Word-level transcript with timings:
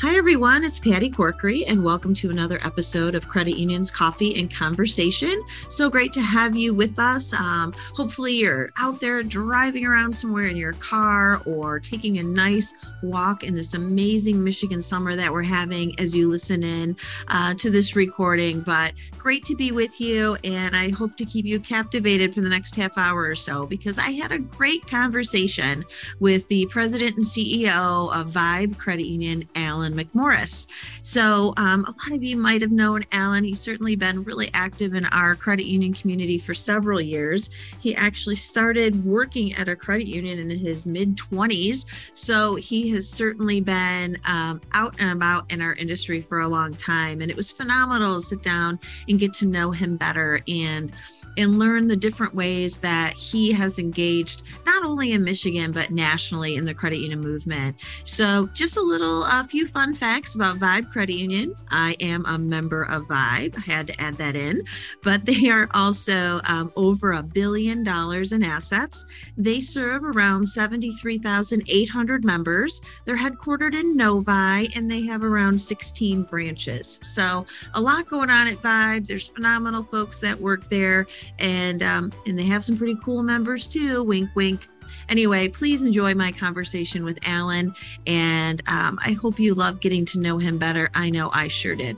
Hi, 0.00 0.16
everyone. 0.16 0.62
It's 0.62 0.78
Patty 0.78 1.10
Corkery, 1.10 1.64
and 1.66 1.82
welcome 1.82 2.14
to 2.14 2.30
another 2.30 2.60
episode 2.64 3.16
of 3.16 3.26
Credit 3.26 3.58
Union's 3.58 3.90
Coffee 3.90 4.38
and 4.38 4.48
Conversation. 4.48 5.42
So 5.70 5.90
great 5.90 6.12
to 6.12 6.20
have 6.20 6.54
you 6.54 6.72
with 6.72 7.00
us. 7.00 7.32
Um, 7.32 7.74
hopefully, 7.94 8.34
you're 8.34 8.70
out 8.78 9.00
there 9.00 9.24
driving 9.24 9.84
around 9.84 10.12
somewhere 10.12 10.44
in 10.44 10.56
your 10.56 10.74
car 10.74 11.42
or 11.46 11.80
taking 11.80 12.18
a 12.18 12.22
nice 12.22 12.74
walk 13.02 13.42
in 13.42 13.56
this 13.56 13.74
amazing 13.74 14.42
Michigan 14.42 14.80
summer 14.82 15.16
that 15.16 15.32
we're 15.32 15.42
having 15.42 15.98
as 15.98 16.14
you 16.14 16.30
listen 16.30 16.62
in 16.62 16.96
uh, 17.26 17.54
to 17.54 17.68
this 17.68 17.96
recording. 17.96 18.60
But 18.60 18.94
great 19.18 19.44
to 19.46 19.56
be 19.56 19.72
with 19.72 20.00
you, 20.00 20.36
and 20.44 20.76
I 20.76 20.90
hope 20.90 21.16
to 21.16 21.24
keep 21.24 21.44
you 21.44 21.58
captivated 21.58 22.36
for 22.36 22.40
the 22.40 22.48
next 22.48 22.76
half 22.76 22.96
hour 22.96 23.24
or 23.24 23.34
so 23.34 23.66
because 23.66 23.98
I 23.98 24.12
had 24.12 24.30
a 24.30 24.38
great 24.38 24.86
conversation 24.86 25.84
with 26.20 26.46
the 26.46 26.66
president 26.66 27.16
and 27.16 27.26
CEO 27.26 28.14
of 28.14 28.30
Vibe 28.30 28.78
Credit 28.78 29.06
Union, 29.06 29.48
Alan. 29.56 29.87
Alan 29.88 30.04
McMorris. 30.04 30.66
So, 31.02 31.54
um, 31.56 31.84
a 31.84 31.90
lot 31.90 32.16
of 32.16 32.22
you 32.22 32.36
might 32.36 32.62
have 32.62 32.70
known 32.70 33.04
Alan. 33.12 33.44
He's 33.44 33.60
certainly 33.60 33.96
been 33.96 34.24
really 34.24 34.50
active 34.54 34.94
in 34.94 35.06
our 35.06 35.34
credit 35.34 35.66
union 35.66 35.92
community 35.92 36.38
for 36.38 36.54
several 36.54 37.00
years. 37.00 37.50
He 37.80 37.94
actually 37.94 38.36
started 38.36 39.04
working 39.04 39.54
at 39.54 39.68
a 39.68 39.76
credit 39.76 40.06
union 40.06 40.38
in 40.38 40.50
his 40.50 40.86
mid 40.86 41.16
20s. 41.16 41.86
So, 42.14 42.56
he 42.56 42.90
has 42.90 43.08
certainly 43.08 43.60
been 43.60 44.18
um, 44.24 44.60
out 44.72 44.94
and 44.98 45.10
about 45.10 45.50
in 45.50 45.60
our 45.62 45.74
industry 45.74 46.20
for 46.20 46.40
a 46.40 46.48
long 46.48 46.74
time. 46.74 47.20
And 47.20 47.30
it 47.30 47.36
was 47.36 47.50
phenomenal 47.50 48.16
to 48.16 48.22
sit 48.26 48.42
down 48.42 48.78
and 49.08 49.18
get 49.18 49.34
to 49.34 49.46
know 49.46 49.70
him 49.70 49.96
better. 49.96 50.40
And 50.48 50.92
and 51.38 51.58
learn 51.58 51.86
the 51.86 51.96
different 51.96 52.34
ways 52.34 52.78
that 52.78 53.14
he 53.14 53.52
has 53.52 53.78
engaged 53.78 54.42
not 54.66 54.84
only 54.84 55.12
in 55.12 55.24
Michigan 55.24 55.72
but 55.72 55.90
nationally 55.90 56.56
in 56.56 56.64
the 56.64 56.74
credit 56.74 56.98
union 56.98 57.20
movement. 57.20 57.76
So, 58.04 58.48
just 58.48 58.76
a 58.76 58.80
little, 58.80 59.24
a 59.24 59.46
few 59.48 59.68
fun 59.68 59.94
facts 59.94 60.34
about 60.34 60.58
Vibe 60.58 60.90
Credit 60.90 61.14
Union. 61.14 61.54
I 61.70 61.96
am 62.00 62.26
a 62.26 62.38
member 62.38 62.82
of 62.84 63.04
Vibe. 63.04 63.56
I 63.56 63.60
had 63.60 63.86
to 63.86 64.00
add 64.00 64.14
that 64.14 64.34
in, 64.34 64.62
but 65.02 65.24
they 65.24 65.48
are 65.48 65.68
also 65.72 66.40
um, 66.44 66.72
over 66.76 67.12
a 67.12 67.22
billion 67.22 67.84
dollars 67.84 68.32
in 68.32 68.42
assets. 68.42 69.06
They 69.36 69.60
serve 69.60 70.04
around 70.04 70.46
73,800 70.46 72.24
members. 72.24 72.80
They're 73.04 73.16
headquartered 73.16 73.74
in 73.74 73.96
Novi 73.96 74.74
and 74.74 74.90
they 74.90 75.02
have 75.02 75.22
around 75.22 75.60
16 75.60 76.24
branches. 76.24 76.98
So, 77.04 77.46
a 77.74 77.80
lot 77.80 78.08
going 78.08 78.30
on 78.30 78.48
at 78.48 78.56
Vibe. 78.56 79.06
There's 79.06 79.28
phenomenal 79.28 79.84
folks 79.84 80.18
that 80.20 80.38
work 80.38 80.68
there 80.68 81.06
and 81.38 81.82
um, 81.82 82.12
and 82.26 82.38
they 82.38 82.44
have 82.44 82.64
some 82.64 82.76
pretty 82.76 82.96
cool 83.02 83.22
members 83.22 83.66
too. 83.66 84.02
Wink, 84.02 84.30
wink. 84.34 84.68
Anyway, 85.08 85.48
please 85.48 85.82
enjoy 85.82 86.14
my 86.14 86.32
conversation 86.32 87.04
with 87.04 87.18
Alan, 87.24 87.74
and 88.06 88.62
um, 88.68 88.98
I 89.04 89.12
hope 89.12 89.38
you 89.38 89.54
love 89.54 89.80
getting 89.80 90.04
to 90.06 90.18
know 90.18 90.38
him 90.38 90.58
better. 90.58 90.90
I 90.94 91.10
know 91.10 91.30
I 91.32 91.48
sure 91.48 91.74
did. 91.74 91.96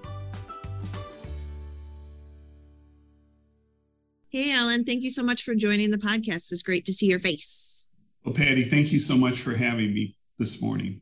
Hey, 4.28 4.52
Alan, 4.52 4.84
thank 4.84 5.02
you 5.02 5.10
so 5.10 5.24
much 5.24 5.42
for 5.42 5.56
joining 5.56 5.90
the 5.90 5.98
podcast. 5.98 6.52
It's 6.52 6.62
great 6.62 6.84
to 6.84 6.92
see 6.92 7.06
your 7.06 7.18
face. 7.18 7.88
Well, 8.24 8.34
Patty, 8.34 8.62
thank 8.62 8.92
you 8.92 8.98
so 8.98 9.16
much 9.16 9.38
for 9.40 9.56
having 9.56 9.92
me 9.92 10.14
this 10.38 10.62
morning 10.62 11.00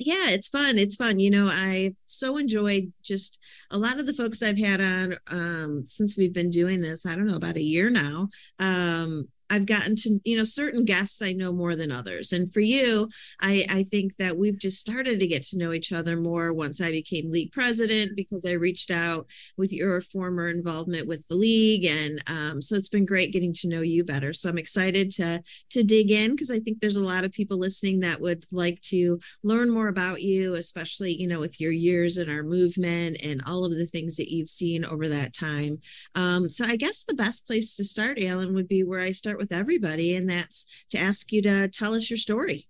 yeah 0.00 0.30
it's 0.30 0.48
fun 0.48 0.78
it's 0.78 0.96
fun 0.96 1.18
you 1.18 1.30
know 1.30 1.46
i 1.48 1.94
so 2.06 2.38
enjoyed 2.38 2.90
just 3.02 3.38
a 3.70 3.78
lot 3.78 3.98
of 4.00 4.06
the 4.06 4.14
folks 4.14 4.42
i've 4.42 4.58
had 4.58 4.80
on 4.80 5.14
um, 5.28 5.84
since 5.84 6.16
we've 6.16 6.32
been 6.32 6.50
doing 6.50 6.80
this 6.80 7.04
i 7.04 7.14
don't 7.14 7.26
know 7.26 7.36
about 7.36 7.56
a 7.56 7.62
year 7.62 7.90
now 7.90 8.28
um, 8.58 9.28
I've 9.50 9.66
gotten 9.66 9.96
to, 9.96 10.20
you 10.24 10.36
know, 10.36 10.44
certain 10.44 10.84
guests 10.84 11.20
I 11.20 11.32
know 11.32 11.52
more 11.52 11.76
than 11.76 11.90
others. 11.92 12.32
And 12.32 12.52
for 12.52 12.60
you, 12.60 13.08
I, 13.40 13.66
I 13.68 13.82
think 13.82 14.16
that 14.16 14.36
we've 14.36 14.58
just 14.58 14.78
started 14.78 15.18
to 15.18 15.26
get 15.26 15.42
to 15.44 15.58
know 15.58 15.72
each 15.72 15.92
other 15.92 16.16
more 16.16 16.52
once 16.52 16.80
I 16.80 16.90
became 16.92 17.32
league 17.32 17.52
president 17.52 18.16
because 18.16 18.46
I 18.46 18.52
reached 18.52 18.90
out 18.90 19.26
with 19.56 19.72
your 19.72 20.00
former 20.00 20.48
involvement 20.48 21.08
with 21.08 21.26
the 21.28 21.34
league. 21.34 21.84
And 21.84 22.22
um, 22.28 22.62
so 22.62 22.76
it's 22.76 22.88
been 22.88 23.04
great 23.04 23.32
getting 23.32 23.52
to 23.54 23.68
know 23.68 23.80
you 23.80 24.04
better. 24.04 24.32
So 24.32 24.48
I'm 24.48 24.58
excited 24.58 25.10
to 25.12 25.42
to 25.70 25.82
dig 25.82 26.10
in 26.10 26.32
because 26.32 26.50
I 26.50 26.60
think 26.60 26.80
there's 26.80 26.96
a 26.96 27.04
lot 27.04 27.24
of 27.24 27.32
people 27.32 27.58
listening 27.58 28.00
that 28.00 28.20
would 28.20 28.46
like 28.52 28.80
to 28.82 29.18
learn 29.42 29.70
more 29.70 29.88
about 29.88 30.22
you, 30.22 30.54
especially, 30.54 31.14
you 31.14 31.26
know, 31.26 31.40
with 31.40 31.60
your 31.60 31.72
years 31.72 32.18
in 32.18 32.30
our 32.30 32.42
movement 32.42 33.16
and 33.22 33.42
all 33.46 33.64
of 33.64 33.76
the 33.76 33.86
things 33.86 34.16
that 34.16 34.32
you've 34.32 34.48
seen 34.48 34.84
over 34.84 35.08
that 35.08 35.34
time. 35.34 35.80
Um, 36.14 36.48
so 36.48 36.64
I 36.64 36.76
guess 36.76 37.04
the 37.04 37.14
best 37.14 37.46
place 37.46 37.76
to 37.76 37.84
start, 37.84 38.18
Alan, 38.20 38.54
would 38.54 38.68
be 38.68 38.84
where 38.84 39.00
I 39.00 39.10
start 39.10 39.39
with 39.40 39.52
everybody, 39.52 40.14
and 40.14 40.30
that's 40.30 40.66
to 40.90 40.98
ask 40.98 41.32
you 41.32 41.42
to 41.42 41.66
tell 41.68 41.94
us 41.94 42.08
your 42.08 42.18
story. 42.18 42.68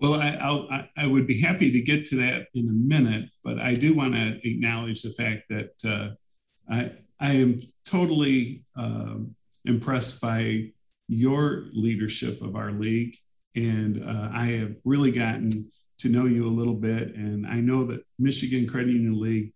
Well, 0.00 0.14
I, 0.14 0.36
I'll, 0.42 0.68
I 0.98 1.06
would 1.06 1.26
be 1.26 1.40
happy 1.40 1.70
to 1.70 1.80
get 1.80 2.04
to 2.06 2.16
that 2.16 2.48
in 2.52 2.68
a 2.68 2.72
minute, 2.72 3.30
but 3.42 3.58
I 3.58 3.72
do 3.72 3.94
want 3.94 4.14
to 4.14 4.38
acknowledge 4.46 5.02
the 5.02 5.12
fact 5.12 5.44
that 5.48 5.72
uh, 5.86 6.10
I, 6.70 6.90
I 7.18 7.32
am 7.32 7.60
totally 7.86 8.64
um, 8.76 9.34
impressed 9.64 10.20
by 10.20 10.70
your 11.08 11.66
leadership 11.72 12.42
of 12.42 12.56
our 12.56 12.72
league. 12.72 13.16
And 13.54 14.04
uh, 14.04 14.28
I 14.34 14.46
have 14.46 14.74
really 14.84 15.12
gotten 15.12 15.48
to 15.98 16.08
know 16.10 16.26
you 16.26 16.46
a 16.46 16.48
little 16.48 16.74
bit. 16.74 17.14
And 17.14 17.46
I 17.46 17.60
know 17.60 17.84
that 17.84 18.04
Michigan 18.18 18.66
Credit 18.66 18.92
Union 18.92 19.18
League 19.18 19.54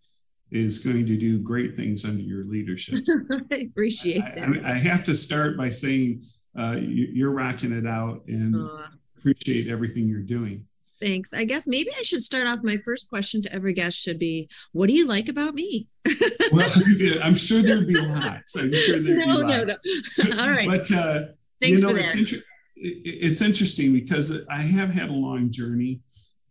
is 0.50 0.78
going 0.78 1.06
to 1.06 1.16
do 1.16 1.38
great 1.38 1.76
things 1.76 2.04
under 2.04 2.22
your 2.22 2.44
leadership. 2.44 3.04
I 3.52 3.56
appreciate 3.70 4.22
I, 4.22 4.30
that. 4.34 4.48
I, 4.64 4.70
I, 4.70 4.74
have 4.74 5.04
to 5.04 5.14
start 5.14 5.56
by 5.56 5.68
saying 5.68 6.24
uh, 6.58 6.76
you, 6.80 7.28
are 7.28 7.32
rocking 7.32 7.72
it 7.72 7.86
out 7.86 8.22
and 8.26 8.56
uh, 8.56 8.86
appreciate 9.16 9.68
everything 9.68 10.08
you're 10.08 10.20
doing. 10.20 10.66
Thanks. 11.00 11.32
I 11.32 11.44
guess 11.44 11.66
maybe 11.66 11.90
I 11.98 12.02
should 12.02 12.22
start 12.22 12.46
off. 12.46 12.58
My 12.62 12.76
first 12.84 13.08
question 13.08 13.40
to 13.42 13.52
every 13.52 13.72
guest 13.72 13.96
should 13.96 14.18
be, 14.18 14.50
"What 14.72 14.88
do 14.88 14.92
you 14.92 15.06
like 15.06 15.30
about 15.30 15.54
me?" 15.54 15.88
well, 16.52 16.68
I'm 17.22 17.34
sure 17.34 17.62
there'd 17.62 17.86
be 17.86 17.98
lots. 17.98 18.56
I'm 18.56 18.72
sure 18.76 18.98
there'd 18.98 19.26
no, 19.26 19.38
be 19.38 19.42
lots. 19.42 19.86
No, 20.18 20.24
no. 20.24 20.42
All 20.42 20.50
right. 20.50 20.68
but 20.68 20.92
uh, 20.92 21.20
Thanks 21.62 21.80
you 21.80 21.88
know, 21.88 21.94
for 21.94 22.00
it's, 22.00 22.18
inter- 22.18 22.44
it's 22.76 23.40
interesting 23.40 23.94
because 23.94 24.44
I 24.50 24.60
have 24.60 24.90
had 24.90 25.08
a 25.08 25.14
long 25.14 25.50
journey 25.50 26.00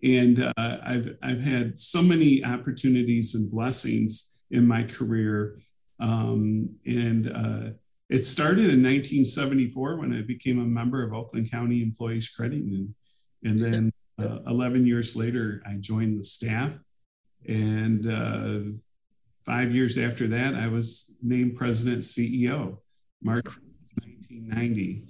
and 0.04 0.42
uh, 0.58 0.78
I've 0.86 1.18
I've 1.22 1.42
had 1.42 1.78
so 1.78 2.02
many 2.02 2.44
opportunities 2.44 3.36
and 3.36 3.52
blessings 3.52 4.38
in 4.52 4.68
my 4.68 4.84
career, 4.84 5.60
um, 6.00 6.68
and 6.86 7.32
uh, 7.32 7.72
it 8.10 8.24
started 8.24 8.66
in 8.66 8.82
1974 8.82 9.98
when 9.98 10.18
I 10.18 10.22
became 10.22 10.60
a 10.60 10.66
member 10.66 11.04
of 11.04 11.14
Oakland 11.14 11.52
County 11.52 11.84
Employees 11.84 12.30
Credit 12.30 12.58
Union, 12.58 12.96
and 13.44 13.62
then 13.62 13.94
uh, 14.20 14.40
11 14.48 14.86
years 14.86 15.16
later 15.16 15.62
I 15.68 15.76
joined 15.80 16.18
the 16.18 16.24
staff, 16.24 16.72
and 17.48 18.08
uh, 18.08 18.60
five 19.46 19.76
years 19.76 19.98
after 19.98 20.28
that 20.28 20.56
I 20.56 20.68
was 20.68 21.18
named 21.22 21.56
president 21.56 22.04
CEO, 22.04 22.78
March 23.22 23.46
1990. 23.46 25.09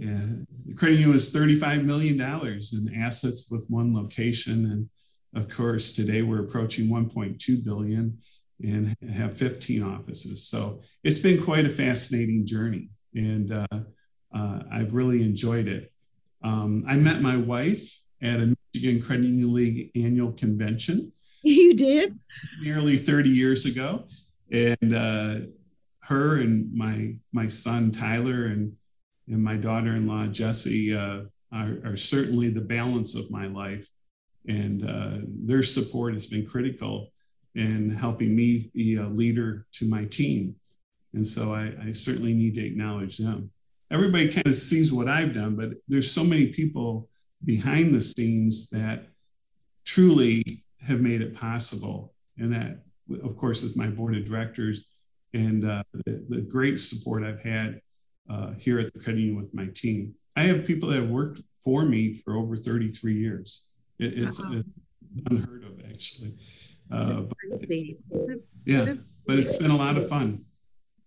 Yeah, 0.00 0.18
the 0.66 0.74
credit 0.74 0.94
union 0.94 1.12
was 1.12 1.30
$35 1.30 1.84
million 1.84 2.18
in 2.18 3.02
assets 3.02 3.50
with 3.50 3.66
one 3.68 3.92
location. 3.94 4.64
And 4.72 4.88
of 5.34 5.54
course, 5.54 5.94
today 5.94 6.22
we're 6.22 6.42
approaching 6.42 6.86
1.2 6.86 7.62
billion 7.62 8.16
and 8.62 8.96
have 9.12 9.36
15 9.36 9.82
offices. 9.82 10.48
So 10.48 10.80
it's 11.04 11.18
been 11.18 11.42
quite 11.42 11.66
a 11.66 11.70
fascinating 11.70 12.46
journey. 12.46 12.88
And 13.14 13.52
uh, 13.52 13.66
uh, 14.34 14.60
I've 14.72 14.94
really 14.94 15.22
enjoyed 15.22 15.68
it. 15.68 15.92
Um, 16.42 16.82
I 16.88 16.96
met 16.96 17.20
my 17.20 17.36
wife 17.36 18.00
at 18.22 18.40
a 18.40 18.56
Michigan 18.72 19.02
Credit 19.02 19.26
Union 19.26 19.52
League 19.52 19.90
annual 19.94 20.32
convention. 20.32 21.12
You 21.42 21.72
did? 21.72 22.18
Nearly 22.60 22.98
30 22.98 23.30
years 23.30 23.64
ago. 23.64 24.04
And 24.52 24.94
uh, 24.94 25.36
her 26.00 26.36
and 26.36 26.70
my 26.74 27.14
my 27.32 27.48
son 27.48 27.90
Tyler 27.90 28.46
and 28.46 28.76
and 29.30 29.42
my 29.42 29.56
daughter-in-law 29.56 30.26
Jessie 30.28 30.94
uh, 30.94 31.22
are, 31.52 31.78
are, 31.84 31.96
certainly 31.96 32.48
the 32.48 32.60
balance 32.60 33.16
of 33.16 33.30
my 33.30 33.46
life, 33.46 33.88
and 34.48 34.88
uh, 34.88 35.18
their 35.24 35.62
support 35.62 36.14
has 36.14 36.26
been 36.26 36.46
critical 36.46 37.08
in 37.54 37.90
helping 37.90 38.34
me 38.34 38.70
be 38.74 38.96
a 38.96 39.06
leader 39.06 39.66
to 39.72 39.88
my 39.88 40.04
team. 40.06 40.54
And 41.14 41.26
so 41.26 41.52
I, 41.52 41.72
I 41.82 41.90
certainly 41.90 42.32
need 42.34 42.54
to 42.56 42.64
acknowledge 42.64 43.18
them. 43.18 43.50
Everybody 43.90 44.30
kind 44.30 44.46
of 44.46 44.54
sees 44.54 44.92
what 44.92 45.08
I've 45.08 45.34
done, 45.34 45.56
but 45.56 45.70
there's 45.88 46.10
so 46.10 46.22
many 46.22 46.48
people 46.48 47.08
behind 47.44 47.92
the 47.94 48.00
scenes 48.00 48.70
that 48.70 49.06
truly 49.84 50.44
have 50.86 51.00
made 51.00 51.20
it 51.22 51.34
possible. 51.34 52.14
And 52.38 52.52
that, 52.52 52.78
of 53.24 53.36
course, 53.36 53.64
is 53.64 53.76
my 53.76 53.88
board 53.88 54.16
of 54.16 54.24
directors 54.24 54.86
and 55.34 55.64
uh, 55.64 55.82
the, 56.06 56.24
the 56.28 56.40
great 56.42 56.78
support 56.78 57.24
I've 57.24 57.42
had 57.42 57.80
uh, 58.30 58.52
here 58.52 58.78
at 58.78 58.92
the 58.92 59.00
credit 59.00 59.20
union 59.20 59.36
with 59.36 59.52
my 59.54 59.66
team. 59.74 60.14
I 60.36 60.42
have 60.42 60.64
people 60.64 60.88
that 60.90 61.00
have 61.00 61.10
worked 61.10 61.42
for 61.62 61.84
me 61.84 62.14
for 62.14 62.36
over 62.36 62.56
33 62.56 63.12
years. 63.12 63.72
It, 63.98 64.12
it's, 64.16 64.42
uh-huh. 64.42 64.62
unheard 65.30 65.64
of, 65.64 65.80
actually. 65.90 66.34
Uh, 66.92 67.22
but, 67.22 67.68
yeah, 68.64 68.94
but 69.26 69.38
it's 69.38 69.56
been 69.56 69.70
a 69.70 69.76
lot 69.76 69.96
of 69.96 70.08
fun. 70.08 70.44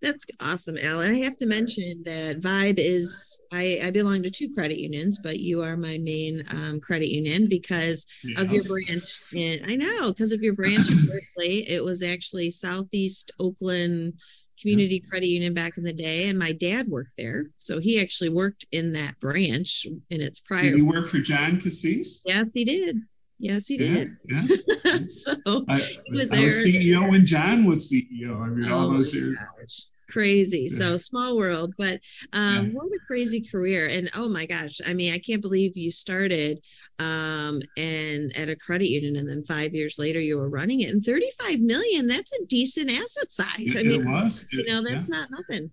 That's 0.02 0.26
awesome, 0.42 0.78
Alan. 0.78 1.16
I 1.16 1.24
have 1.24 1.38
to 1.38 1.46
mention 1.46 2.04
that 2.04 2.42
Vibe 2.42 2.78
is 2.78 3.40
I, 3.54 3.80
I 3.86 3.90
belong 3.90 4.22
to 4.24 4.30
two 4.30 4.54
credit 4.54 4.78
unions, 4.78 5.18
but 5.24 5.40
you 5.40 5.62
are 5.62 5.78
my 5.78 5.98
main 5.98 6.44
um, 6.52 6.82
credit 6.82 7.08
union 7.08 7.48
because 7.48 8.06
yes. 8.22 8.42
of 8.42 8.52
your 8.52 8.64
branch. 8.64 9.34
And 9.34 9.72
I 9.72 9.76
know 9.78 10.12
because 10.12 10.34
of 10.34 10.42
your 10.42 10.56
branch 10.56 10.90
in 10.90 11.08
Berkeley, 11.08 11.70
it 11.70 11.82
was 11.82 12.04
actually 12.04 12.52
Southeast 12.52 13.32
Oakland 13.40 14.16
Community 14.64 15.02
yeah. 15.04 15.10
Credit 15.10 15.28
Union 15.28 15.54
back 15.54 15.78
in 15.78 15.84
the 15.84 15.94
day, 15.94 16.30
and 16.30 16.40
my 16.40 16.54
dad 16.54 16.88
worked 16.88 17.18
there, 17.18 17.48
so 17.60 17.80
he 17.80 18.02
actually 18.02 18.30
worked 18.30 18.66
in 18.72 18.94
that 18.94 19.20
branch 19.20 19.86
in 20.10 20.22
its 20.22 20.40
prior. 20.40 20.62
Did 20.62 20.76
he 20.76 20.82
work 20.82 21.08
for 21.08 21.20
John 21.20 21.60
Cassis? 21.60 22.24
Yes, 22.26 22.48
he 22.54 22.64
did. 22.64 23.02
Yes, 23.40 23.68
he 23.68 23.78
did. 23.78 24.16
Yeah. 24.26 24.46
yeah. 24.86 24.98
so 25.08 25.36
I, 25.68 25.98
was, 26.10 26.32
I 26.32 26.44
was 26.44 26.66
CEO 26.66 27.12
when 27.12 27.26
John 27.26 27.66
was 27.66 27.92
CEO. 27.92 28.42
I 28.42 28.48
mean, 28.48 28.72
oh, 28.72 28.80
all 28.80 28.90
those 28.90 29.14
years. 29.14 29.38
Gosh 29.38 29.88
crazy 30.14 30.68
yeah. 30.70 30.78
so 30.78 30.98
small 30.98 31.36
world 31.36 31.74
but 31.78 32.00
um 32.34 32.68
yeah. 32.68 32.72
what 32.74 32.86
a 32.86 33.00
crazy 33.08 33.42
career 33.42 33.88
and 33.88 34.10
oh 34.16 34.30
my 34.30 34.46
gosh 34.46 34.80
i 34.86 34.94
mean 34.94 35.12
i 35.12 35.18
can't 35.18 35.42
believe 35.42 35.76
you 35.76 35.90
started 35.90 36.62
um 37.00 37.60
and 37.78 38.32
at 38.38 38.48
a 38.48 38.56
credit 38.56 38.88
union 38.88 39.16
and 39.16 39.28
then 39.28 39.44
five 39.46 39.74
years 39.74 39.98
later 39.98 40.20
you 40.20 40.38
were 40.38 40.50
running 40.50 40.82
it 40.82 40.92
and 40.92 41.04
35 41.04 41.60
million 41.62 42.06
that's 42.06 42.32
a 42.34 42.46
decent 42.46 42.92
asset 42.92 43.32
size 43.32 43.76
it, 43.76 43.80
i 43.80 43.84
mean 43.84 44.02
it 44.02 44.08
was 44.08 44.48
you 44.54 44.66
know 44.66 44.84
that's 44.84 45.10
yeah. 45.10 45.20
not 45.20 45.32
nothing 45.32 45.70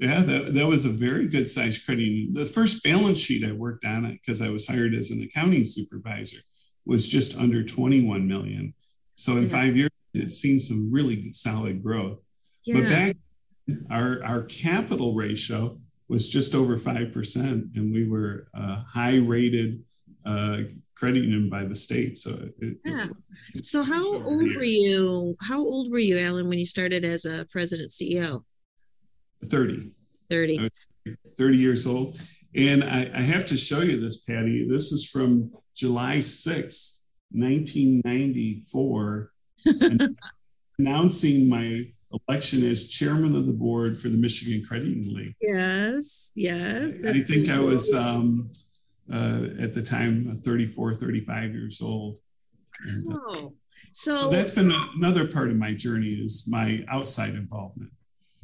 yeah, 0.00 0.22
that, 0.22 0.54
that 0.54 0.66
was 0.66 0.86
a 0.86 0.90
very 0.90 1.28
good 1.28 1.46
size 1.46 1.78
credit 1.78 2.02
union. 2.02 2.34
The 2.34 2.46
first 2.46 2.82
balance 2.82 3.20
sheet 3.20 3.48
I 3.48 3.52
worked 3.52 3.84
on 3.84 4.04
it 4.04 4.20
because 4.20 4.42
I 4.42 4.48
was 4.48 4.66
hired 4.66 4.92
as 4.92 5.12
an 5.12 5.22
accounting 5.22 5.62
supervisor 5.62 6.38
was 6.84 7.08
just 7.08 7.38
under 7.38 7.62
21 7.62 8.26
million. 8.26 8.74
So 9.14 9.36
in 9.36 9.46
five 9.46 9.76
years, 9.76 9.90
it's 10.12 10.34
seen 10.34 10.58
some 10.58 10.92
really 10.92 11.32
solid 11.32 11.82
growth. 11.82 12.18
Yeah. 12.64 12.80
But 12.80 12.88
back 12.88 13.16
our, 13.90 14.22
our 14.24 14.44
capital 14.44 15.14
ratio 15.14 15.76
was 16.08 16.30
just 16.30 16.54
over 16.54 16.78
5%, 16.78 17.76
and 17.76 17.92
we 17.92 18.08
were 18.08 18.48
a 18.54 18.76
high 18.76 19.16
rated 19.16 19.82
uh, 20.24 20.62
credit 20.94 21.24
union 21.24 21.48
by 21.48 21.64
the 21.64 21.74
state. 21.74 22.18
So, 22.18 22.48
it, 22.60 22.76
yeah. 22.84 23.08
So, 23.54 23.82
how 23.82 24.02
old 24.02 24.42
years. 24.42 24.56
were 24.56 24.64
you? 24.64 25.36
How 25.40 25.60
old 25.60 25.90
were 25.90 25.98
you, 25.98 26.18
Alan, 26.18 26.48
when 26.48 26.58
you 26.58 26.66
started 26.66 27.04
as 27.04 27.24
a 27.24 27.46
president 27.50 27.90
CEO? 27.90 28.42
30. 29.46 29.92
30. 30.30 30.70
30 31.36 31.56
years 31.56 31.86
old. 31.86 32.18
And 32.56 32.84
I, 32.84 33.10
I 33.14 33.20
have 33.20 33.46
to 33.46 33.56
show 33.56 33.80
you 33.80 34.00
this, 34.00 34.22
Patty. 34.22 34.66
This 34.68 34.92
is 34.92 35.08
from 35.08 35.50
July 35.76 36.20
6, 36.20 37.06
1994, 37.32 39.32
announcing 40.78 41.48
my 41.48 41.84
election 42.28 42.64
as 42.64 42.88
chairman 42.88 43.34
of 43.34 43.46
the 43.46 43.52
board 43.52 43.98
for 43.98 44.08
the 44.08 44.16
Michigan 44.16 44.64
Credit 44.66 44.88
Union 44.88 45.14
League. 45.14 45.34
Yes, 45.40 46.30
yes. 46.34 46.94
I 47.06 47.20
think 47.20 47.48
I 47.48 47.60
was 47.60 47.94
um, 47.94 48.50
uh, 49.12 49.46
at 49.60 49.74
the 49.74 49.82
time 49.82 50.34
34, 50.36 50.94
35 50.94 51.52
years 51.52 51.82
old. 51.82 52.18
And, 52.86 53.12
uh, 53.12 53.18
oh, 53.28 53.52
so, 53.92 54.12
so 54.12 54.30
that's 54.30 54.50
been 54.52 54.72
another 54.96 55.26
part 55.28 55.50
of 55.50 55.56
my 55.56 55.72
journey 55.72 56.14
is 56.14 56.48
my 56.50 56.84
outside 56.88 57.34
involvement. 57.34 57.90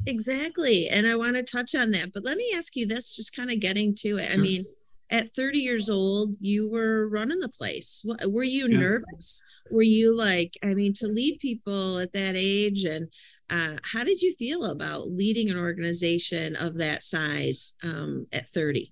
Exactly. 0.07 0.87
And 0.89 1.05
I 1.05 1.15
want 1.15 1.35
to 1.35 1.43
touch 1.43 1.75
on 1.75 1.91
that. 1.91 2.13
But 2.13 2.23
let 2.23 2.37
me 2.37 2.53
ask 2.55 2.75
you 2.75 2.87
this, 2.87 3.15
just 3.15 3.35
kind 3.35 3.51
of 3.51 3.59
getting 3.59 3.93
to 3.95 4.17
it. 4.17 4.31
Sure. 4.31 4.39
I 4.39 4.41
mean, 4.41 4.63
at 5.11 5.35
30 5.35 5.59
years 5.59 5.89
old, 5.89 6.35
you 6.39 6.69
were 6.69 7.07
running 7.09 7.39
the 7.39 7.49
place. 7.49 8.03
Were 8.25 8.43
you 8.43 8.67
yeah. 8.67 8.79
nervous? 8.79 9.43
Were 9.69 9.81
you 9.81 10.15
like, 10.15 10.57
I 10.63 10.73
mean, 10.73 10.93
to 10.95 11.07
lead 11.07 11.39
people 11.39 11.99
at 11.99 12.13
that 12.13 12.35
age 12.35 12.85
and 12.85 13.07
uh, 13.51 13.75
how 13.83 14.03
did 14.03 14.21
you 14.21 14.33
feel 14.35 14.65
about 14.65 15.11
leading 15.11 15.49
an 15.49 15.57
organization 15.57 16.55
of 16.55 16.77
that 16.77 17.03
size 17.03 17.73
um, 17.83 18.25
at 18.31 18.47
30? 18.47 18.91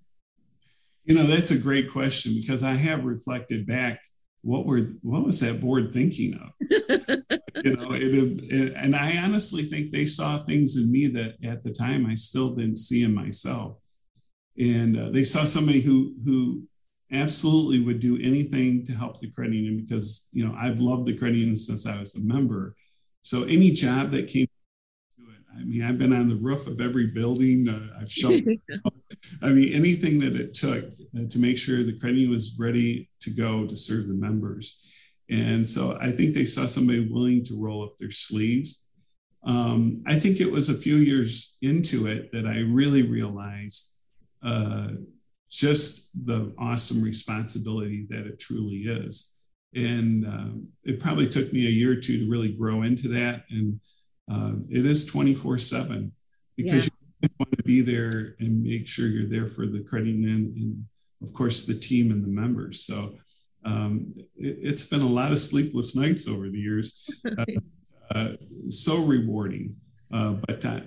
You 1.05 1.15
know, 1.15 1.23
that's 1.23 1.51
a 1.51 1.57
great 1.57 1.89
question 1.89 2.35
because 2.39 2.61
I 2.61 2.73
have 2.73 3.05
reflected 3.05 3.65
back. 3.65 4.03
What 4.41 4.65
were 4.65 4.91
what 5.01 5.25
was 5.25 5.39
that 5.41 5.59
board 5.59 5.91
thinking 5.91 6.35
of? 6.35 6.51
you 6.69 7.75
know, 7.75 7.91
it, 7.93 8.41
it, 8.51 8.73
and 8.75 8.95
I 8.95 9.17
honestly 9.17 9.63
think 9.63 9.91
they 9.91 10.05
saw 10.05 10.43
things 10.43 10.77
in 10.77 10.91
me 10.91 11.07
that 11.07 11.35
at 11.43 11.63
the 11.63 11.73
time 11.73 12.05
I 12.05 12.15
still 12.15 12.55
didn't 12.55 12.77
see 12.77 13.03
in 13.03 13.13
myself, 13.13 13.77
and 14.57 14.97
uh, 14.97 15.09
they 15.09 15.23
saw 15.23 15.43
somebody 15.43 15.81
who 15.81 16.13
who 16.23 16.63
absolutely 17.11 17.81
would 17.81 17.99
do 17.99 18.17
anything 18.21 18.85
to 18.85 18.93
help 18.93 19.19
the 19.19 19.31
credit 19.31 19.55
union 19.55 19.77
because 19.77 20.29
you 20.31 20.45
know 20.45 20.55
I've 20.57 20.79
loved 20.79 21.07
the 21.07 21.17
credit 21.17 21.37
union 21.37 21.57
since 21.57 21.85
I 21.85 21.99
was 21.99 22.15
a 22.15 22.25
member, 22.25 22.75
so 23.21 23.43
any 23.43 23.71
job 23.71 24.11
that 24.11 24.29
came 24.29 24.47
I 25.59 25.63
mean, 25.63 25.83
I've 25.83 25.97
been 25.97 26.13
on 26.13 26.27
the 26.27 26.35
roof 26.35 26.67
of 26.67 26.79
every 26.79 27.07
building. 27.07 27.67
Uh, 27.67 27.99
I've 27.99 28.09
shown, 28.09 28.59
I 29.41 29.49
mean, 29.49 29.73
anything 29.73 30.19
that 30.19 30.35
it 30.35 30.53
took 30.53 30.85
uh, 30.85 31.27
to 31.29 31.39
make 31.39 31.57
sure 31.57 31.83
the 31.83 31.97
credit 31.99 32.29
was 32.29 32.57
ready 32.59 33.09
to 33.21 33.31
go 33.31 33.65
to 33.65 33.75
serve 33.75 34.07
the 34.07 34.15
members. 34.15 34.85
And 35.29 35.67
so 35.67 35.97
I 36.01 36.11
think 36.11 36.33
they 36.33 36.45
saw 36.45 36.65
somebody 36.65 37.07
willing 37.11 37.43
to 37.45 37.61
roll 37.61 37.83
up 37.83 37.97
their 37.97 38.11
sleeves. 38.11 38.89
Um, 39.43 40.03
I 40.07 40.17
think 40.17 40.41
it 40.41 40.51
was 40.51 40.69
a 40.69 40.77
few 40.77 40.97
years 40.97 41.57
into 41.61 42.07
it 42.07 42.31
that 42.31 42.45
I 42.45 42.59
really 42.59 43.03
realized 43.03 44.01
uh, 44.43 44.89
just 45.49 46.25
the 46.25 46.53
awesome 46.57 47.03
responsibility 47.03 48.07
that 48.09 48.27
it 48.27 48.39
truly 48.39 48.83
is 48.83 49.39
and 49.75 50.25
um, 50.25 50.67
it 50.83 50.99
probably 50.99 51.27
took 51.27 51.51
me 51.53 51.67
a 51.67 51.69
year 51.69 51.91
or 51.91 51.95
two 51.95 52.19
to 52.19 52.29
really 52.29 52.51
grow 52.51 52.83
into 52.83 53.07
that 53.09 53.43
and 53.51 53.79
uh, 54.29 54.53
it 54.69 54.85
is 54.85 55.05
24 55.05 55.57
7 55.57 56.11
because 56.55 56.85
yeah. 56.85 56.89
you 57.23 57.29
want 57.39 57.57
to 57.57 57.63
be 57.63 57.81
there 57.81 58.35
and 58.39 58.63
make 58.63 58.87
sure 58.87 59.07
you're 59.07 59.29
there 59.29 59.47
for 59.47 59.65
the 59.65 59.81
credit 59.81 60.07
union 60.07 60.53
and 60.55 60.85
of 61.27 61.33
course 61.33 61.65
the 61.65 61.73
team 61.73 62.11
and 62.11 62.23
the 62.23 62.27
members 62.27 62.83
so 62.83 63.15
um, 63.65 64.09
it, 64.37 64.65
has 64.65 64.87
been 64.87 65.01
a 65.01 65.05
lot 65.05 65.31
of 65.31 65.39
sleepless 65.39 65.95
nights 65.95 66.27
over 66.27 66.49
the 66.49 66.57
years 66.57 67.09
uh, 67.37 67.45
uh, 68.11 68.31
so 68.69 69.03
rewarding 69.03 69.75
uh, 70.13 70.33
but 70.47 70.65
I, 70.65 70.81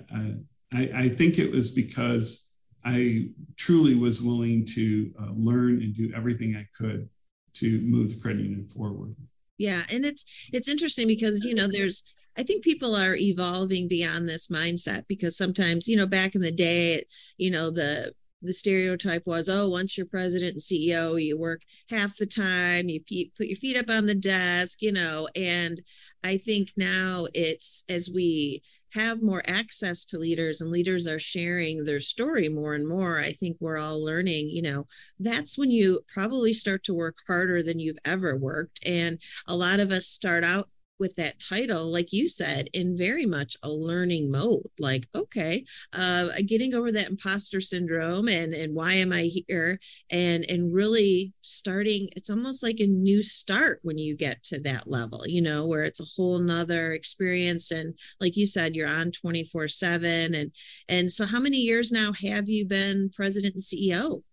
I, 0.73 0.89
I, 0.95 1.09
think 1.09 1.37
it 1.37 1.51
was 1.51 1.71
because 1.71 2.57
i 2.83 3.29
truly 3.55 3.95
was 3.95 4.21
willing 4.21 4.65
to 4.65 5.13
uh, 5.21 5.31
learn 5.35 5.81
and 5.81 5.93
do 5.95 6.11
everything 6.15 6.55
i 6.55 6.67
could 6.75 7.07
to 7.53 7.81
move 7.81 8.09
the 8.09 8.19
credit 8.21 8.41
union 8.41 8.67
forward. 8.67 9.15
Yeah, 9.57 9.83
and 9.89 10.05
it's 10.05 10.25
it's 10.51 10.67
interesting 10.67 11.07
because 11.07 11.45
you 11.45 11.53
know 11.53 11.67
there's 11.67 12.03
I 12.37 12.43
think 12.43 12.63
people 12.63 12.95
are 12.95 13.15
evolving 13.15 13.87
beyond 13.87 14.27
this 14.27 14.47
mindset 14.47 15.05
because 15.07 15.37
sometimes 15.37 15.87
you 15.87 15.95
know 15.95 16.07
back 16.07 16.35
in 16.35 16.41
the 16.41 16.51
day, 16.51 17.05
you 17.37 17.51
know 17.51 17.69
the 17.69 18.13
the 18.43 18.53
stereotype 18.53 19.25
was 19.25 19.47
oh 19.47 19.69
once 19.69 19.97
you're 19.97 20.05
president 20.05 20.51
and 20.51 20.61
ceo 20.61 21.23
you 21.23 21.37
work 21.37 21.61
half 21.89 22.17
the 22.17 22.25
time 22.25 22.89
you 22.89 22.99
put 23.37 23.47
your 23.47 23.55
feet 23.55 23.77
up 23.77 23.89
on 23.89 24.05
the 24.05 24.13
desk 24.13 24.81
you 24.81 24.91
know 24.91 25.29
and 25.33 25.81
i 26.25 26.37
think 26.37 26.69
now 26.75 27.25
it's 27.33 27.85
as 27.87 28.09
we 28.13 28.61
have 28.89 29.23
more 29.23 29.41
access 29.47 30.03
to 30.03 30.19
leaders 30.19 30.59
and 30.59 30.69
leaders 30.69 31.07
are 31.07 31.17
sharing 31.17 31.85
their 31.85 32.01
story 32.01 32.49
more 32.49 32.73
and 32.75 32.85
more 32.85 33.21
i 33.21 33.31
think 33.31 33.55
we're 33.61 33.77
all 33.77 34.03
learning 34.03 34.49
you 34.49 34.61
know 34.61 34.85
that's 35.19 35.57
when 35.57 35.71
you 35.71 36.01
probably 36.13 36.53
start 36.53 36.83
to 36.83 36.93
work 36.93 37.17
harder 37.25 37.63
than 37.63 37.79
you've 37.79 37.97
ever 38.05 38.35
worked. 38.35 38.79
And 38.85 39.19
a 39.47 39.55
lot 39.55 39.79
of 39.79 39.91
us 39.91 40.05
start 40.05 40.43
out 40.43 40.69
with 41.03 41.15
that 41.17 41.37
title 41.37 41.91
like 41.91 42.13
you 42.13 42.29
said 42.29 42.69
in 42.71 42.97
very 42.97 43.25
much 43.25 43.57
a 43.63 43.69
learning 43.69 44.31
mode 44.31 44.63
like 44.79 45.05
okay 45.13 45.61
uh 45.91 46.29
getting 46.45 46.73
over 46.73 46.93
that 46.93 47.09
imposter 47.09 47.59
syndrome 47.59 48.29
and 48.29 48.53
and 48.53 48.73
why 48.73 48.93
am 48.93 49.11
i 49.11 49.23
here? 49.23 49.77
And 50.09 50.45
and 50.49 50.73
really 50.73 51.33
starting 51.41 52.07
it's 52.15 52.29
almost 52.29 52.63
like 52.63 52.79
a 52.79 52.87
new 52.87 53.21
start 53.21 53.79
when 53.81 53.97
you 53.97 54.15
get 54.15 54.41
to 54.45 54.61
that 54.61 54.89
level 54.89 55.27
you 55.27 55.41
know 55.41 55.65
where 55.65 55.83
it's 55.83 55.99
a 55.99 56.05
whole 56.15 56.39
nother 56.39 56.93
experience 56.93 57.71
and 57.71 57.93
like 58.21 58.37
you 58.37 58.45
said 58.45 58.73
you're 58.73 58.87
on 58.87 59.11
24 59.11 59.67
7 59.67 60.33
and 60.33 60.51
and 60.87 61.11
so 61.11 61.25
how 61.25 61.41
many 61.41 61.57
years 61.57 61.91
now 61.91 62.13
have 62.13 62.47
you 62.47 62.65
been 62.65 63.11
president 63.13 63.55
and 63.55 63.63
ceo 63.63 64.23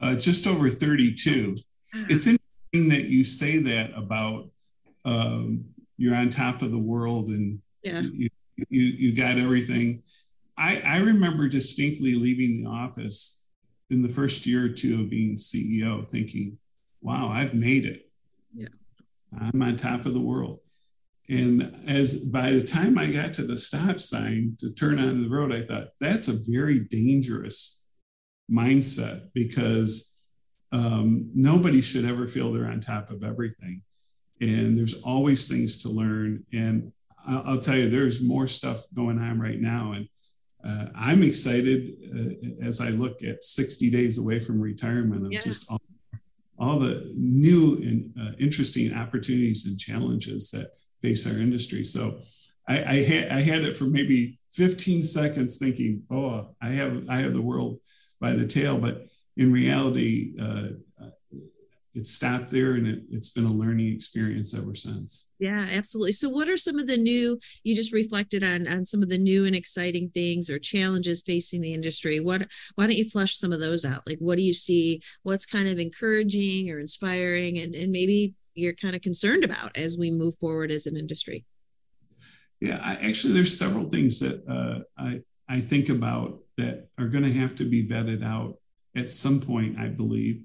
uh, 0.00 0.14
just 0.14 0.46
over 0.46 0.70
32 0.70 1.56
ah. 1.96 2.04
it's 2.08 2.28
interesting 2.28 2.88
that 2.90 3.10
you 3.10 3.24
say 3.24 3.58
that 3.58 3.90
about 3.96 4.50
um, 5.04 5.64
you're 6.00 6.16
on 6.16 6.30
top 6.30 6.62
of 6.62 6.70
the 6.70 6.78
world 6.78 7.28
and 7.28 7.60
yeah. 7.82 8.00
you, 8.00 8.30
you, 8.70 8.80
you 8.80 9.14
got 9.14 9.36
everything. 9.36 10.02
I, 10.56 10.80
I 10.80 10.96
remember 11.00 11.46
distinctly 11.46 12.14
leaving 12.14 12.64
the 12.64 12.70
office 12.70 13.50
in 13.90 14.00
the 14.00 14.08
first 14.08 14.46
year 14.46 14.64
or 14.64 14.68
two 14.70 15.02
of 15.02 15.10
being 15.10 15.36
CEO 15.36 16.08
thinking, 16.08 16.56
wow, 17.02 17.28
I've 17.28 17.52
made 17.52 17.84
it. 17.84 18.08
Yeah. 18.54 18.68
I'm 19.38 19.60
on 19.60 19.76
top 19.76 20.06
of 20.06 20.14
the 20.14 20.22
world. 20.22 20.60
And 21.28 21.84
as 21.86 22.24
by 22.24 22.52
the 22.52 22.64
time 22.64 22.96
I 22.96 23.08
got 23.08 23.34
to 23.34 23.42
the 23.42 23.58
stop 23.58 24.00
sign 24.00 24.56
to 24.60 24.72
turn 24.72 24.98
on 24.98 25.22
the 25.22 25.28
road, 25.28 25.52
I 25.52 25.66
thought 25.66 25.88
that's 26.00 26.28
a 26.28 26.50
very 26.50 26.80
dangerous 26.80 27.86
mindset 28.50 29.28
because 29.34 30.22
um, 30.72 31.30
nobody 31.34 31.82
should 31.82 32.06
ever 32.06 32.26
feel 32.26 32.50
they're 32.52 32.68
on 32.68 32.80
top 32.80 33.10
of 33.10 33.22
everything 33.22 33.82
and 34.40 34.76
there's 34.76 35.02
always 35.02 35.48
things 35.48 35.82
to 35.82 35.88
learn. 35.88 36.44
And 36.52 36.92
I'll 37.26 37.60
tell 37.60 37.76
you, 37.76 37.88
there's 37.88 38.22
more 38.22 38.46
stuff 38.46 38.84
going 38.94 39.18
on 39.18 39.38
right 39.38 39.60
now, 39.60 39.92
and 39.92 40.08
uh, 40.64 40.86
I'm 40.94 41.22
excited 41.22 41.96
uh, 42.14 42.66
as 42.66 42.80
I 42.80 42.90
look 42.90 43.22
at 43.22 43.42
60 43.42 43.90
days 43.90 44.18
away 44.18 44.40
from 44.40 44.60
retirement 44.60 45.24
of 45.24 45.32
yeah. 45.32 45.40
just 45.40 45.70
all, 45.70 45.80
all, 46.58 46.78
the 46.78 47.12
new 47.16 47.76
and 47.76 48.12
uh, 48.20 48.32
interesting 48.38 48.94
opportunities 48.94 49.66
and 49.66 49.78
challenges 49.78 50.50
that 50.50 50.70
face 51.00 51.30
our 51.30 51.40
industry. 51.40 51.84
So 51.84 52.20
I, 52.68 52.84
I, 52.84 53.02
had, 53.02 53.28
I 53.30 53.40
had 53.40 53.62
it 53.62 53.76
for 53.76 53.84
maybe 53.84 54.38
15 54.52 55.02
seconds 55.02 55.56
thinking, 55.56 56.02
oh, 56.10 56.54
I 56.60 56.68
have 56.68 57.08
I 57.08 57.16
have 57.18 57.32
the 57.32 57.42
world 57.42 57.78
by 58.20 58.32
the 58.32 58.46
tail, 58.46 58.76
but 58.76 59.06
in 59.36 59.52
reality, 59.52 60.34
uh, 60.40 60.68
it 61.94 62.06
stopped 62.06 62.50
there 62.50 62.74
and 62.74 62.86
it, 62.86 63.02
has 63.12 63.30
been 63.30 63.44
a 63.44 63.52
learning 63.52 63.92
experience 63.92 64.56
ever 64.56 64.74
since. 64.74 65.30
Yeah 65.38 65.66
absolutely. 65.70 66.12
So 66.12 66.28
what 66.28 66.48
are 66.48 66.56
some 66.56 66.78
of 66.78 66.86
the 66.86 66.96
new 66.96 67.38
you 67.64 67.74
just 67.74 67.92
reflected 67.92 68.44
on 68.44 68.68
on 68.68 68.86
some 68.86 69.02
of 69.02 69.08
the 69.08 69.18
new 69.18 69.46
and 69.46 69.56
exciting 69.56 70.10
things 70.10 70.48
or 70.50 70.58
challenges 70.58 71.22
facing 71.22 71.60
the 71.60 71.74
industry. 71.74 72.20
What 72.20 72.46
why 72.76 72.86
don't 72.86 72.96
you 72.96 73.08
flush 73.08 73.36
some 73.36 73.52
of 73.52 73.60
those 73.60 73.84
out? 73.84 74.02
Like 74.06 74.18
what 74.18 74.36
do 74.36 74.42
you 74.42 74.54
see 74.54 75.02
what's 75.22 75.46
kind 75.46 75.68
of 75.68 75.78
encouraging 75.78 76.70
or 76.70 76.78
inspiring 76.78 77.58
and, 77.58 77.74
and 77.74 77.90
maybe 77.90 78.34
you're 78.54 78.74
kind 78.74 78.94
of 78.94 79.02
concerned 79.02 79.44
about 79.44 79.76
as 79.76 79.96
we 79.98 80.10
move 80.10 80.36
forward 80.38 80.70
as 80.70 80.86
an 80.86 80.96
industry? 80.96 81.44
Yeah 82.60 82.78
I, 82.82 82.94
actually 83.08 83.34
there's 83.34 83.58
several 83.58 83.88
things 83.88 84.20
that 84.20 84.46
uh, 84.48 84.80
i 84.96 85.20
i 85.48 85.58
think 85.58 85.88
about 85.88 86.38
that 86.56 86.88
are 86.98 87.08
going 87.08 87.24
to 87.24 87.32
have 87.32 87.56
to 87.56 87.64
be 87.64 87.86
vetted 87.86 88.24
out 88.24 88.58
at 88.94 89.10
some 89.10 89.40
point 89.40 89.78
i 89.78 89.88
believe. 89.88 90.44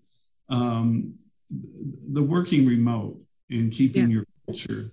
Um, 0.50 1.18
the 1.50 2.24
working 2.24 2.66
remote 2.66 3.20
and 3.50 3.72
keeping 3.72 4.10
yeah. 4.10 4.16
your 4.16 4.25
culture. 4.48 4.92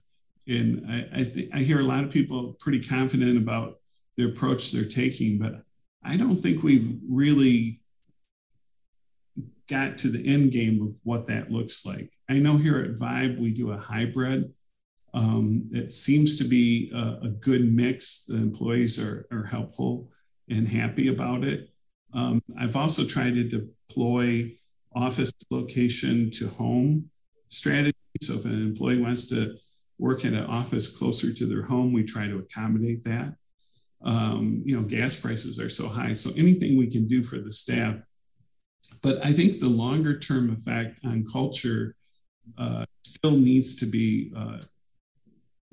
And 0.48 0.84
I, 0.88 1.20
I 1.20 1.24
think 1.24 1.50
I 1.54 1.58
hear 1.58 1.80
a 1.80 1.84
lot 1.84 2.04
of 2.04 2.10
people 2.10 2.56
pretty 2.60 2.80
confident 2.80 3.38
about 3.38 3.78
the 4.16 4.24
approach 4.24 4.70
they're 4.70 4.84
taking, 4.84 5.38
but 5.38 5.62
I 6.04 6.16
don't 6.16 6.36
think 6.36 6.62
we've 6.62 6.98
really 7.08 7.80
got 9.70 9.96
to 9.98 10.08
the 10.08 10.26
end 10.26 10.52
game 10.52 10.82
of 10.82 10.94
what 11.04 11.26
that 11.26 11.50
looks 11.50 11.86
like. 11.86 12.12
I 12.28 12.34
know 12.34 12.56
here 12.56 12.80
at 12.80 12.96
Vibe 12.96 13.38
we 13.38 13.52
do 13.52 13.72
a 13.72 13.76
hybrid. 13.76 14.52
Um, 15.14 15.68
it 15.72 15.92
seems 15.92 16.36
to 16.38 16.44
be 16.44 16.90
a, 16.94 17.26
a, 17.26 17.28
good 17.28 17.72
mix. 17.72 18.24
The 18.24 18.36
employees 18.36 18.98
are, 18.98 19.26
are 19.30 19.44
helpful 19.44 20.08
and 20.48 20.66
happy 20.66 21.08
about 21.08 21.44
it. 21.44 21.68
Um, 22.14 22.42
I've 22.58 22.76
also 22.76 23.04
tried 23.04 23.34
to 23.34 23.44
deploy 23.44 24.56
office 24.94 25.31
location 25.50 26.30
to 26.32 26.48
home 26.48 27.10
strategy. 27.48 27.96
So 28.20 28.34
if 28.34 28.44
an 28.44 28.52
employee 28.52 29.00
wants 29.00 29.28
to 29.28 29.56
work 29.98 30.24
in 30.24 30.34
an 30.34 30.46
office 30.46 30.96
closer 30.96 31.32
to 31.32 31.46
their 31.46 31.62
home, 31.62 31.92
we 31.92 32.02
try 32.02 32.26
to 32.26 32.38
accommodate 32.38 33.04
that. 33.04 33.34
Um, 34.04 34.62
you 34.64 34.76
know, 34.76 34.82
gas 34.82 35.20
prices 35.20 35.60
are 35.60 35.68
so 35.68 35.88
high. 35.88 36.14
So 36.14 36.30
anything 36.36 36.76
we 36.76 36.90
can 36.90 37.06
do 37.06 37.22
for 37.22 37.38
the 37.38 37.52
staff. 37.52 37.96
But 39.02 39.24
I 39.24 39.32
think 39.32 39.58
the 39.58 39.68
longer 39.68 40.18
term 40.18 40.50
effect 40.50 41.00
on 41.04 41.24
culture 41.24 41.94
uh, 42.58 42.84
still 43.04 43.36
needs 43.36 43.76
to 43.76 43.86
be, 43.86 44.32
uh, 44.36 44.60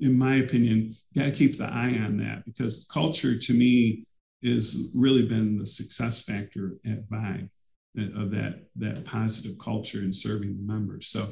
in 0.00 0.16
my 0.16 0.36
opinion, 0.36 0.94
got 1.14 1.24
to 1.24 1.32
keep 1.32 1.56
the 1.56 1.66
eye 1.66 2.00
on 2.04 2.16
that 2.18 2.44
because 2.44 2.88
culture 2.92 3.36
to 3.36 3.52
me 3.52 4.04
is 4.42 4.92
really 4.96 5.26
been 5.26 5.58
the 5.58 5.66
success 5.66 6.24
factor 6.24 6.76
at 6.86 7.08
Vibe 7.10 7.48
of 7.96 8.30
that 8.30 8.66
that 8.76 9.04
positive 9.04 9.58
culture 9.58 9.98
and 9.98 10.14
serving 10.14 10.56
the 10.56 10.72
members. 10.72 11.08
So 11.08 11.22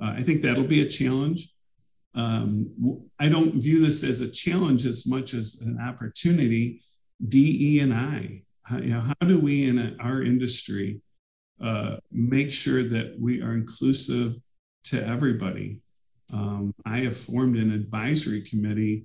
uh, 0.00 0.14
I 0.16 0.22
think 0.22 0.42
that'll 0.42 0.64
be 0.64 0.82
a 0.82 0.88
challenge. 0.88 1.50
Um, 2.14 3.02
I 3.20 3.28
don't 3.28 3.62
view 3.62 3.84
this 3.84 4.02
as 4.02 4.20
a 4.20 4.30
challenge 4.30 4.86
as 4.86 5.06
much 5.06 5.34
as 5.34 5.62
an 5.64 5.78
opportunity. 5.80 6.82
DE 7.28 7.80
and 7.80 7.92
I, 7.92 8.42
how, 8.62 8.78
you 8.78 8.88
know, 8.88 9.00
how 9.00 9.26
do 9.26 9.38
we 9.38 9.68
in 9.68 9.78
a, 9.78 9.96
our 10.00 10.22
industry 10.22 11.00
uh, 11.62 11.96
make 12.10 12.50
sure 12.50 12.82
that 12.82 13.16
we 13.20 13.42
are 13.42 13.52
inclusive 13.54 14.34
to 14.84 15.06
everybody? 15.06 15.80
Um, 16.32 16.74
I 16.84 16.98
have 16.98 17.16
formed 17.16 17.56
an 17.56 17.72
advisory 17.72 18.42
committee 18.42 19.04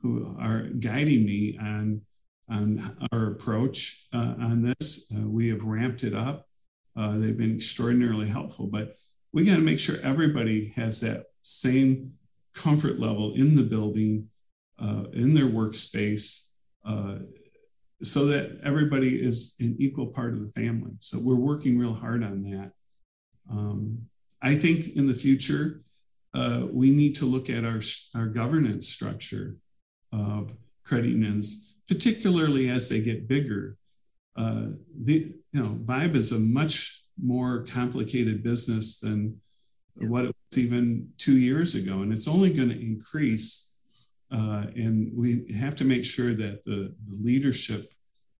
who 0.00 0.36
are 0.38 0.64
guiding 0.78 1.24
me 1.24 1.58
on 1.60 2.02
on 2.50 2.82
our 3.12 3.28
approach 3.28 4.06
uh, 4.12 4.34
on 4.40 4.60
this. 4.62 5.12
Uh, 5.16 5.28
we 5.28 5.48
have 5.48 5.62
ramped 5.62 6.02
it 6.02 6.14
up. 6.14 6.48
Uh, 6.96 7.18
they've 7.18 7.38
been 7.38 7.54
extraordinarily 7.54 8.28
helpful, 8.28 8.66
but 8.66 8.96
we 9.32 9.44
got 9.44 9.56
to 9.56 9.62
make 9.62 9.78
sure 9.78 9.96
everybody 10.02 10.72
has 10.76 11.00
that 11.00 11.26
same 11.42 12.12
comfort 12.54 12.98
level 12.98 13.32
in 13.34 13.54
the 13.54 13.62
building, 13.62 14.28
uh, 14.78 15.04
in 15.12 15.34
their 15.34 15.46
workspace, 15.46 16.56
uh, 16.84 17.16
so 18.02 18.26
that 18.26 18.58
everybody 18.64 19.20
is 19.20 19.56
an 19.60 19.76
equal 19.78 20.06
part 20.06 20.32
of 20.32 20.40
the 20.44 20.52
family. 20.52 20.92
So 20.98 21.18
we're 21.22 21.34
working 21.34 21.78
real 21.78 21.94
hard 21.94 22.24
on 22.24 22.42
that. 22.50 22.72
Um, 23.50 23.98
I 24.42 24.54
think 24.54 24.96
in 24.96 25.06
the 25.06 25.14
future, 25.14 25.82
uh, 26.32 26.66
we 26.70 26.90
need 26.90 27.14
to 27.16 27.26
look 27.26 27.50
at 27.50 27.64
our, 27.64 27.80
our 28.14 28.26
governance 28.26 28.88
structure 28.88 29.56
of 30.12 30.56
credit 30.84 31.10
unions, 31.10 31.76
particularly 31.88 32.70
as 32.70 32.88
they 32.88 33.00
get 33.00 33.28
bigger. 33.28 33.76
Uh, 34.36 34.68
the, 35.02 35.34
you 35.52 35.62
know, 35.62 35.68
Vibe 35.84 36.14
is 36.14 36.32
a 36.32 36.38
much 36.38 37.04
more 37.22 37.64
complicated 37.64 38.42
business 38.42 39.00
than 39.00 39.38
what 39.96 40.24
it 40.24 40.34
was 40.50 40.58
even 40.58 41.08
two 41.18 41.38
years 41.38 41.74
ago, 41.74 42.02
and 42.02 42.12
it's 42.12 42.28
only 42.28 42.52
going 42.52 42.68
to 42.68 42.80
increase. 42.80 43.66
Uh, 44.32 44.66
and 44.76 45.10
we 45.14 45.52
have 45.52 45.74
to 45.74 45.84
make 45.84 46.04
sure 46.04 46.34
that 46.34 46.64
the, 46.64 46.94
the 47.06 47.16
leadership 47.22 47.92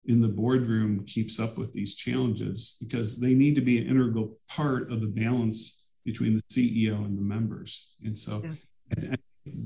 in 0.07 0.21
the 0.21 0.29
boardroom 0.29 1.05
keeps 1.05 1.41
up 1.41 1.59
with 1.59 1.73
these 1.73 1.97
challenges 1.97 2.79
because 2.81 3.21
they 3.21 3.35
need 3.35 3.55
to 3.55 3.61
be 3.61 3.79
an 3.79 3.89
integral 3.89 4.39
part 4.49 4.91
of 4.91 5.01
the 5.01 5.07
balance 5.07 5.95
between 6.05 6.35
the 6.37 6.43
CEO 6.45 7.05
and 7.05 7.19
the 7.19 7.23
members. 7.23 7.97
And 8.05 8.17
so 8.17 8.43
yeah. 8.99 9.17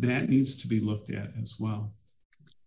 that 0.01 0.29
needs 0.29 0.61
to 0.63 0.69
be 0.69 0.81
looked 0.81 1.11
at 1.11 1.31
as 1.41 1.59
well. 1.61 1.93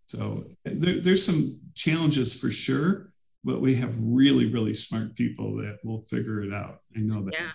So 0.06 0.44
there, 0.64 1.00
there's 1.00 1.24
some 1.24 1.60
challenges 1.74 2.40
for 2.40 2.50
sure, 2.50 3.12
but 3.44 3.60
we 3.60 3.74
have 3.74 3.94
really 3.98 4.52
really 4.52 4.74
smart 4.74 5.14
people 5.16 5.56
that 5.56 5.78
will 5.84 6.02
figure 6.02 6.42
it 6.42 6.52
out 6.52 6.80
i 6.96 7.00
know 7.00 7.22
that 7.22 7.34
yeah 7.34 7.50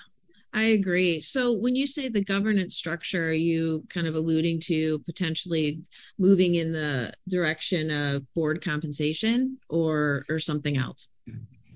i 0.56 0.66
agree. 0.66 1.20
So 1.20 1.52
when 1.52 1.76
you 1.76 1.88
say 1.88 2.10
the 2.10 2.24
governance 2.24 2.76
structure 2.76 3.30
are 3.30 3.34
you 3.34 3.84
kind 3.90 4.06
of 4.06 4.16
alluding 4.16 4.60
to 4.62 5.00
potentially 5.00 5.80
moving 6.20 6.56
in 6.56 6.72
the 6.72 7.12
direction 7.28 7.90
of 7.90 8.32
board 8.36 8.64
compensation 8.64 9.58
or 9.70 10.24
or 10.30 10.40
something 10.40 10.78
else? 10.78 11.08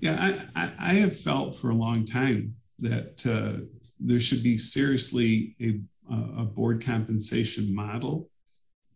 Yeah 0.00 0.16
i 0.54 0.70
i, 0.78 0.94
have 0.94 1.16
felt 1.16 1.56
for 1.56 1.70
a 1.70 1.74
long 1.74 2.04
time 2.04 2.54
that 2.78 3.26
uh, 3.26 3.64
there 3.98 4.20
should 4.20 4.44
be 4.44 4.56
seriously 4.56 5.56
a, 5.60 5.80
a 6.14 6.44
board 6.44 6.84
compensation 6.84 7.74
model. 7.74 8.30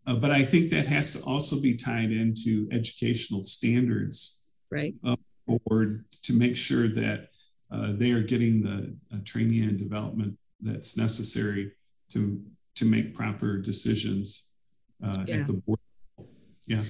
Uh, 0.07 0.15
but 0.15 0.31
i 0.31 0.43
think 0.43 0.69
that 0.69 0.85
has 0.85 1.13
to 1.13 1.29
also 1.29 1.61
be 1.61 1.75
tied 1.75 2.11
into 2.11 2.67
educational 2.71 3.43
standards 3.43 4.42
right 4.73 4.95
board 5.47 6.05
to 6.23 6.33
make 6.33 6.55
sure 6.55 6.87
that 6.87 7.29
uh, 7.71 7.93
they 7.93 8.11
are 8.11 8.21
getting 8.21 8.61
the 8.61 8.95
uh, 9.13 9.19
training 9.25 9.63
and 9.63 9.77
development 9.77 10.37
that's 10.61 10.97
necessary 10.97 11.71
to 12.11 12.41
to 12.75 12.85
make 12.85 13.13
proper 13.13 13.57
decisions 13.57 14.53
uh, 15.05 15.23
yeah. 15.27 15.35
at 15.37 15.47
the 15.47 15.53
board 15.53 15.79
level. 16.17 16.31
yeah 16.67 16.83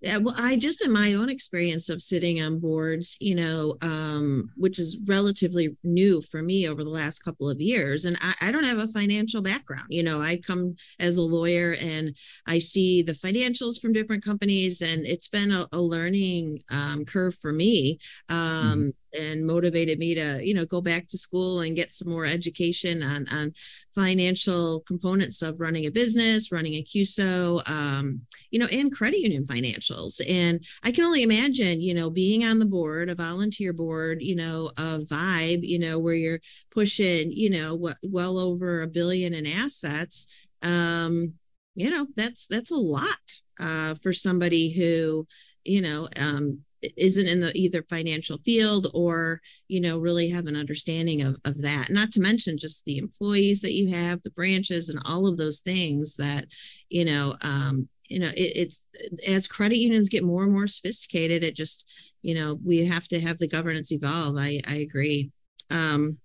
yeah 0.00 0.16
well 0.16 0.34
i 0.38 0.56
just 0.56 0.84
in 0.84 0.92
my 0.92 1.14
own 1.14 1.28
experience 1.28 1.88
of 1.88 2.00
sitting 2.00 2.40
on 2.40 2.58
boards 2.58 3.16
you 3.20 3.34
know 3.34 3.76
um, 3.82 4.50
which 4.56 4.78
is 4.78 5.00
relatively 5.06 5.76
new 5.82 6.22
for 6.22 6.42
me 6.42 6.68
over 6.68 6.84
the 6.84 6.90
last 6.90 7.20
couple 7.20 7.48
of 7.48 7.60
years 7.60 8.04
and 8.04 8.16
I, 8.20 8.34
I, 8.40 8.52
don't 8.52 8.64
have 8.64 8.78
a 8.78 8.88
financial 8.88 9.42
background. 9.42 9.86
You 9.88 10.02
know 10.02 10.20
i 10.20 10.36
come 10.36 10.76
as 10.98 11.16
a 11.16 11.22
lawyer 11.22 11.76
and 11.80 12.16
i 12.46 12.58
see 12.58 13.02
the 13.02 13.12
financials 13.12 13.80
from 13.80 13.92
different 13.92 14.24
companies 14.24 14.82
and 14.82 15.06
it's 15.06 15.28
been 15.28 15.50
a, 15.50 15.66
a 15.72 15.80
learning 15.80 16.62
um, 16.70 17.04
curve 17.04 17.36
for 17.36 17.52
me. 17.52 17.98
Um, 18.28 18.36
mm-hmm 18.36 18.88
and 19.16 19.46
motivated 19.46 19.98
me 19.98 20.14
to 20.14 20.40
you 20.44 20.54
know 20.54 20.64
go 20.64 20.80
back 20.80 21.06
to 21.08 21.18
school 21.18 21.60
and 21.60 21.76
get 21.76 21.92
some 21.92 22.08
more 22.08 22.26
education 22.26 23.02
on 23.02 23.26
on 23.28 23.52
financial 23.94 24.80
components 24.80 25.42
of 25.42 25.60
running 25.60 25.86
a 25.86 25.90
business 25.90 26.52
running 26.52 26.74
a 26.74 26.82
cuso 26.82 27.68
um, 27.68 28.20
you 28.50 28.58
know 28.58 28.66
and 28.72 28.92
credit 28.94 29.18
union 29.18 29.44
financials. 29.44 30.20
And 30.28 30.64
i 30.82 30.90
can 30.90 31.04
only 31.04 31.22
imagine 31.22 31.80
you 31.80 31.94
know 31.94 32.10
being 32.10 32.44
on 32.44 32.58
the 32.58 32.66
board 32.66 33.10
a 33.10 33.14
volunteer 33.14 33.72
board 33.72 34.22
you 34.22 34.36
know 34.36 34.70
of 34.76 35.02
vibe 35.02 35.60
you 35.62 35.78
know 35.78 35.98
where 35.98 36.14
you're 36.14 36.40
pushing 36.70 37.30
you 37.32 37.50
know 37.50 37.74
what 37.74 37.96
well 38.02 38.38
over 38.38 38.82
a 38.82 38.86
billion 38.86 39.34
in 39.34 39.46
assets. 39.46 40.26
Um 40.62 41.34
you 41.78 41.90
know 41.90 42.06
that's 42.16 42.48
that's 42.48 42.72
a 42.72 42.76
lot 42.76 43.16
uh, 43.60 43.94
for 44.02 44.12
somebody 44.12 44.70
who 44.70 45.26
you 45.64 45.80
know 45.80 46.08
um, 46.16 46.60
isn't 46.96 47.26
in 47.26 47.40
the 47.40 47.56
either 47.56 47.82
financial 47.88 48.38
field 48.44 48.88
or 48.94 49.40
you 49.68 49.80
know 49.80 49.98
really 49.98 50.28
have 50.28 50.46
an 50.46 50.56
understanding 50.56 51.22
of, 51.22 51.36
of 51.44 51.60
that. 51.62 51.90
Not 51.90 52.12
to 52.12 52.20
mention 52.20 52.58
just 52.58 52.84
the 52.84 52.98
employees 52.98 53.60
that 53.62 53.72
you 53.72 53.90
have 53.90 54.22
the 54.22 54.30
branches 54.30 54.88
and 54.88 55.00
all 55.04 55.26
of 55.26 55.36
those 55.36 55.60
things 55.60 56.14
that 56.16 56.46
you 56.88 57.04
know 57.04 57.36
um, 57.42 57.88
you 58.08 58.18
know 58.18 58.28
it, 58.28 58.52
it's 58.56 58.86
as 59.26 59.46
credit 59.46 59.78
unions 59.78 60.08
get 60.08 60.24
more 60.24 60.44
and 60.44 60.52
more 60.52 60.66
sophisticated 60.66 61.42
it 61.42 61.54
just 61.56 61.90
you 62.22 62.34
know 62.34 62.58
we 62.64 62.84
have 62.86 63.08
to 63.08 63.20
have 63.20 63.38
the 63.38 63.48
governance 63.48 63.92
evolve. 63.92 64.36
I 64.36 64.60
i 64.66 64.76
agree. 64.76 65.30
Um 65.70 66.18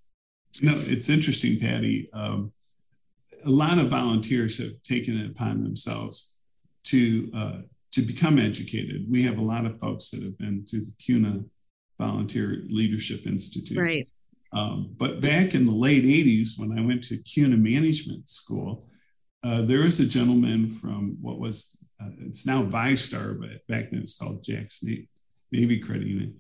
know 0.62 0.80
it's 0.86 1.10
interesting 1.10 1.60
patty. 1.60 2.10
Um 2.14 2.52
a 3.46 3.50
lot 3.50 3.78
of 3.78 3.90
volunteers 3.90 4.58
have 4.60 4.82
taken 4.84 5.18
it 5.18 5.32
upon 5.32 5.64
themselves 5.64 6.38
to 6.86 7.32
uh, 7.36 7.58
to 7.94 8.02
become 8.02 8.40
educated. 8.40 9.06
We 9.10 9.24
have 9.24 9.38
a 9.38 9.42
lot 9.42 9.66
of 9.66 9.80
folks 9.80 10.10
that 10.12 10.24
have 10.24 10.38
been 10.40 10.66
through 10.66 10.82
the 10.82 10.94
CUNA 11.00 11.44
Volunteer 12.00 12.64
Leadership 12.68 13.26
Institute. 13.28 13.78
Right. 13.78 14.10
Um, 14.52 14.94
but 14.98 15.22
back 15.22 15.56
in 15.56 15.66
the 15.66 15.72
late 15.72 16.04
80s, 16.04 16.60
when 16.60 16.78
I 16.78 16.86
went 16.86 17.04
to 17.06 17.18
CUNA 17.18 17.58
Management 17.58 18.28
School, 18.28 18.84
uh, 19.44 19.62
there 19.62 19.82
was 19.82 20.00
a 20.00 20.08
gentleman 20.08 20.70
from 20.70 21.18
what 21.22 21.40
was, 21.40 21.86
uh, 22.02 22.10
it's 22.20 22.48
now 22.48 22.64
VyStar, 22.64 23.40
but 23.40 23.66
back 23.68 23.90
then 23.90 24.02
it's 24.02 24.18
called 24.18 24.44
Jackson 24.44 25.08
Navy 25.52 25.80
Credit 25.80 26.08
Union. 26.08 26.36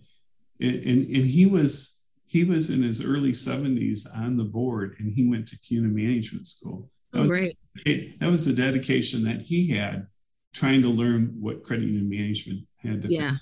And, 0.60 0.75
and, 0.75 1.05
and 1.05 1.25
he 1.25 1.45
was 1.45 2.00
he 2.25 2.43
was 2.43 2.72
in 2.72 2.81
his 2.81 3.05
early 3.05 3.31
70s 3.31 4.07
on 4.17 4.38
the 4.38 4.43
board 4.43 4.95
and 4.98 5.12
he 5.12 5.29
went 5.29 5.48
to 5.50 5.60
CUNA 5.60 5.88
Management 5.88 6.48
School. 6.48 6.89
That 7.12 7.22
was, 7.22 7.31
oh, 7.31 7.51
that 7.86 8.29
was 8.29 8.48
the 8.48 8.60
dedication 8.60 9.24
that 9.25 9.41
he 9.41 9.67
had 9.67 10.07
trying 10.53 10.81
to 10.81 10.89
learn 10.89 11.36
what 11.39 11.63
credit 11.63 11.86
union 11.86 12.10
management 12.10 12.65
had 12.77 13.01
to 13.01 13.12
yeah 13.12 13.33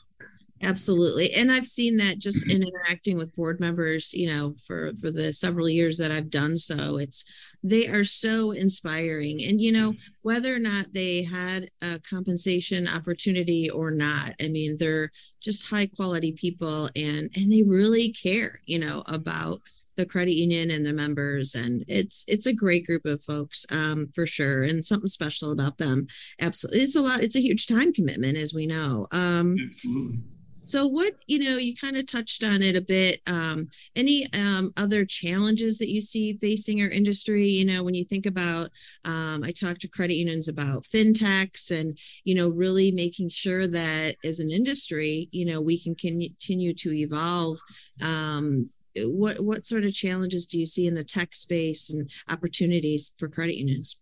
absolutely. 0.64 1.34
And 1.34 1.52
i've 1.52 1.66
seen 1.66 1.98
that 1.98 2.20
just 2.20 2.50
in 2.50 2.62
interacting 2.68 3.18
with 3.18 3.36
board 3.36 3.60
members 3.60 4.14
you 4.14 4.28
know 4.28 4.56
for 4.66 4.92
for 5.02 5.12
the 5.12 5.34
several 5.34 5.68
years 5.68 5.98
that 5.98 6.12
i've 6.12 6.30
done 6.30 6.58
so 6.58 6.98
it's 6.98 7.26
they 7.64 7.88
are 7.88 8.04
so 8.04 8.52
inspiring. 8.52 9.44
And 9.44 9.62
you 9.62 9.72
know 9.72 9.94
whether 10.22 10.54
or 10.54 10.60
not 10.60 10.94
they 10.94 11.24
had 11.24 11.70
a 11.82 12.00
compensation 12.00 12.88
opportunity 12.88 13.70
or 13.70 13.92
not 13.92 14.34
i 14.42 14.48
mean 14.48 14.78
they're 14.78 15.12
just 15.40 15.68
high 15.68 15.88
quality 15.88 16.32
people 16.32 16.90
and 16.96 17.30
and 17.36 17.52
they 17.52 17.64
really 17.64 18.12
care 18.14 18.62
you 18.66 18.80
know 18.80 19.04
about 19.08 19.62
the 20.02 20.06
credit 20.08 20.34
union 20.34 20.72
and 20.72 20.84
their 20.84 20.94
members 20.94 21.54
and 21.54 21.86
it's 21.88 22.26
it's 22.28 22.48
a 22.48 22.54
great 22.54 22.88
group 22.88 23.06
of 23.06 23.24
folks 23.24 23.66
um, 23.70 24.10
for 24.16 24.26
sure 24.26 24.64
and 24.64 24.84
something 24.84 25.08
special 25.08 25.52
about 25.52 25.78
them. 25.78 26.08
Absolutely 26.42 26.82
it's 26.82 26.96
a 26.96 27.02
lot 27.02 27.22
it's 27.22 27.36
a 27.36 27.42
huge 27.42 27.68
time 27.68 27.94
commitment 27.94 28.36
as 28.36 28.54
we 28.54 28.66
know. 28.66 29.08
Um, 29.12 29.56
absolutely. 29.64 30.24
so 30.64 30.88
what 30.88 31.14
you 31.28 31.38
know 31.38 31.58
you 31.58 31.76
kind 31.76 31.98
of 31.98 32.08
touched 32.08 32.44
on 32.44 32.64
it 32.64 32.76
a 32.76 32.82
bit 32.82 33.22
um, 33.28 33.70
any 33.96 34.26
um, 34.34 34.74
other 34.76 35.06
challenges 35.06 35.78
that 35.78 35.90
you 35.90 36.02
see 36.02 36.34
facing 36.42 36.82
our 36.82 36.90
industry? 36.90 37.48
You 37.48 37.66
know 37.66 37.84
when 37.84 37.94
you 37.94 38.04
think 38.06 38.26
about 38.26 38.72
um, 39.06 39.44
i 39.44 39.52
talked 39.52 39.82
to 39.82 39.88
credit 39.88 40.16
unions 40.16 40.48
about 40.48 40.86
fintechs 40.86 41.70
and 41.70 41.96
you 42.24 42.34
know 42.34 42.50
really 42.50 42.92
making 42.92 43.30
sure 43.30 43.68
that 43.68 44.16
as 44.24 44.40
an 44.40 44.50
industry 44.50 45.30
you 45.32 45.46
know 45.46 45.62
we 45.62 45.80
can 45.80 45.94
continue 45.94 46.74
to 46.74 46.92
evolve 46.92 47.60
um, 48.02 48.72
what 48.96 49.40
what 49.40 49.66
sort 49.66 49.86
of 49.86 49.94
challenges 49.94 50.46
do 50.46 50.60
you 50.60 50.66
see 50.66 50.88
in 50.88 50.96
the 50.96 51.04
tech 51.04 51.34
space 51.34 51.90
and 51.90 52.10
opportunities 52.30 53.14
for 53.18 53.28
credit 53.28 53.58
unions? 53.58 54.02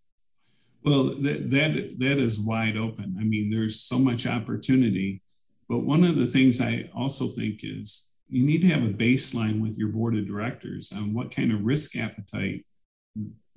Well, 0.84 1.06
that 1.06 1.50
that 1.52 2.00
that 2.00 2.18
is 2.18 2.40
wide 2.40 2.78
open. 2.78 3.18
I 3.20 3.24
mean, 3.24 3.50
there's 3.50 3.82
so 3.82 4.00
much 4.00 4.28
opportunity, 4.28 5.22
but 5.68 5.80
one 5.80 6.04
of 6.04 6.16
the 6.16 6.28
things 6.28 6.62
I 6.62 6.90
also 6.96 7.28
think 7.28 7.62
is 7.64 8.18
you 8.30 8.46
need 8.46 8.62
to 8.62 8.68
have 8.68 8.84
a 8.84 8.94
baseline 8.94 9.62
with 9.62 9.78
your 9.78 9.90
board 9.90 10.16
of 10.16 10.28
directors 10.28 10.94
on 10.96 11.14
what 11.14 11.36
kind 11.36 11.52
of 11.52 11.66
risk 11.66 11.98
appetite 11.98 12.66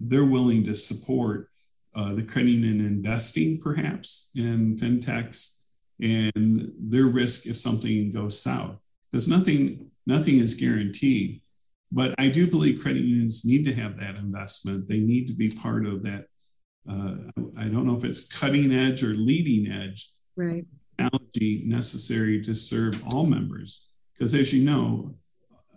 they're 0.00 0.24
willing 0.24 0.64
to 0.64 0.74
support 0.74 1.48
uh, 1.94 2.14
the 2.14 2.22
credit 2.22 2.50
union 2.50 2.84
investing, 2.84 3.60
perhaps 3.60 4.30
in 4.34 4.76
fintechs, 4.76 5.68
and 6.00 6.72
their 6.78 7.06
risk 7.06 7.46
if 7.46 7.56
something 7.56 8.10
goes 8.10 8.40
south. 8.40 8.76
There's 9.10 9.28
nothing 9.28 9.91
nothing 10.06 10.38
is 10.38 10.54
guaranteed. 10.54 11.40
But 11.90 12.14
I 12.18 12.28
do 12.28 12.46
believe 12.46 12.80
credit 12.80 13.02
unions 13.02 13.44
need 13.44 13.64
to 13.66 13.74
have 13.74 13.98
that 13.98 14.16
investment. 14.16 14.88
They 14.88 14.98
need 14.98 15.28
to 15.28 15.34
be 15.34 15.50
part 15.50 15.86
of 15.86 16.02
that. 16.04 16.26
Uh, 16.88 17.16
I 17.58 17.64
don't 17.64 17.86
know 17.86 17.96
if 17.96 18.04
it's 18.04 18.26
cutting 18.26 18.72
edge 18.72 19.02
or 19.02 19.08
leading 19.08 19.70
edge 19.70 20.08
right. 20.34 20.64
technology 20.98 21.62
necessary 21.66 22.40
to 22.42 22.54
serve 22.54 23.02
all 23.12 23.26
members. 23.26 23.88
Because 24.14 24.34
as 24.34 24.52
you 24.52 24.64
know, 24.64 25.14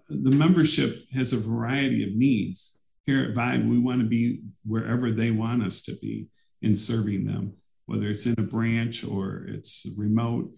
the 0.10 0.36
membership 0.36 0.96
has 1.14 1.34
a 1.34 1.38
variety 1.38 2.04
of 2.08 2.16
needs. 2.16 2.84
Here 3.06 3.24
at 3.24 3.36
Vibe, 3.36 3.70
we 3.70 3.78
want 3.78 4.00
to 4.00 4.08
be 4.08 4.42
wherever 4.66 5.12
they 5.12 5.32
want 5.32 5.64
us 5.64 5.84
to 5.84 5.96
be 6.02 6.28
in 6.62 6.74
serving 6.74 7.26
them, 7.26 7.54
whether 7.86 8.08
it's 8.08 8.26
in 8.26 8.36
a 8.38 8.44
branch 8.44 9.06
or 9.06 9.46
it's 9.48 9.96
remote. 9.98 10.50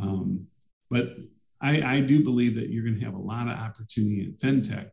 Um, 0.00 0.46
but 0.90 1.16
I, 1.60 1.96
I 1.96 2.00
do 2.00 2.22
believe 2.22 2.54
that 2.54 2.70
you're 2.70 2.84
going 2.84 2.98
to 2.98 3.04
have 3.04 3.14
a 3.14 3.18
lot 3.18 3.48
of 3.48 3.58
opportunity 3.58 4.22
in 4.22 4.34
fintech. 4.34 4.90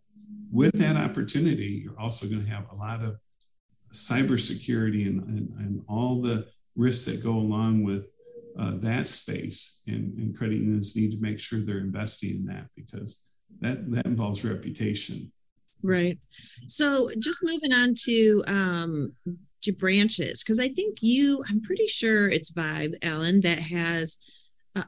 With 0.51 0.73
that 0.79 0.95
opportunity, 0.95 1.81
you're 1.83 1.99
also 1.99 2.27
going 2.27 2.43
to 2.43 2.49
have 2.49 2.69
a 2.71 2.75
lot 2.75 3.03
of 3.03 3.17
cybersecurity 3.93 5.07
and, 5.07 5.21
and, 5.23 5.49
and 5.59 5.81
all 5.87 6.21
the 6.21 6.47
risks 6.75 7.05
that 7.05 7.23
go 7.23 7.35
along 7.35 7.83
with 7.83 8.11
uh, 8.57 8.75
that 8.77 9.05
space. 9.05 9.83
And, 9.87 10.17
and 10.17 10.37
credit 10.37 10.57
unions 10.57 10.95
need 10.95 11.11
to 11.11 11.21
make 11.21 11.39
sure 11.39 11.59
they're 11.59 11.79
investing 11.79 12.31
in 12.31 12.45
that 12.45 12.67
because 12.75 13.29
that, 13.61 13.89
that 13.91 14.05
involves 14.05 14.43
reputation. 14.45 15.31
Right. 15.83 16.17
So 16.67 17.09
just 17.19 17.43
moving 17.43 17.73
on 17.73 17.93
to 18.05 18.43
um, 18.47 19.13
branches, 19.77 20.43
because 20.43 20.59
I 20.59 20.69
think 20.69 20.97
you, 21.01 21.43
I'm 21.49 21.61
pretty 21.61 21.87
sure 21.87 22.29
it's 22.29 22.51
Vibe, 22.51 22.95
Alan, 23.01 23.41
that 23.41 23.59
has 23.59 24.19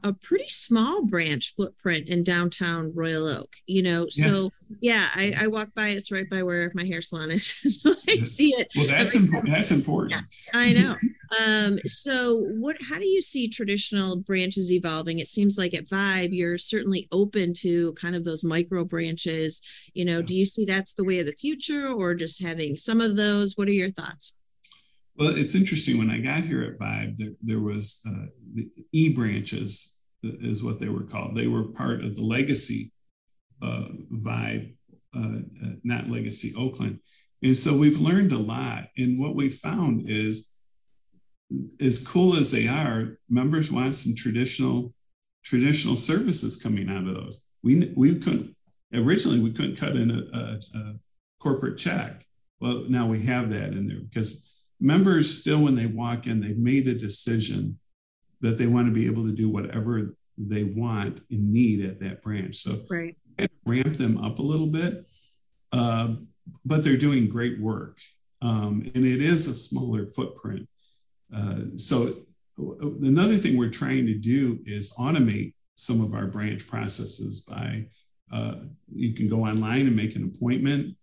a, 0.04 0.14
pretty 0.14 0.50
small 0.50 1.06
branch 1.06 1.54
footprint 1.56 2.10
in 2.10 2.24
downtown 2.24 2.92
Royal 2.94 3.28
Oak, 3.28 3.56
you 3.66 3.82
know. 3.82 4.08
Yeah. 4.12 4.26
So 4.26 4.52
yeah, 4.82 5.08
I, 5.16 5.34
I 5.42 5.48
walk 5.48 5.70
by, 5.76 5.90
it's 5.90 6.12
right 6.12 6.30
by 6.30 6.44
where 6.44 6.72
my 6.74 6.86
hair 6.86 7.02
salon 7.02 7.32
is. 7.32 7.56
so 7.82 7.96
I 8.08 8.18
see 8.24 8.50
it. 8.50 8.70
Well, 8.76 8.88
that's 8.88 9.16
important. 9.16 9.54
That's 9.54 9.72
important. 9.72 10.12
Yeah, 10.12 10.22
I 10.54 10.74
know. 10.74 10.96
um, 11.46 11.80
so 11.86 12.38
what 12.58 12.78
how 12.82 12.98
do 12.98 13.06
you 13.06 13.22
see 13.22 13.48
traditional 13.48 14.18
branches 14.18 14.72
evolving? 14.72 15.20
It 15.20 15.28
seems 15.28 15.58
like 15.58 15.74
at 15.74 15.88
Vibe, 15.88 16.30
you're 16.32 16.58
certainly 16.58 17.08
open 17.12 17.54
to 17.56 17.94
kind 17.94 18.16
of 18.16 18.26
those 18.26 18.44
micro 18.44 18.84
branches. 18.84 19.62
You 19.94 20.06
know, 20.06 20.20
yeah. 20.20 20.26
do 20.26 20.38
you 20.38 20.46
see 20.46 20.66
that's 20.66 20.94
the 20.94 21.04
way 21.04 21.20
of 21.20 21.26
the 21.26 21.34
future 21.34 21.88
or 21.88 22.14
just 22.16 22.42
having 22.42 22.76
some 22.76 23.02
of 23.02 23.16
those? 23.16 23.56
What 23.56 23.68
are 23.68 23.72
your 23.72 23.92
thoughts? 23.92 24.34
Well, 25.18 25.36
it's 25.36 25.56
interesting. 25.56 25.98
When 25.98 26.12
I 26.12 26.20
got 26.20 26.44
here 26.44 26.64
at 26.64 26.78
Vibe, 26.78 27.18
there, 27.18 27.32
there 27.42 27.60
was 27.60 28.04
uh, 28.08 28.28
the 28.54 28.70
e 28.92 29.14
branches, 29.14 30.06
is 30.24 30.64
what 30.64 30.80
they 30.80 30.90
were 30.90 31.04
called. 31.04 31.36
They 31.36 31.48
were 31.48 31.64
part 31.64 32.04
of 32.04 32.16
the 32.16 32.22
legacy 32.22 32.92
uh, 33.62 33.86
Vibe, 34.14 34.76
uh, 35.16 35.40
uh, 35.64 35.72
not 35.84 36.10
legacy 36.10 36.54
Oakland. 36.58 37.00
And 37.44 37.56
so 37.56 37.78
we've 37.78 38.00
learned 38.00 38.32
a 38.32 38.38
lot. 38.38 38.86
And 38.98 39.20
what 39.20 39.36
we 39.36 39.50
found 39.50 40.10
is, 40.10 40.54
as 41.80 42.06
cool 42.06 42.36
as 42.36 42.52
they 42.52 42.68
are, 42.68 43.18
members 43.30 43.72
want 43.72 43.96
some 43.96 44.16
traditional 44.16 44.94
traditional 45.44 45.96
services 45.96 46.62
coming 46.62 46.90
out 46.90 47.08
of 47.08 47.16
those. 47.16 47.48
We 47.64 47.94
we 47.96 48.20
couldn't 48.20 48.54
originally 48.94 49.40
we 49.40 49.54
couldn't 49.54 49.78
cut 49.78 49.96
in 49.96 50.12
a, 50.12 50.38
a, 50.38 50.60
a 50.78 50.96
corporate 51.40 51.78
check. 51.78 52.24
Well, 52.60 52.86
now 52.90 53.08
we 53.08 53.24
have 53.24 53.50
that 53.52 53.72
in 53.72 53.88
there 53.88 54.02
because 54.02 54.57
members 54.80 55.40
still, 55.40 55.64
when 55.64 55.76
they 55.76 55.88
walk 55.88 56.28
in, 56.28 56.42
they've 56.42 56.58
made 56.58 56.88
a 56.88 56.94
decision 56.94 57.78
that 58.42 58.58
they 58.58 58.68
want 58.68 58.88
to 58.88 58.94
be 58.94 59.06
able 59.06 59.26
to 59.26 59.34
do 59.34 59.50
whatever 59.50 60.16
they 60.38 60.64
want 60.64 61.22
and 61.32 61.52
need 61.52 61.84
at 61.84 62.00
that 62.00 62.22
branch. 62.22 62.56
So 62.56 62.76
right. 62.90 63.16
ramp 63.66 63.94
them 63.96 64.18
up 64.18 64.40
a 64.40 64.44
little 64.44 64.68
bit, 64.68 65.06
uh, 65.72 66.14
but 66.66 66.84
they're 66.84 66.98
doing 66.98 67.28
great 67.28 67.60
work. 67.60 67.98
Um, 68.42 68.90
and 68.94 69.06
it 69.06 69.22
is 69.22 69.48
a 69.48 69.56
smaller 69.56 70.06
footprint. 70.06 70.68
Uh, 71.36 71.62
so 71.76 72.10
another 73.02 73.36
thing 73.36 73.58
we're 73.58 73.70
trying 73.70 74.06
to 74.06 74.14
do 74.14 74.60
is 74.66 74.96
automate 75.00 75.54
some 75.76 76.04
of 76.04 76.14
our 76.14 76.28
branch 76.28 76.68
processes 76.68 77.42
by 77.42 77.86
uh, 78.32 78.56
you 78.94 79.14
can 79.14 79.30
go 79.30 79.46
online 79.46 79.88
and 79.88 79.96
make 79.96 80.16
an 80.16 80.32
appointment 80.36 80.96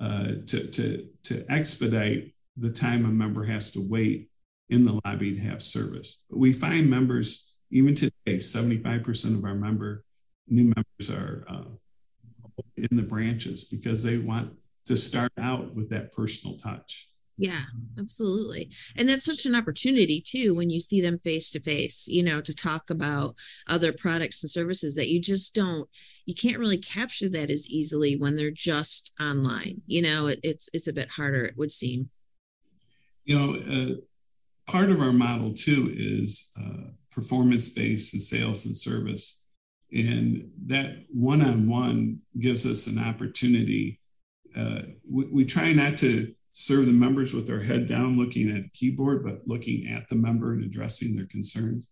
uh, 0.00 0.32
to, 0.46 0.66
to, 0.68 1.06
to 1.22 1.44
expedite 1.50 2.32
the 2.60 2.70
time 2.70 3.04
a 3.04 3.08
member 3.08 3.44
has 3.44 3.72
to 3.72 3.80
wait 3.88 4.30
in 4.68 4.84
the 4.84 5.00
lobby 5.04 5.34
to 5.34 5.40
have 5.40 5.62
service. 5.62 6.26
But 6.30 6.38
we 6.38 6.52
find 6.52 6.88
members, 6.88 7.58
even 7.70 7.94
today, 7.94 8.12
75% 8.26 9.36
of 9.36 9.44
our 9.44 9.54
member 9.54 10.04
new 10.50 10.64
members 10.64 11.10
are 11.10 11.44
uh, 11.48 11.64
in 12.76 12.96
the 12.96 13.02
branches 13.02 13.68
because 13.68 14.02
they 14.02 14.18
want 14.18 14.52
to 14.86 14.96
start 14.96 15.32
out 15.38 15.74
with 15.74 15.88
that 15.90 16.12
personal 16.12 16.58
touch. 16.58 17.08
Yeah, 17.38 17.62
absolutely. 17.98 18.70
And 18.96 19.08
that's 19.08 19.24
such 19.24 19.46
an 19.46 19.54
opportunity 19.54 20.20
too 20.20 20.54
when 20.54 20.68
you 20.68 20.78
see 20.78 21.00
them 21.00 21.18
face 21.20 21.50
to 21.52 21.60
face, 21.60 22.06
you 22.06 22.22
know, 22.22 22.42
to 22.42 22.54
talk 22.54 22.90
about 22.90 23.34
other 23.66 23.92
products 23.92 24.42
and 24.42 24.50
services 24.50 24.94
that 24.96 25.08
you 25.08 25.22
just 25.22 25.54
don't 25.54 25.88
you 26.26 26.34
can't 26.34 26.58
really 26.58 26.76
capture 26.76 27.30
that 27.30 27.50
as 27.50 27.66
easily 27.66 28.16
when 28.16 28.36
they're 28.36 28.50
just 28.50 29.12
online. 29.18 29.80
You 29.86 30.02
know, 30.02 30.26
it, 30.26 30.40
it's 30.42 30.68
it's 30.74 30.88
a 30.88 30.92
bit 30.92 31.08
harder 31.08 31.46
it 31.46 31.56
would 31.56 31.72
seem 31.72 32.10
you 33.24 33.38
know, 33.38 33.54
uh, 33.54 34.70
part 34.70 34.90
of 34.90 35.00
our 35.00 35.12
model 35.12 35.52
too 35.52 35.92
is 35.94 36.56
uh, 36.60 36.90
performance 37.10 37.70
based 37.70 38.14
and 38.14 38.22
sales 38.22 38.66
and 38.66 38.76
service. 38.76 39.48
And 39.92 40.48
that 40.66 41.04
one 41.12 41.42
on 41.42 41.68
one 41.68 42.20
gives 42.38 42.66
us 42.66 42.86
an 42.86 43.02
opportunity. 43.02 44.00
Uh, 44.56 44.82
we, 45.10 45.26
we, 45.26 45.44
try 45.44 45.72
not 45.72 45.98
to 45.98 46.32
serve 46.52 46.86
the 46.86 46.92
members 46.92 47.34
with 47.34 47.50
our 47.50 47.60
head 47.60 47.88
down 47.88 48.16
looking 48.16 48.50
at 48.50 48.64
a 48.64 48.70
keyboard, 48.72 49.24
but 49.24 49.42
looking 49.46 49.88
at 49.88 50.08
the 50.08 50.14
member 50.14 50.52
and 50.52 50.64
addressing 50.64 51.16
their 51.16 51.26
concerns. 51.26 51.88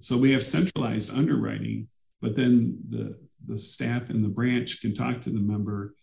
So 0.00 0.18
we 0.18 0.32
have 0.32 0.42
centralized 0.42 1.16
underwriting, 1.16 1.88
but 2.20 2.36
then 2.36 2.78
the, 2.88 3.18
the 3.46 3.58
staff 3.58 4.10
in 4.10 4.22
the 4.22 4.28
branch 4.28 4.80
can 4.80 4.94
talk 4.94 5.20
to 5.22 5.30
the 5.30 5.40
member 5.40 5.94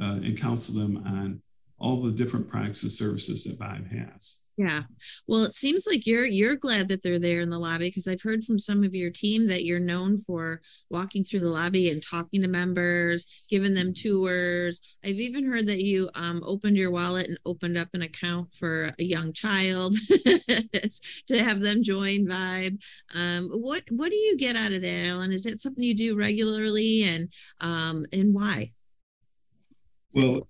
uh, 0.00 0.20
and 0.22 0.40
counsel 0.40 0.80
them 0.80 0.96
on 1.04 1.42
all 1.82 2.00
the 2.00 2.12
different 2.12 2.48
products 2.48 2.84
and 2.84 2.92
services 2.92 3.44
that 3.44 3.58
Vibe 3.58 3.90
has. 3.90 4.46
Yeah. 4.56 4.82
Well, 5.26 5.44
it 5.44 5.54
seems 5.54 5.86
like 5.86 6.06
you're 6.06 6.26
you're 6.26 6.56
glad 6.56 6.88
that 6.88 7.02
they're 7.02 7.18
there 7.18 7.40
in 7.40 7.50
the 7.50 7.58
lobby 7.58 7.88
because 7.88 8.06
I've 8.06 8.22
heard 8.22 8.44
from 8.44 8.58
some 8.58 8.84
of 8.84 8.94
your 8.94 9.10
team 9.10 9.48
that 9.48 9.64
you're 9.64 9.80
known 9.80 10.20
for 10.20 10.60
walking 10.90 11.24
through 11.24 11.40
the 11.40 11.48
lobby 11.48 11.90
and 11.90 12.02
talking 12.02 12.42
to 12.42 12.48
members, 12.48 13.26
giving 13.48 13.74
them 13.74 13.94
tours. 13.94 14.80
I've 15.04 15.18
even 15.18 15.50
heard 15.50 15.66
that 15.68 15.82
you 15.82 16.10
um, 16.14 16.42
opened 16.44 16.76
your 16.76 16.90
wallet 16.90 17.28
and 17.28 17.38
opened 17.46 17.78
up 17.78 17.88
an 17.94 18.02
account 18.02 18.52
for 18.54 18.92
a 18.98 19.02
young 19.02 19.32
child 19.32 19.96
to 20.08 21.42
have 21.42 21.60
them 21.60 21.82
join 21.82 22.26
Vibe. 22.26 22.78
Um, 23.14 23.48
what 23.48 23.82
what 23.90 24.10
do 24.10 24.16
you 24.16 24.36
get 24.36 24.54
out 24.54 24.72
of 24.72 24.82
that, 24.82 25.06
Alan? 25.06 25.32
Is 25.32 25.44
that 25.44 25.60
something 25.60 25.82
you 25.82 25.94
do 25.94 26.16
regularly, 26.16 27.04
and 27.04 27.28
um, 27.60 28.04
and 28.12 28.34
why? 28.34 28.72
Well, 30.14 30.46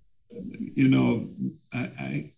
you 0.75 0.89
know, 0.89 1.25
I, 1.73 1.79
I 1.99 2.31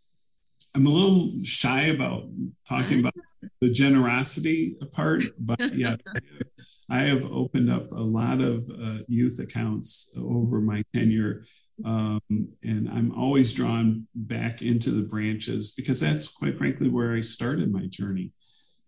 I'm 0.76 0.86
a 0.86 0.90
little 0.90 1.32
shy 1.44 1.84
about 1.84 2.26
talking 2.68 3.00
about 3.00 3.16
the 3.62 3.72
generosity 3.72 4.76
part, 4.92 5.24
but 5.40 5.60
yeah, 5.74 5.96
I 6.90 7.02
have 7.02 7.32
opened 7.32 7.72
up 7.72 7.92
a 7.92 7.96
lot 7.96 8.42
of 8.42 8.70
uh, 8.70 8.98
youth 9.08 9.40
accounts 9.40 10.16
over 10.20 10.60
my 10.60 10.84
tenure. 10.94 11.46
Um, 11.84 12.22
and 12.64 12.90
I'm 12.90 13.14
always 13.18 13.54
drawn 13.54 14.08
back 14.16 14.62
into 14.62 14.92
the 14.92 15.08
branches 15.08 15.74
because 15.76 16.00
that's 16.00 16.34
quite 16.34 16.58
frankly 16.58 16.90
where 16.90 17.14
I 17.14 17.22
started 17.22 17.72
my 17.72 17.86
journey. 17.88 18.32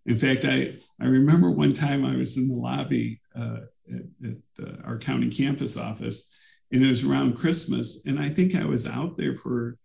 In 0.06 0.16
fact, 0.16 0.46
I, 0.46 0.76
I 1.02 1.06
remember 1.06 1.52
one 1.52 1.74
time 1.74 2.06
I 2.06 2.16
was 2.16 2.38
in 2.38 2.48
the 2.48 2.56
lobby 2.56 3.20
uh, 3.36 3.60
at, 3.94 4.30
at 4.30 4.68
uh, 4.68 4.76
our 4.86 4.98
county 4.98 5.30
campus 5.30 5.78
office, 5.78 6.34
and 6.72 6.84
it 6.84 6.90
was 6.90 7.06
around 7.06 7.38
Christmas. 7.38 8.06
And 8.08 8.20
I 8.20 8.30
think 8.30 8.56
I 8.56 8.66
was 8.66 8.88
out 8.88 9.18
there 9.18 9.38
for 9.38 9.78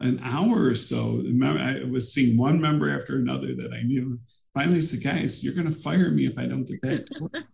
an 0.00 0.20
hour 0.22 0.64
or 0.64 0.74
so. 0.74 1.22
I 1.42 1.84
was 1.90 2.12
seeing 2.12 2.36
one 2.36 2.60
member 2.60 2.94
after 2.94 3.16
another 3.16 3.54
that 3.54 3.72
I 3.72 3.82
knew. 3.82 4.18
Finally, 4.52 4.82
said, 4.82 5.02
"Guys, 5.02 5.42
you're 5.42 5.54
going 5.54 5.70
to 5.70 5.76
fire 5.76 6.10
me 6.10 6.26
if 6.26 6.38
I 6.38 6.46
don't 6.46 6.64
get 6.64 6.80
back 6.80 7.06
to 7.06 7.22
work." 7.22 7.44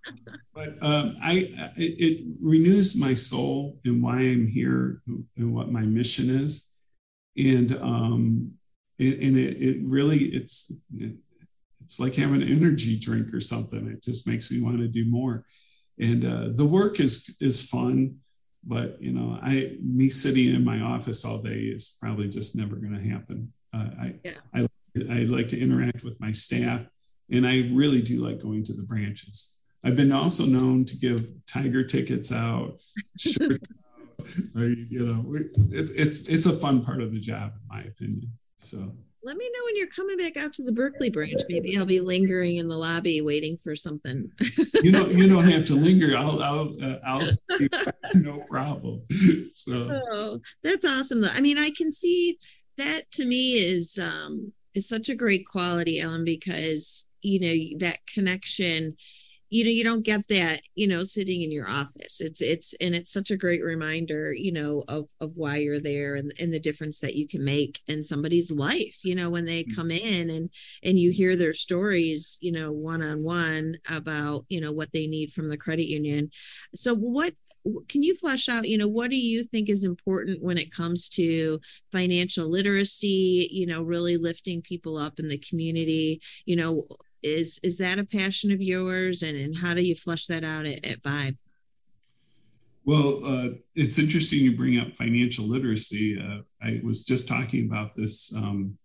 but 0.54 0.68
um, 0.82 1.16
I, 1.22 1.48
it, 1.76 1.94
it, 1.98 2.36
renews 2.42 3.00
my 3.00 3.14
soul 3.14 3.78
and 3.86 4.02
why 4.02 4.18
I'm 4.18 4.46
here 4.46 5.00
and 5.06 5.54
what 5.54 5.72
my 5.72 5.80
mission 5.80 6.28
is, 6.28 6.78
and 7.38 7.72
um, 7.80 8.52
it, 8.98 9.18
and 9.20 9.38
it, 9.38 9.62
it 9.62 9.78
really 9.82 10.18
it's 10.18 10.84
it's 11.82 12.00
like 12.00 12.14
having 12.16 12.42
an 12.42 12.48
energy 12.48 12.98
drink 12.98 13.32
or 13.32 13.40
something. 13.40 13.88
It 13.88 14.02
just 14.02 14.28
makes 14.28 14.52
me 14.52 14.60
want 14.60 14.78
to 14.78 14.88
do 14.88 15.06
more, 15.06 15.46
and 15.98 16.26
uh, 16.26 16.48
the 16.54 16.66
work 16.66 17.00
is 17.00 17.38
is 17.40 17.66
fun 17.66 18.18
but 18.64 19.00
you 19.00 19.12
know 19.12 19.38
i 19.42 19.76
me 19.82 20.08
sitting 20.08 20.54
in 20.54 20.64
my 20.64 20.80
office 20.80 21.24
all 21.24 21.40
day 21.40 21.60
is 21.60 21.96
probably 22.00 22.28
just 22.28 22.56
never 22.56 22.76
going 22.76 22.94
to 22.94 23.08
happen. 23.08 23.52
Uh, 23.72 23.88
I, 24.00 24.14
yeah. 24.24 24.32
I 24.54 24.66
i 25.10 25.18
like 25.24 25.48
to 25.48 25.60
interact 25.60 26.02
with 26.02 26.20
my 26.20 26.32
staff 26.32 26.82
and 27.30 27.46
i 27.46 27.68
really 27.72 28.02
do 28.02 28.24
like 28.24 28.40
going 28.40 28.64
to 28.64 28.72
the 28.72 28.82
branches. 28.82 29.64
I've 29.82 29.96
been 29.96 30.12
also 30.12 30.44
known 30.44 30.84
to 30.84 30.96
give 30.96 31.26
tiger 31.46 31.82
tickets 31.82 32.32
out 32.32 32.80
shirts 33.16 33.68
out 34.20 34.26
or, 34.56 34.64
you 34.64 35.06
know 35.06 35.24
it's, 35.34 35.90
it's 35.92 36.28
it's 36.28 36.46
a 36.46 36.52
fun 36.52 36.84
part 36.84 37.00
of 37.00 37.12
the 37.12 37.20
job 37.20 37.52
in 37.54 37.76
my 37.76 37.82
opinion 37.82 38.30
so 38.58 38.92
let 39.22 39.36
me 39.36 39.50
know 39.52 39.64
when 39.64 39.76
you're 39.76 39.86
coming 39.88 40.16
back 40.16 40.36
out 40.36 40.54
to 40.54 40.62
the 40.62 40.72
Berkeley 40.72 41.10
branch. 41.10 41.40
Maybe 41.48 41.76
I'll 41.76 41.84
be 41.84 42.00
lingering 42.00 42.56
in 42.56 42.68
the 42.68 42.76
lobby 42.76 43.20
waiting 43.20 43.58
for 43.62 43.76
something. 43.76 44.30
you 44.82 44.92
know, 44.92 45.06
you 45.06 45.28
don't 45.28 45.48
have 45.48 45.66
to 45.66 45.74
linger. 45.74 46.16
I'll, 46.16 46.42
I'll, 46.42 46.72
uh, 46.82 46.98
I'll, 47.04 47.26
no 48.14 48.38
problem. 48.40 49.02
So 49.52 50.00
oh, 50.10 50.40
that's 50.62 50.86
awesome. 50.86 51.20
Though 51.20 51.28
I 51.32 51.42
mean, 51.42 51.58
I 51.58 51.70
can 51.76 51.92
see 51.92 52.38
that 52.78 53.10
to 53.12 53.26
me 53.26 53.54
is 53.54 53.98
um 53.98 54.52
is 54.74 54.88
such 54.88 55.10
a 55.10 55.14
great 55.14 55.46
quality, 55.46 56.00
Alan, 56.00 56.24
because 56.24 57.06
you 57.20 57.40
know 57.40 57.78
that 57.80 57.98
connection 58.06 58.96
you 59.50 59.64
know 59.64 59.70
you 59.70 59.84
don't 59.84 60.04
get 60.04 60.26
that 60.28 60.62
you 60.76 60.86
know 60.86 61.02
sitting 61.02 61.42
in 61.42 61.50
your 61.50 61.68
office. 61.68 62.20
It's 62.20 62.40
it's 62.40 62.72
and 62.80 62.94
it's 62.94 63.12
such 63.12 63.30
a 63.30 63.36
great 63.36 63.62
reminder 63.62 64.32
you 64.32 64.52
know 64.52 64.84
of 64.88 65.08
of 65.20 65.32
why 65.34 65.56
you're 65.56 65.80
there 65.80 66.14
and, 66.14 66.32
and 66.38 66.52
the 66.52 66.60
difference 66.60 67.00
that 67.00 67.16
you 67.16 67.26
can 67.28 67.44
make 67.44 67.80
in 67.88 68.02
somebody's 68.02 68.50
life 68.50 68.96
you 69.02 69.14
know 69.14 69.28
when 69.28 69.44
they 69.44 69.64
mm. 69.64 69.76
come 69.76 69.90
in 69.90 70.30
and 70.30 70.50
and 70.84 70.98
you 70.98 71.10
hear 71.10 71.36
their 71.36 71.52
stories 71.52 72.38
you 72.40 72.52
know 72.52 72.70
one 72.72 73.02
on 73.02 73.24
one 73.24 73.76
about 73.90 74.46
you 74.48 74.60
know 74.60 74.72
what 74.72 74.92
they 74.92 75.06
need 75.06 75.32
from 75.32 75.48
the 75.48 75.58
credit 75.58 75.88
union. 75.88 76.30
So 76.74 76.94
what 76.94 77.34
can 77.88 78.02
you 78.02 78.16
flesh 78.16 78.48
out 78.48 78.66
you 78.66 78.78
know 78.78 78.88
what 78.88 79.10
do 79.10 79.16
you 79.16 79.44
think 79.44 79.68
is 79.68 79.84
important 79.84 80.42
when 80.42 80.56
it 80.56 80.72
comes 80.72 81.10
to 81.10 81.60
financial 81.92 82.48
literacy 82.48 83.48
you 83.52 83.66
know 83.66 83.82
really 83.82 84.16
lifting 84.16 84.62
people 84.62 84.96
up 84.96 85.18
in 85.18 85.26
the 85.26 85.38
community? 85.38 86.20
You 86.44 86.56
know 86.56 86.84
is 87.22 87.58
is 87.62 87.78
that 87.78 87.98
a 87.98 88.04
passion 88.04 88.52
of 88.52 88.60
yours? 88.60 89.22
And, 89.22 89.36
and 89.36 89.56
how 89.56 89.74
do 89.74 89.82
you 89.82 89.94
flush 89.94 90.26
that 90.26 90.44
out 90.44 90.66
at, 90.66 90.84
at 90.84 91.02
vibe? 91.02 91.36
Well 92.84 93.20
uh, 93.24 93.48
it's 93.74 93.98
interesting 93.98 94.40
you 94.40 94.56
bring 94.56 94.78
up 94.78 94.96
financial 94.96 95.46
literacy. 95.46 96.18
Uh, 96.20 96.42
i 96.62 96.80
was 96.82 97.04
just 97.04 97.28
talking 97.28 97.66
about 97.66 97.94
this 97.94 98.34
um, 98.36 98.76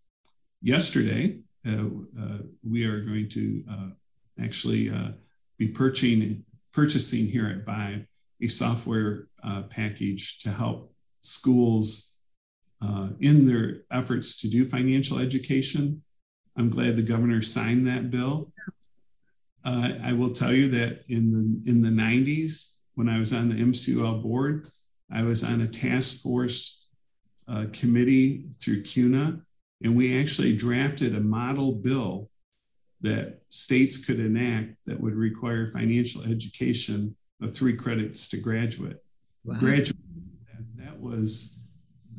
yesterday. 0.61 1.39
Uh, 1.67 1.87
uh 2.19 2.37
we 2.63 2.85
are 2.85 3.01
going 3.01 3.29
to 3.29 3.63
uh, 3.69 3.89
actually 4.41 4.89
uh, 4.89 5.11
be 5.57 5.67
purchasing 5.67 6.43
purchasing 6.73 7.25
here 7.25 7.47
at 7.47 7.65
vibe 7.65 8.05
a 8.41 8.47
software 8.47 9.27
package 9.69 10.39
to 10.39 10.49
help 10.49 10.93
schools 11.21 12.17
in 13.21 13.45
their 13.45 13.83
efforts 13.91 14.41
to 14.41 14.49
do 14.49 14.67
financial 14.67 15.19
education 15.19 16.03
I'm 16.57 16.69
glad 16.69 16.95
the 16.95 17.01
governor 17.01 17.41
signed 17.41 17.87
that 17.87 18.11
bill. 18.11 18.51
Uh, 19.63 19.91
I 20.03 20.13
will 20.13 20.31
tell 20.31 20.53
you 20.53 20.69
that 20.69 21.03
in 21.09 21.31
the 21.31 21.69
in 21.69 21.81
the 21.81 21.89
90s, 21.89 22.81
when 22.93 23.09
I 23.09 23.19
was 23.19 23.33
on 23.33 23.49
the 23.49 23.55
MCUL 23.55 24.21
board, 24.21 24.69
I 25.11 25.23
was 25.23 25.43
on 25.43 25.61
a 25.61 25.67
task 25.67 26.21
force 26.21 26.87
uh, 27.47 27.65
committee 27.73 28.45
through 28.61 28.83
CUNA, 28.83 29.39
and 29.83 29.97
we 29.97 30.19
actually 30.19 30.55
drafted 30.55 31.15
a 31.15 31.19
model 31.19 31.81
bill 31.83 32.29
that 33.01 33.41
states 33.49 34.05
could 34.05 34.19
enact 34.19 34.75
that 34.85 34.99
would 34.99 35.15
require 35.15 35.71
financial 35.71 36.23
education 36.23 37.15
of 37.41 37.53
three 37.53 37.75
credits 37.75 38.29
to 38.29 38.37
graduate. 38.37 38.97
Wow. 39.43 39.59
Graduate. 39.59 39.97
That 40.77 40.99
was, 40.99 41.71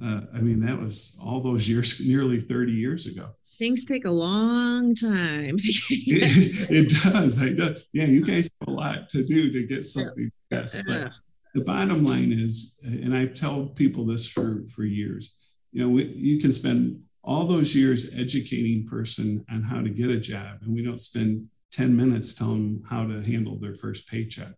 uh, 0.03 0.23
I 0.35 0.41
mean, 0.41 0.61
that 0.67 0.81
was 0.81 1.21
all 1.25 1.41
those 1.41 1.69
years, 1.69 2.07
nearly 2.07 2.39
30 2.39 2.73
years 2.73 3.07
ago 3.07 3.31
things 3.59 3.85
take 3.85 4.05
a 4.05 4.11
long 4.11 4.95
time. 4.95 5.57
it, 5.59 6.71
it, 6.71 7.03
does. 7.03 7.43
I 7.43 7.53
does. 7.53 7.89
Yeah, 7.93 8.05
you 8.05 8.25
guys 8.25 8.51
have 8.61 8.69
a 8.69 8.73
lot 8.73 9.09
to 9.11 9.25
do 9.25 9.51
to 9.53 9.67
get 9.67 9.85
something 9.85 10.31
yeah. 10.51 10.59
Yes, 10.61 10.83
but 10.87 11.11
the 11.55 11.65
bottom 11.65 12.05
line 12.05 12.33
is, 12.33 12.81
and 12.85 13.17
I've 13.17 13.35
told 13.35 13.77
people 13.77 14.05
this 14.05 14.29
for 14.29 14.65
for 14.75 14.85
years. 14.85 15.39
You 15.73 15.83
know, 15.83 15.89
we, 15.89 16.05
you 16.05 16.41
can 16.41 16.53
spend 16.53 17.03
all 17.25 17.45
those 17.45 17.75
years 17.75 18.17
educating 18.17 18.87
person 18.87 19.45
on 19.51 19.63
how 19.63 19.83
to 19.83 19.91
get 19.91 20.11
a 20.11 20.21
job, 20.21 20.59
and 20.63 20.73
we 20.73 20.85
don't 20.85 21.01
spend 21.01 21.49
ten 21.71 21.97
minutes 21.97 22.35
telling 22.35 22.63
them 22.63 22.83
how 22.89 23.07
to 23.07 23.21
handle 23.23 23.59
their 23.59 23.75
first 23.75 24.09
paycheck. 24.09 24.53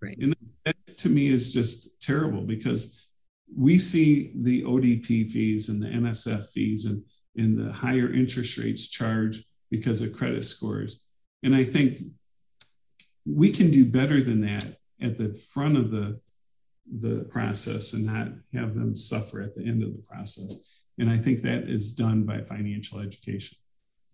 Right. 0.00 0.18
And 0.20 0.34
that 0.64 0.76
to 0.98 1.08
me 1.08 1.28
is 1.28 1.52
just 1.52 2.02
terrible 2.02 2.42
because 2.42 3.08
we 3.56 3.78
see 3.78 4.32
the 4.36 4.62
ODP 4.64 5.30
fees 5.30 5.68
and 5.68 5.80
the 5.82 5.88
NSF 5.88 6.50
fees 6.52 6.86
and 6.86 7.02
in 7.36 7.56
the 7.56 7.72
higher 7.72 8.12
interest 8.12 8.58
rates 8.58 8.88
charged 8.88 9.46
because 9.70 10.02
of 10.02 10.14
credit 10.14 10.44
scores. 10.44 11.02
And 11.42 11.54
I 11.54 11.64
think 11.64 11.98
we 13.26 13.50
can 13.50 13.70
do 13.70 13.90
better 13.90 14.22
than 14.22 14.40
that 14.42 14.64
at 15.00 15.18
the 15.18 15.34
front 15.52 15.76
of 15.76 15.90
the, 15.90 16.20
the 16.98 17.24
process 17.30 17.94
and 17.94 18.06
not 18.06 18.28
have 18.52 18.74
them 18.74 18.94
suffer 18.94 19.40
at 19.40 19.54
the 19.54 19.66
end 19.66 19.82
of 19.82 19.92
the 19.92 20.02
process. 20.08 20.78
And 20.98 21.10
I 21.10 21.18
think 21.18 21.40
that 21.40 21.64
is 21.64 21.94
done 21.94 22.22
by 22.24 22.42
financial 22.42 23.00
education. 23.00 23.58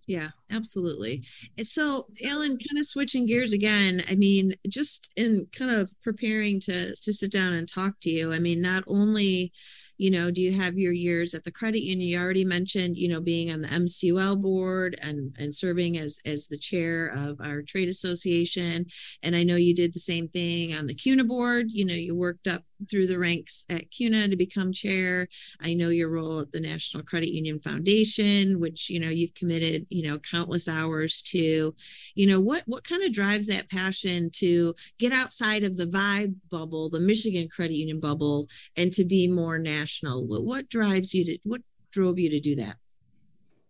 Yeah, 0.06 0.30
absolutely. 0.50 1.24
So, 1.62 2.06
Alan, 2.24 2.58
kind 2.58 2.80
of 2.80 2.86
switching 2.86 3.26
gears 3.26 3.52
again. 3.52 4.02
I 4.08 4.16
mean, 4.16 4.54
just 4.68 5.12
in 5.16 5.46
kind 5.52 5.70
of 5.70 5.92
preparing 6.02 6.58
to 6.62 6.96
to 6.96 7.12
sit 7.12 7.30
down 7.30 7.52
and 7.52 7.68
talk 7.68 8.00
to 8.00 8.10
you. 8.10 8.32
I 8.32 8.40
mean, 8.40 8.60
not 8.60 8.82
only 8.88 9.52
you 10.00 10.10
know 10.10 10.30
do 10.30 10.40
you 10.40 10.52
have 10.52 10.78
your 10.78 10.92
years 10.92 11.34
at 11.34 11.44
the 11.44 11.50
credit 11.50 11.82
union? 11.82 12.08
You 12.08 12.18
already 12.18 12.44
mentioned 12.44 12.96
you 12.96 13.08
know 13.08 13.20
being 13.20 13.50
on 13.50 13.60
the 13.60 13.68
mcul 13.68 14.40
board 14.40 14.98
and 15.02 15.34
and 15.38 15.54
serving 15.54 15.98
as 15.98 16.18
as 16.24 16.48
the 16.48 16.58
chair 16.58 17.08
of 17.08 17.40
our 17.40 17.62
trade 17.62 17.88
association. 17.88 18.86
And 19.22 19.36
i 19.36 19.42
know 19.42 19.56
you 19.56 19.74
did 19.74 19.92
the 19.92 20.00
same 20.00 20.28
thing 20.28 20.74
on 20.74 20.86
the 20.86 20.94
cuna 20.94 21.24
board. 21.24 21.66
You 21.70 21.84
know 21.84 21.94
you 21.94 22.14
worked 22.14 22.48
up 22.48 22.64
through 22.88 23.06
the 23.06 23.18
ranks 23.18 23.64
at 23.68 23.90
cuna 23.90 24.28
to 24.28 24.36
become 24.36 24.72
chair. 24.72 25.28
I 25.60 25.74
know 25.74 25.88
your 25.88 26.08
role 26.08 26.40
at 26.40 26.52
the 26.52 26.60
national 26.60 27.02
credit 27.04 27.30
union 27.30 27.60
foundation 27.60 28.60
which 28.60 28.90
you 28.90 29.00
know 29.00 29.08
you've 29.08 29.34
committed 29.34 29.86
you 29.90 30.06
know 30.06 30.18
countless 30.18 30.68
hours 30.68 31.22
to. 31.22 31.74
You 32.14 32.26
know 32.26 32.40
what 32.40 32.62
what 32.66 32.84
kind 32.84 33.02
of 33.02 33.12
drives 33.12 33.46
that 33.48 33.70
passion 33.70 34.30
to 34.34 34.74
get 34.98 35.12
outside 35.12 35.64
of 35.64 35.76
the 35.76 35.86
vibe 35.86 36.34
bubble 36.50 36.88
the 36.88 37.00
michigan 37.00 37.48
credit 37.48 37.74
union 37.74 38.00
bubble 38.00 38.48
and 38.76 38.92
to 38.92 39.04
be 39.04 39.28
more 39.28 39.58
national? 39.58 40.26
What, 40.26 40.44
what 40.44 40.68
drives 40.68 41.14
you 41.14 41.24
to 41.24 41.38
what 41.44 41.62
drove 41.90 42.18
you 42.18 42.30
to 42.30 42.40
do 42.40 42.56
that? 42.56 42.76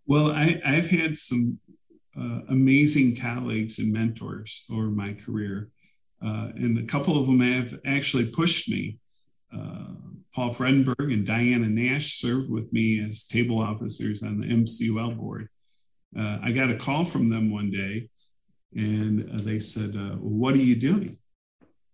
Well 0.06 0.30
I, 0.30 0.60
i've 0.64 0.88
had 0.90 1.16
some 1.16 1.58
uh, 2.18 2.40
amazing 2.48 3.16
colleagues 3.16 3.78
and 3.78 3.92
mentors 3.92 4.66
over 4.72 4.88
my 4.88 5.12
career 5.14 5.70
and 6.20 6.78
a 6.78 6.84
couple 6.84 7.18
of 7.18 7.26
them 7.26 7.40
have 7.40 7.78
actually 7.84 8.30
pushed 8.30 8.70
me 8.70 8.98
uh, 9.52 9.86
Paul 10.34 10.50
Fredenberg 10.50 11.12
and 11.12 11.26
Diana 11.26 11.66
Nash 11.66 12.14
served 12.14 12.50
with 12.50 12.72
me 12.72 13.04
as 13.04 13.26
table 13.26 13.58
officers 13.58 14.22
on 14.22 14.40
the 14.40 14.46
MCUL 14.46 15.16
board. 15.16 15.48
Uh, 16.16 16.38
I 16.42 16.52
got 16.52 16.70
a 16.70 16.76
call 16.76 17.04
from 17.04 17.26
them 17.26 17.50
one 17.50 17.70
day 17.70 18.08
and 18.76 19.28
uh, 19.30 19.42
they 19.42 19.58
said, 19.58 19.96
uh, 19.96 20.16
What 20.16 20.54
are 20.54 20.58
you 20.58 20.76
doing? 20.76 21.16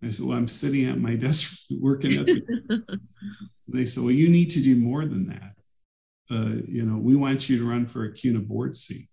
I 0.02 0.08
said, 0.08 0.26
Well, 0.26 0.36
I'm 0.36 0.48
sitting 0.48 0.84
at 0.84 0.98
my 0.98 1.16
desk 1.16 1.66
working 1.80 2.18
at 2.18 2.26
the. 2.26 3.00
they 3.68 3.84
said, 3.84 4.02
Well, 4.02 4.12
you 4.12 4.28
need 4.28 4.50
to 4.50 4.62
do 4.62 4.76
more 4.76 5.06
than 5.06 5.26
that. 5.28 5.52
Uh, 6.30 6.56
you 6.66 6.84
know, 6.84 6.98
we 6.98 7.16
want 7.16 7.48
you 7.48 7.58
to 7.58 7.68
run 7.68 7.86
for 7.86 8.04
a 8.04 8.12
CUNA 8.12 8.40
board 8.40 8.76
seat. 8.76 9.06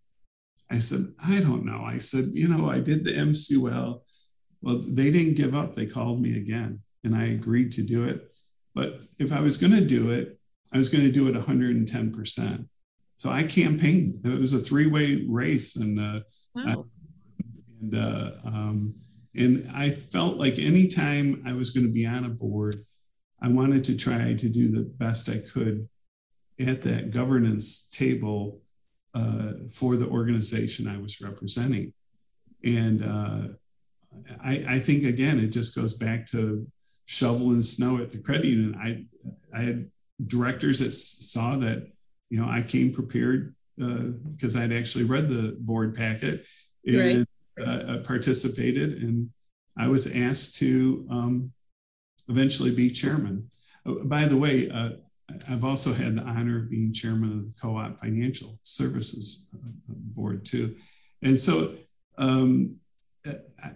I 0.70 0.80
said, 0.80 1.02
I 1.24 1.40
don't 1.40 1.66
know. 1.66 1.84
I 1.86 1.98
said, 1.98 2.26
You 2.34 2.50
know, 2.50 2.70
I 2.70 2.80
did 2.80 3.06
the 3.06 3.12
MCUL. 3.12 4.02
Well, 4.64 4.82
they 4.88 5.12
didn't 5.12 5.36
give 5.36 5.54
up. 5.54 5.76
They 5.76 5.86
called 5.86 6.22
me 6.22 6.38
again 6.38 6.82
and 7.04 7.16
I 7.16 7.28
agreed 7.28 7.72
to 7.74 7.84
do 7.84 8.06
it. 8.06 8.32
But 8.76 9.02
if 9.20 9.32
I 9.32 9.42
was 9.42 9.58
going 9.58 9.74
to 9.74 9.86
do 9.86 10.12
it, 10.12 10.40
I 10.74 10.78
was 10.78 10.90
going 10.90 11.04
to 11.04 11.12
do 11.12 11.28
it 11.28 11.36
110%. 11.36 12.68
So 13.18 13.30
I 13.30 13.44
campaigned. 13.44 14.26
It 14.26 14.40
was 14.40 14.54
a 14.54 14.60
three-way 14.60 15.26
race, 15.30 15.76
and 15.76 16.00
uh, 16.00 16.22
wow. 16.56 16.86
and 17.82 17.96
uh, 17.96 18.32
um, 18.44 18.90
and 19.36 19.70
I 19.74 19.92
felt 19.92 20.38
like 20.38 20.58
anytime 20.58 21.44
I 21.46 21.54
was 21.54 21.70
going 21.70 21.86
to 21.86 21.94
be 21.94 22.08
on 22.08 22.26
a 22.26 22.30
board, 22.30 22.76
I 23.42 23.50
wanted 23.50 23.84
to 23.86 23.98
try 23.98 24.34
to 24.34 24.50
do 24.50 24.72
the 24.72 24.82
best 24.82 25.30
I 25.30 25.38
could 25.54 25.88
at 26.60 26.82
that 26.84 27.12
governance 27.12 27.90
table 27.92 28.62
uh, 29.14 29.54
for 29.72 29.96
the 29.96 30.08
organization 30.08 30.88
I 30.88 30.98
was 30.98 31.22
representing. 31.22 31.94
And 32.66 33.04
uh, 33.04 33.54
I, 34.44 34.64
I, 34.68 34.80
think 34.80 35.04
again, 35.04 35.40
it 35.40 35.50
just 35.50 35.76
goes 35.76 35.98
back 35.98 36.26
to 36.28 36.66
shoveling 37.06 37.62
snow 37.62 37.98
at 37.98 38.10
the 38.10 38.20
credit 38.20 38.46
union. 38.46 38.76
I 38.82 39.06
I 39.58 39.62
had 39.62 39.90
directors 40.28 40.80
that 40.80 40.92
saw 40.92 41.58
that 41.58 41.88
you 42.30 42.40
know 42.40 42.50
I 42.50 42.62
came 42.62 42.92
prepared 42.92 43.56
because 43.78 44.56
uh, 44.56 44.62
I'd 44.62 44.72
actually 44.72 45.06
read 45.06 45.30
the 45.30 45.58
board 45.62 45.96
packet 45.96 46.46
and 46.86 47.28
right. 47.58 47.68
uh, 47.68 47.98
participated, 48.06 49.02
and 49.02 49.30
I 49.78 49.88
was 49.88 50.16
asked 50.16 50.60
to 50.60 51.08
um, 51.10 51.52
eventually 52.30 52.74
be 52.74 52.90
chairman. 52.90 53.50
Uh, 53.86 54.04
by 54.06 54.26
the 54.26 54.38
way, 54.38 54.70
uh, 54.70 54.92
I've 55.50 55.66
also 55.66 55.94
had 55.94 56.18
the 56.18 56.24
honor 56.24 56.60
of 56.60 56.70
being 56.70 56.94
chairman 56.94 57.32
of 57.32 57.46
the 57.46 57.54
Co-op 57.60 58.00
Financial 58.00 58.60
Services 58.64 59.50
uh, 59.54 59.70
Board 59.88 60.46
too, 60.46 60.76
and 61.24 61.40
so 61.40 61.76
um, 62.18 62.76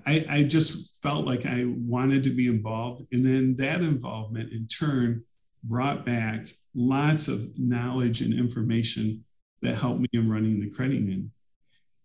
I, 0.05 0.25
I 0.29 0.43
just 0.43 1.01
felt 1.01 1.25
like 1.25 1.45
I 1.45 1.65
wanted 1.65 2.23
to 2.23 2.29
be 2.29 2.47
involved. 2.47 3.05
And 3.11 3.25
then 3.25 3.55
that 3.57 3.81
involvement 3.81 4.51
in 4.51 4.67
turn 4.67 5.23
brought 5.63 6.05
back 6.05 6.47
lots 6.75 7.27
of 7.27 7.39
knowledge 7.57 8.21
and 8.21 8.33
information 8.33 9.23
that 9.61 9.75
helped 9.75 10.01
me 10.01 10.07
in 10.13 10.29
running 10.29 10.59
the 10.59 10.69
credit 10.69 10.95
union. 10.95 11.31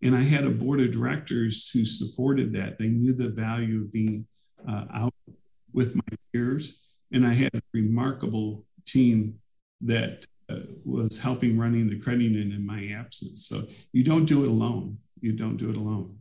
And 0.02 0.16
I 0.16 0.22
had 0.22 0.44
a 0.44 0.50
board 0.50 0.80
of 0.80 0.92
directors 0.92 1.70
who 1.70 1.84
supported 1.84 2.52
that. 2.54 2.78
They 2.78 2.88
knew 2.88 3.12
the 3.12 3.28
value 3.28 3.82
of 3.82 3.92
being 3.92 4.26
uh, 4.68 4.86
out 4.92 5.14
with 5.72 5.94
my 5.94 6.16
peers. 6.32 6.86
And 7.12 7.26
I 7.26 7.32
had 7.32 7.54
a 7.54 7.62
remarkable 7.72 8.64
team 8.84 9.38
that 9.82 10.26
uh, 10.48 10.56
was 10.84 11.22
helping 11.22 11.58
running 11.58 11.88
the 11.88 11.98
credit 11.98 12.22
union 12.22 12.52
in 12.52 12.66
my 12.66 12.88
absence. 12.98 13.46
So 13.46 13.62
you 13.92 14.02
don't 14.02 14.24
do 14.24 14.42
it 14.42 14.48
alone. 14.48 14.98
You 15.20 15.32
don't 15.32 15.56
do 15.56 15.70
it 15.70 15.76
alone. 15.76 16.16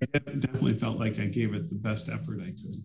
Yeah. 0.00 0.06
I 0.26 0.34
definitely 0.36 0.74
felt 0.74 0.98
like 0.98 1.18
I 1.18 1.26
gave 1.26 1.54
it 1.54 1.68
the 1.68 1.76
best 1.76 2.08
effort 2.08 2.40
I 2.40 2.46
could 2.50 2.76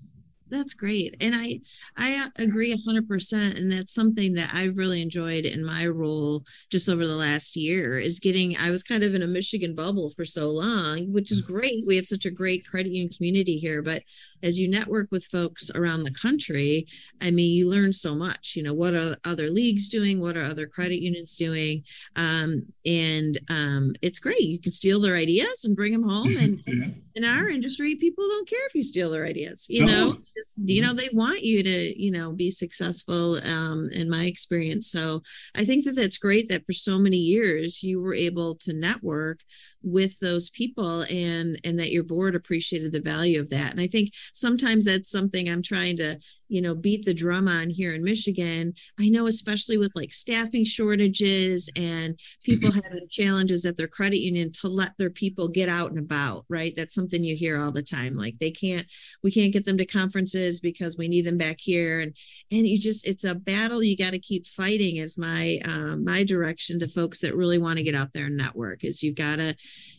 that's 0.51 0.73
great. 0.73 1.15
And 1.21 1.33
i 1.35 1.59
i 1.97 2.27
agree 2.37 2.75
100% 2.87 3.57
and 3.57 3.71
that's 3.71 3.93
something 3.93 4.33
that 4.33 4.51
i've 4.53 4.77
really 4.77 5.01
enjoyed 5.01 5.45
in 5.45 5.63
my 5.63 5.87
role 5.87 6.43
just 6.69 6.89
over 6.89 7.07
the 7.07 7.15
last 7.15 7.55
year 7.55 7.99
is 7.99 8.19
getting 8.19 8.57
i 8.57 8.69
was 8.69 8.83
kind 8.83 9.03
of 9.03 9.15
in 9.15 9.23
a 9.23 9.27
michigan 9.27 9.75
bubble 9.75 10.09
for 10.09 10.25
so 10.25 10.49
long 10.51 11.11
which 11.11 11.31
is 11.31 11.41
great. 11.41 11.83
We 11.87 11.95
have 11.95 12.05
such 12.05 12.25
a 12.25 12.31
great 12.31 12.65
credit 12.67 12.91
union 12.91 13.13
community 13.13 13.57
here 13.57 13.81
but 13.81 14.03
as 14.43 14.59
you 14.59 14.69
network 14.69 15.11
with 15.11 15.25
folks 15.25 15.71
around 15.73 16.03
the 16.03 16.11
country 16.11 16.87
i 17.21 17.31
mean 17.31 17.55
you 17.55 17.69
learn 17.69 17.93
so 17.93 18.13
much 18.13 18.53
you 18.55 18.63
know 18.63 18.73
what 18.73 18.93
are 18.93 19.15
other 19.25 19.49
leagues 19.49 19.89
doing? 19.89 20.19
What 20.19 20.37
are 20.37 20.43
other 20.43 20.67
credit 20.67 21.01
unions 21.01 21.35
doing? 21.35 21.83
Um, 22.15 22.65
and 22.85 23.39
um, 23.49 23.93
it's 24.01 24.19
great. 24.19 24.41
You 24.41 24.59
can 24.59 24.71
steal 24.71 24.99
their 24.99 25.15
ideas 25.15 25.65
and 25.65 25.75
bring 25.75 25.91
them 25.91 26.07
home 26.07 26.35
and 26.37 26.59
yeah. 26.67 26.87
in 27.15 27.25
our 27.25 27.49
industry 27.49 27.95
people 27.95 28.27
don't 28.27 28.49
care 28.49 28.65
if 28.67 28.75
you 28.75 28.83
steal 28.83 29.09
their 29.09 29.25
ideas 29.25 29.65
you 29.69 29.85
no. 29.85 30.11
know 30.11 30.17
you 30.63 30.81
know 30.81 30.93
they 30.93 31.09
want 31.13 31.41
you 31.41 31.63
to 31.63 32.01
you 32.01 32.11
know 32.11 32.31
be 32.31 32.51
successful 32.51 33.39
um, 33.47 33.89
in 33.91 34.09
my 34.09 34.25
experience. 34.25 34.91
So 34.91 35.21
i 35.55 35.65
think 35.65 35.85
that 35.85 35.95
that's 35.95 36.17
great 36.17 36.49
that 36.49 36.65
for 36.65 36.73
so 36.73 36.97
many 36.97 37.17
years 37.17 37.83
you 37.83 38.01
were 38.01 38.15
able 38.15 38.55
to 38.55 38.73
network 38.73 39.39
with 39.83 40.19
those 40.19 40.49
people 40.51 41.05
and 41.09 41.59
and 41.63 41.79
that 41.79 41.91
your 41.91 42.03
board 42.03 42.35
appreciated 42.35 42.91
the 42.91 43.01
value 43.01 43.39
of 43.39 43.49
that. 43.49 43.71
And 43.71 43.81
i 43.81 43.87
think 43.87 44.11
sometimes 44.33 44.85
that's 44.85 45.09
something 45.09 45.49
i'm 45.49 45.63
trying 45.63 45.97
to 45.97 46.17
you 46.47 46.61
know 46.61 46.75
beat 46.75 47.05
the 47.05 47.13
drum 47.13 47.47
on 47.47 47.69
here 47.69 47.93
in 47.93 48.03
michigan. 48.03 48.73
I 48.99 49.09
know 49.09 49.27
especially 49.27 49.77
with 49.77 49.91
like 49.95 50.13
staffing 50.13 50.65
shortages 50.65 51.69
and 51.75 52.19
people 52.43 52.71
having 52.71 53.07
challenges 53.09 53.65
at 53.65 53.77
their 53.77 53.87
credit 53.87 54.19
union 54.19 54.51
to 54.61 54.67
let 54.67 54.97
their 54.97 55.09
people 55.09 55.47
get 55.47 55.69
out 55.69 55.89
and 55.89 55.99
about 55.99 56.45
right? 56.49 56.73
That's 56.75 56.93
something 56.93 57.23
you 57.23 57.35
hear 57.35 57.59
all 57.59 57.71
the 57.71 57.81
time. 57.81 58.15
Like 58.15 58.37
they 58.39 58.51
can't 58.51 58.85
we 59.23 59.31
can't 59.31 59.53
get 59.53 59.65
them 59.65 59.77
to 59.77 59.85
conferences 59.85 60.59
because 60.59 60.97
we 60.97 61.07
need 61.07 61.25
them 61.25 61.37
back 61.37 61.57
here. 61.59 62.01
And 62.01 62.15
and 62.51 62.67
you 62.67 62.77
just 62.77 63.07
it's 63.07 63.23
a 63.23 63.33
battle 63.35 63.81
you 63.81 63.97
got 63.97 64.11
to 64.11 64.19
keep 64.19 64.45
fighting 64.45 64.97
is 64.97 65.17
my 65.17 65.59
um, 65.65 66.03
my 66.03 66.23
direction 66.23 66.79
to 66.79 66.87
folks 66.87 67.21
that 67.21 67.35
really 67.35 67.57
want 67.57 67.77
to 67.77 67.83
get 67.83 67.95
out 67.95 68.13
there 68.13 68.25
and 68.25 68.37
network 68.37 68.83
is 68.83 69.01
you 69.01 69.13
got 69.13 69.37
to 69.37 69.55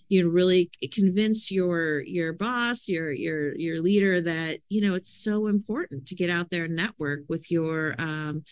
you 0.08 0.22
know 0.22 0.28
really 0.28 0.70
convince 0.92 1.50
your 1.50 2.02
your 2.02 2.32
boss 2.32 2.88
your 2.88 3.12
your 3.12 3.54
your 3.56 3.80
leader 3.80 4.20
that 4.20 4.58
you 4.68 4.80
know 4.80 4.94
it's 4.94 5.10
so 5.10 5.46
important 5.46 6.06
to 6.06 6.14
get 6.14 6.30
out 6.30 6.50
there 6.50 6.64
and 6.64 6.76
network 6.76 7.20
with 7.28 7.50
your 7.50 7.94
um, 7.98 8.44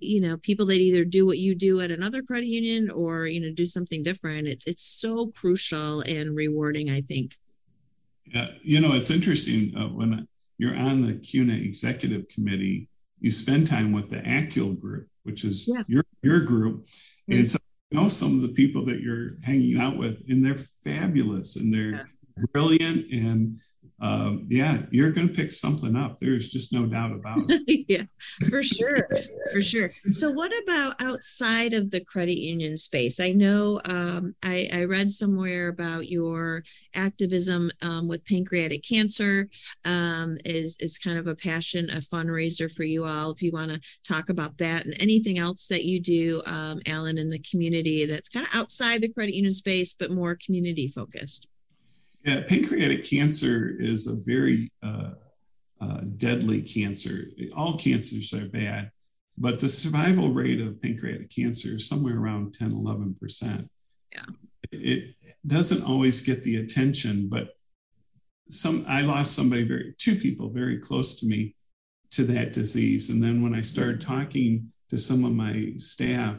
you 0.00 0.20
know 0.20 0.36
people 0.38 0.66
that 0.66 0.78
either 0.78 1.04
do 1.04 1.26
what 1.26 1.38
you 1.38 1.54
do 1.54 1.80
at 1.80 1.90
another 1.90 2.22
credit 2.22 2.46
union 2.46 2.90
or 2.90 3.26
you 3.26 3.40
know 3.40 3.52
do 3.52 3.66
something 3.66 4.02
different. 4.02 4.46
It's 4.46 4.66
it's 4.66 4.84
so 4.84 5.30
crucial 5.32 6.02
and 6.02 6.36
rewarding 6.36 6.90
i 6.90 7.00
think. 7.02 7.36
Yeah 8.26 8.48
you 8.62 8.80
know 8.80 8.92
it's 8.94 9.10
interesting 9.10 9.76
uh, 9.76 9.88
when 9.88 10.28
you're 10.58 10.76
on 10.76 11.02
the 11.02 11.14
cuna 11.14 11.54
executive 11.54 12.28
committee 12.28 12.88
you 13.18 13.30
spend 13.30 13.66
time 13.66 13.92
with 13.92 14.10
the 14.10 14.18
acul 14.18 14.78
group 14.78 15.10
which 15.24 15.44
is 15.44 15.68
yeah. 15.72 15.82
your 15.86 16.04
your 16.22 16.40
group. 16.40 16.86
And 17.28 17.48
so 17.48 17.58
know 17.92 18.08
some 18.08 18.34
of 18.34 18.42
the 18.42 18.54
people 18.54 18.84
that 18.86 19.00
you're 19.00 19.32
hanging 19.42 19.80
out 19.80 19.96
with, 19.96 20.22
and 20.28 20.44
they're 20.44 20.54
fabulous 20.54 21.56
and 21.56 21.72
they're 21.72 22.06
yeah. 22.36 22.44
brilliant. 22.52 23.10
And 23.12 23.58
um, 24.00 24.46
yeah, 24.48 24.82
you're 24.90 25.10
going 25.10 25.28
to 25.28 25.34
pick 25.34 25.50
something 25.50 25.94
up. 25.94 26.18
There's 26.18 26.48
just 26.48 26.72
no 26.72 26.86
doubt 26.86 27.12
about 27.12 27.38
it. 27.48 27.84
yeah, 27.88 28.04
for 28.48 28.62
sure, 28.62 28.96
for 29.52 29.62
sure. 29.62 29.90
So, 30.12 30.30
what 30.30 30.50
about 30.62 31.00
outside 31.02 31.74
of 31.74 31.90
the 31.90 32.02
credit 32.04 32.38
union 32.38 32.78
space? 32.78 33.20
I 33.20 33.32
know 33.32 33.80
um, 33.84 34.34
I, 34.42 34.70
I, 34.72 34.84
read 34.84 35.12
somewhere 35.12 35.68
about 35.68 36.08
your 36.08 36.64
activism 36.94 37.70
um, 37.82 38.08
with 38.08 38.24
pancreatic 38.24 38.82
cancer 38.82 39.50
um, 39.84 40.38
is 40.46 40.76
is 40.80 40.96
kind 40.96 41.18
of 41.18 41.26
a 41.26 41.34
passion, 41.34 41.90
a 41.90 42.00
fundraiser 42.00 42.72
for 42.72 42.84
you 42.84 43.04
all. 43.04 43.32
If 43.32 43.42
you 43.42 43.52
want 43.52 43.70
to 43.70 43.80
talk 44.02 44.30
about 44.30 44.56
that 44.58 44.86
and 44.86 44.94
anything 44.98 45.38
else 45.38 45.68
that 45.68 45.84
you 45.84 46.00
do, 46.00 46.42
um, 46.46 46.80
Alan, 46.86 47.18
in 47.18 47.28
the 47.28 47.38
community 47.40 48.06
that's 48.06 48.30
kind 48.30 48.46
of 48.46 48.54
outside 48.54 49.02
the 49.02 49.12
credit 49.12 49.34
union 49.34 49.52
space 49.52 49.92
but 49.92 50.10
more 50.10 50.38
community 50.42 50.88
focused. 50.88 51.48
Yeah, 52.24 52.42
pancreatic 52.46 53.04
cancer 53.04 53.76
is 53.78 54.06
a 54.06 54.30
very 54.30 54.70
uh, 54.82 55.12
uh, 55.80 56.00
deadly 56.16 56.60
cancer. 56.60 57.24
All 57.56 57.78
cancers 57.78 58.32
are 58.34 58.48
bad, 58.48 58.90
but 59.38 59.58
the 59.58 59.68
survival 59.68 60.30
rate 60.30 60.60
of 60.60 60.80
pancreatic 60.82 61.30
cancer 61.30 61.70
is 61.70 61.88
somewhere 61.88 62.18
around 62.18 62.52
10, 62.52 62.72
11%. 62.72 63.68
Yeah. 64.12 64.20
It 64.70 65.14
doesn't 65.46 65.88
always 65.88 66.24
get 66.26 66.44
the 66.44 66.56
attention, 66.56 67.28
but 67.28 67.54
some 68.50 68.84
I 68.88 69.02
lost 69.02 69.34
somebody 69.34 69.64
very 69.64 69.94
two 69.96 70.16
people 70.16 70.50
very 70.50 70.78
close 70.78 71.18
to 71.20 71.26
me 71.26 71.54
to 72.10 72.24
that 72.24 72.52
disease. 72.52 73.10
And 73.10 73.22
then 73.22 73.42
when 73.42 73.54
I 73.54 73.62
started 73.62 74.00
talking 74.00 74.70
to 74.90 74.98
some 74.98 75.24
of 75.24 75.32
my 75.32 75.72
staff, 75.76 76.36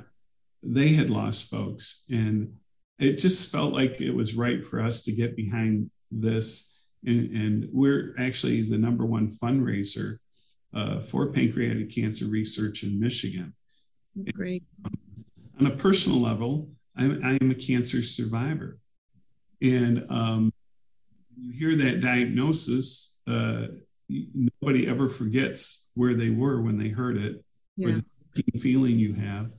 they 0.61 0.89
had 0.89 1.09
lost 1.09 1.49
folks. 1.49 2.07
And 2.11 2.53
it 3.01 3.17
just 3.17 3.51
felt 3.51 3.73
like 3.73 3.99
it 3.99 4.11
was 4.11 4.35
right 4.35 4.63
for 4.65 4.79
us 4.79 5.03
to 5.03 5.11
get 5.11 5.35
behind 5.35 5.89
this. 6.11 6.85
And, 7.05 7.35
and 7.35 7.69
we're 7.73 8.13
actually 8.19 8.61
the 8.61 8.77
number 8.77 9.05
one 9.05 9.31
fundraiser 9.31 10.17
uh, 10.73 10.99
for 11.01 11.31
pancreatic 11.31 11.93
cancer 11.93 12.25
research 12.27 12.83
in 12.83 12.99
Michigan. 12.99 13.53
Great. 14.33 14.63
On 15.59 15.65
a 15.65 15.71
personal 15.71 16.19
level, 16.19 16.69
I'm, 16.95 17.19
I 17.25 17.39
am 17.41 17.49
a 17.49 17.55
cancer 17.55 18.03
survivor. 18.03 18.77
And 19.63 20.05
um, 20.09 20.53
you 21.35 21.53
hear 21.53 21.75
that 21.75 22.01
diagnosis, 22.01 23.21
uh, 23.27 23.67
nobody 24.09 24.87
ever 24.87 25.09
forgets 25.09 25.91
where 25.95 26.13
they 26.13 26.29
were 26.29 26.61
when 26.61 26.77
they 26.77 26.89
heard 26.89 27.17
it, 27.17 27.43
yeah. 27.77 27.87
or 27.87 27.91
the 28.35 28.59
feeling 28.59 28.99
you 28.99 29.13
have. 29.13 29.49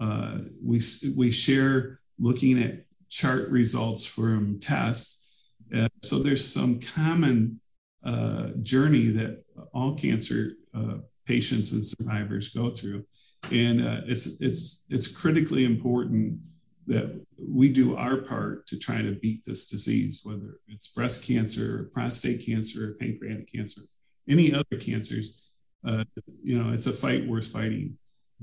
Uh, 0.00 0.38
we, 0.64 0.80
we 1.16 1.30
share 1.30 1.99
looking 2.20 2.62
at 2.62 2.84
chart 3.08 3.48
results 3.48 4.06
from 4.06 4.58
tests. 4.60 5.42
Uh, 5.74 5.88
so 6.02 6.18
there's 6.18 6.46
some 6.46 6.78
common 6.80 7.60
uh, 8.04 8.50
journey 8.62 9.06
that 9.06 9.42
all 9.74 9.94
cancer 9.94 10.52
uh, 10.74 10.98
patients 11.26 11.72
and 11.72 11.84
survivors 11.84 12.50
go 12.50 12.70
through. 12.70 13.04
And 13.52 13.80
uh, 13.80 14.02
it's, 14.06 14.40
it's, 14.40 14.86
it's 14.90 15.08
critically 15.08 15.64
important 15.64 16.38
that 16.86 17.24
we 17.38 17.72
do 17.72 17.96
our 17.96 18.16
part 18.18 18.66
to 18.66 18.78
try 18.78 19.00
to 19.00 19.12
beat 19.12 19.44
this 19.44 19.68
disease, 19.68 20.22
whether 20.24 20.58
it's 20.68 20.88
breast 20.88 21.26
cancer, 21.26 21.80
or 21.80 21.84
prostate 21.84 22.44
cancer, 22.44 22.90
or 22.90 22.94
pancreatic 22.94 23.50
cancer, 23.52 23.82
any 24.28 24.52
other 24.52 24.76
cancers. 24.78 25.42
Uh, 25.86 26.04
you 26.42 26.60
know, 26.60 26.72
it's 26.72 26.86
a 26.86 26.92
fight 26.92 27.26
worth 27.26 27.46
fighting. 27.46 27.96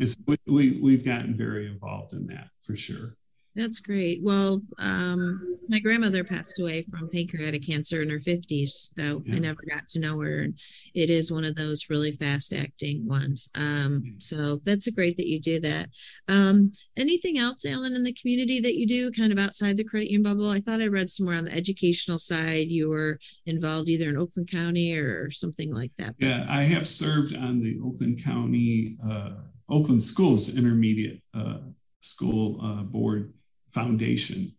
So 0.03 0.15
we, 0.27 0.37
we, 0.47 0.79
we've 0.81 1.05
gotten 1.05 1.35
very 1.35 1.67
involved 1.67 2.13
in 2.13 2.25
that 2.27 2.47
for 2.61 2.75
sure. 2.75 3.15
That's 3.57 3.79
great. 3.79 4.19
Well, 4.21 4.61
um, 4.77 5.57
my 5.67 5.79
grandmother 5.79 6.23
passed 6.23 6.59
away 6.59 6.83
from 6.83 7.09
pancreatic 7.09 7.65
cancer 7.65 8.03
in 8.03 8.09
her 8.11 8.19
50s, 8.19 8.93
so 8.95 9.23
yeah. 9.25 9.35
I 9.35 9.39
never 9.39 9.63
got 9.67 9.89
to 9.89 9.99
know 9.99 10.21
her. 10.21 10.43
And 10.43 10.59
it 10.93 11.09
is 11.09 11.31
one 11.31 11.43
of 11.43 11.55
those 11.55 11.87
really 11.89 12.11
fast 12.11 12.53
acting 12.53 13.07
ones. 13.07 13.49
Um, 13.55 14.17
so 14.19 14.61
that's 14.63 14.85
a 14.85 14.91
great 14.91 15.17
that 15.17 15.27
you 15.27 15.39
do 15.39 15.59
that. 15.61 15.89
Um, 16.27 16.71
anything 16.97 17.39
else, 17.39 17.65
Alan, 17.65 17.95
in 17.95 18.03
the 18.03 18.13
community 18.13 18.59
that 18.59 18.75
you 18.75 18.85
do 18.85 19.11
kind 19.11 19.31
of 19.31 19.39
outside 19.39 19.75
the 19.75 19.83
credit 19.83 20.11
union 20.11 20.21
bubble? 20.21 20.51
I 20.51 20.59
thought 20.59 20.79
I 20.79 20.87
read 20.87 21.09
somewhere 21.09 21.37
on 21.37 21.45
the 21.45 21.53
educational 21.53 22.19
side 22.19 22.67
you 22.67 22.89
were 22.89 23.19
involved 23.47 23.89
either 23.89 24.07
in 24.07 24.17
Oakland 24.17 24.51
County 24.51 24.93
or 24.93 25.31
something 25.31 25.73
like 25.73 25.91
that. 25.97 26.13
Yeah, 26.19 26.45
I 26.47 26.61
have 26.61 26.85
served 26.85 27.35
on 27.35 27.59
the 27.63 27.79
Oakland 27.83 28.23
County, 28.23 28.97
uh, 29.03 29.31
Oakland 29.67 30.03
Schools 30.03 30.55
Intermediate 30.55 31.23
uh, 31.33 31.57
School 32.01 32.59
uh, 32.61 32.83
Board 32.83 33.33
foundation. 33.77 34.51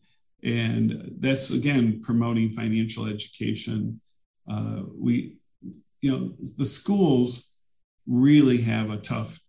And 0.45 1.17
that's 1.19 1.51
again 1.51 2.01
promoting 2.01 2.53
financial 2.53 3.07
education. 3.07 4.01
Uh, 4.49 4.83
we, 4.95 5.37
you 6.01 6.11
know, 6.13 6.33
the 6.57 6.65
schools 6.65 7.59
really 8.07 8.59
have 8.59 8.91
a 8.91 8.99
tough, 8.99 9.41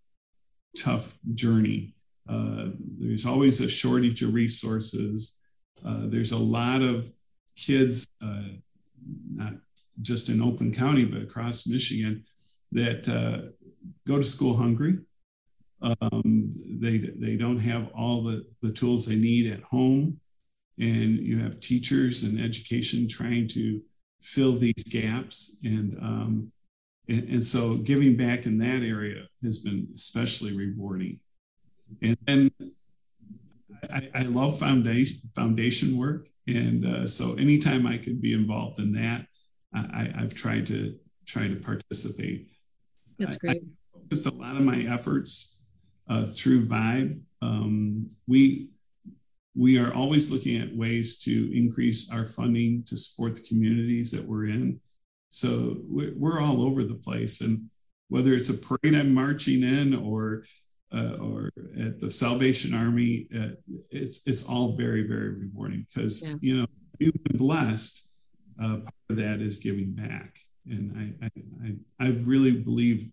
tough 0.75 1.17
journey. 1.33 1.93
Uh, 2.27 2.69
there's 2.99 3.25
always 3.25 3.61
a 3.61 3.69
shortage 3.69 4.21
of 4.23 4.33
resources. 4.33 5.41
Uh, 5.85 6.03
there's 6.05 6.31
a 6.31 6.45
lot 6.59 6.81
of 6.81 7.11
kids, 7.55 8.07
uh, 8.23 8.49
not 9.33 9.53
just 10.01 10.29
in 10.29 10.41
Oakland 10.41 10.75
County, 10.75 11.05
but 11.05 11.21
across 11.21 11.67
Michigan, 11.67 12.23
that 12.71 13.07
uh, 13.09 13.49
go 14.07 14.17
to 14.17 14.23
school 14.23 14.55
hungry 14.55 14.97
um, 15.81 16.51
they, 16.79 16.97
they 17.15 17.35
don't 17.35 17.59
have 17.59 17.89
all 17.95 18.23
the, 18.23 18.45
the 18.61 18.71
tools 18.71 19.05
they 19.05 19.15
need 19.15 19.51
at 19.51 19.61
home. 19.61 20.19
And 20.77 21.19
you 21.19 21.39
have 21.39 21.59
teachers 21.59 22.23
and 22.23 22.39
education 22.39 23.07
trying 23.07 23.47
to 23.49 23.81
fill 24.21 24.53
these 24.57 24.83
gaps. 24.89 25.59
And, 25.65 25.97
um, 26.01 26.49
and, 27.09 27.27
and 27.29 27.43
so 27.43 27.77
giving 27.77 28.15
back 28.15 28.45
in 28.45 28.57
that 28.59 28.81
area 28.83 29.25
has 29.43 29.59
been 29.59 29.87
especially 29.95 30.55
rewarding. 30.55 31.19
And 32.01 32.17
then 32.25 32.51
I, 33.91 34.09
I 34.13 34.21
love 34.23 34.59
foundation, 34.59 35.29
foundation 35.35 35.97
work. 35.97 36.27
And 36.47 36.85
uh, 36.85 37.05
so 37.07 37.35
anytime 37.35 37.85
I 37.85 37.97
could 37.97 38.21
be 38.21 38.33
involved 38.33 38.79
in 38.79 38.91
that, 38.93 39.25
I, 39.73 40.11
I've 40.17 40.33
tried 40.33 40.65
to 40.67 40.95
try 41.27 41.47
to 41.47 41.55
participate. 41.55 42.47
That's 43.19 43.37
great. 43.37 43.63
Just 44.09 44.27
a 44.27 44.33
lot 44.33 44.55
of 44.55 44.63
my 44.63 44.79
efforts 44.81 45.58
uh, 46.09 46.25
through 46.25 46.65
Vibe. 46.65 47.21
Um, 47.41 48.07
we 48.27 48.69
we 49.55 49.77
are 49.77 49.93
always 49.93 50.31
looking 50.31 50.61
at 50.61 50.75
ways 50.75 51.19
to 51.19 51.57
increase 51.57 52.11
our 52.11 52.25
funding 52.25 52.83
to 52.83 52.95
support 52.95 53.35
the 53.35 53.45
communities 53.47 54.11
that 54.11 54.25
we're 54.25 54.45
in. 54.45 54.79
So 55.29 55.77
we're 55.87 56.39
all 56.41 56.63
over 56.63 56.83
the 56.83 56.95
place, 56.95 57.41
and 57.41 57.69
whether 58.07 58.33
it's 58.33 58.49
a 58.49 58.57
parade 58.57 58.95
I'm 58.95 59.13
marching 59.13 59.63
in 59.63 59.95
or 59.95 60.43
uh, 60.91 61.17
or 61.21 61.51
at 61.79 61.99
the 61.99 62.09
Salvation 62.09 62.73
Army, 62.73 63.27
uh, 63.37 63.49
it's 63.91 64.27
it's 64.27 64.49
all 64.49 64.75
very 64.75 65.07
very 65.07 65.35
rewarding 65.35 65.85
because 65.87 66.27
yeah. 66.27 66.35
you 66.41 66.57
know 66.57 66.67
you've 66.99 67.23
been 67.23 67.37
blessed. 67.37 68.07
Uh, 68.61 68.79
part 68.79 68.93
of 69.09 69.15
that 69.15 69.39
is 69.39 69.57
giving 69.57 69.93
back, 69.93 70.37
and 70.67 71.15
I 71.21 71.25
I, 71.25 71.29
I, 71.67 72.07
I 72.07 72.11
really 72.23 72.59
believe 72.59 73.11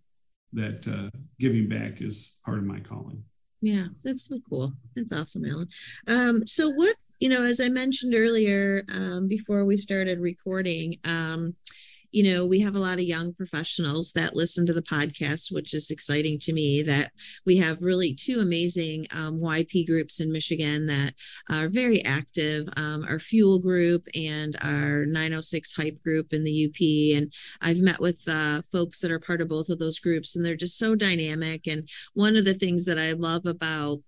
that 0.57 0.89
uh, 0.89 1.11
giving 1.39 1.69
back 1.69 2.01
is 2.01 2.41
part 2.45 2.59
of 2.59 2.65
my 2.65 2.81
calling. 2.81 3.23
Yeah, 3.63 3.87
that's 4.05 4.29
so 4.29 4.39
cool. 4.49 4.73
That's 4.95 5.13
awesome, 5.13 5.45
Alan. 5.45 5.69
Um, 6.07 6.47
so, 6.47 6.71
what 6.71 6.95
you 7.21 7.29
know, 7.29 7.45
as 7.45 7.61
I 7.61 7.69
mentioned 7.69 8.15
earlier, 8.15 8.85
um, 8.93 9.29
before 9.29 9.65
we 9.65 9.77
started 9.77 10.21
recording, 10.21 10.99
um, 11.05 11.55
you 12.11 12.23
know, 12.23 12.45
we 12.47 12.61
have 12.61 12.75
a 12.75 12.81
lot 12.81 12.99
of 12.99 13.05
young 13.05 13.33
professionals 13.33 14.13
that 14.13 14.37
listen 14.37 14.67
to 14.67 14.73
the 14.73 14.83
podcast, 14.83 15.53
which 15.53 15.75
is 15.75 15.91
exciting 15.91 16.39
to 16.41 16.53
me 16.53 16.83
that 16.83 17.13
we 17.45 17.57
have 17.57 17.81
really 17.81 18.15
two 18.15 18.41
amazing 18.41 19.07
um, 19.13 19.41
YP 19.41 19.87
groups 19.87 20.21
in 20.21 20.33
Michigan 20.33 20.87
that 20.87 21.15
are 21.51 21.69
very 21.69 22.05
active 22.05 22.69
um, 22.77 23.05
our 23.05 23.19
Fuel 23.19 23.59
group 23.59 24.07
and 24.15 24.57
our 24.63 25.07
906 25.07 25.75
Hype 25.77 26.03
group 26.03 26.33
in 26.33 26.45
the 26.45 26.67
UP. 26.67 27.17
And 27.19 27.33
I've 27.61 27.81
met 27.81 28.01
with 28.01 28.27
uh, 28.29 28.63
folks 28.73 29.01
that 29.01 29.11
are 29.11 29.21
part 29.21 29.41
of 29.41 29.49
both 29.49 29.69
of 29.69 29.79
those 29.79 29.99
groups, 29.99 30.37
and 30.37 30.45
they're 30.45 30.57
just 30.57 30.79
so 30.79 30.95
dynamic. 30.95 31.67
And 31.67 31.89
one 32.15 32.37
of 32.37 32.45
the 32.45 32.55
things 32.55 32.85
that 32.87 32.99
I 32.99 33.13
love 33.13 33.47
about 33.47 34.01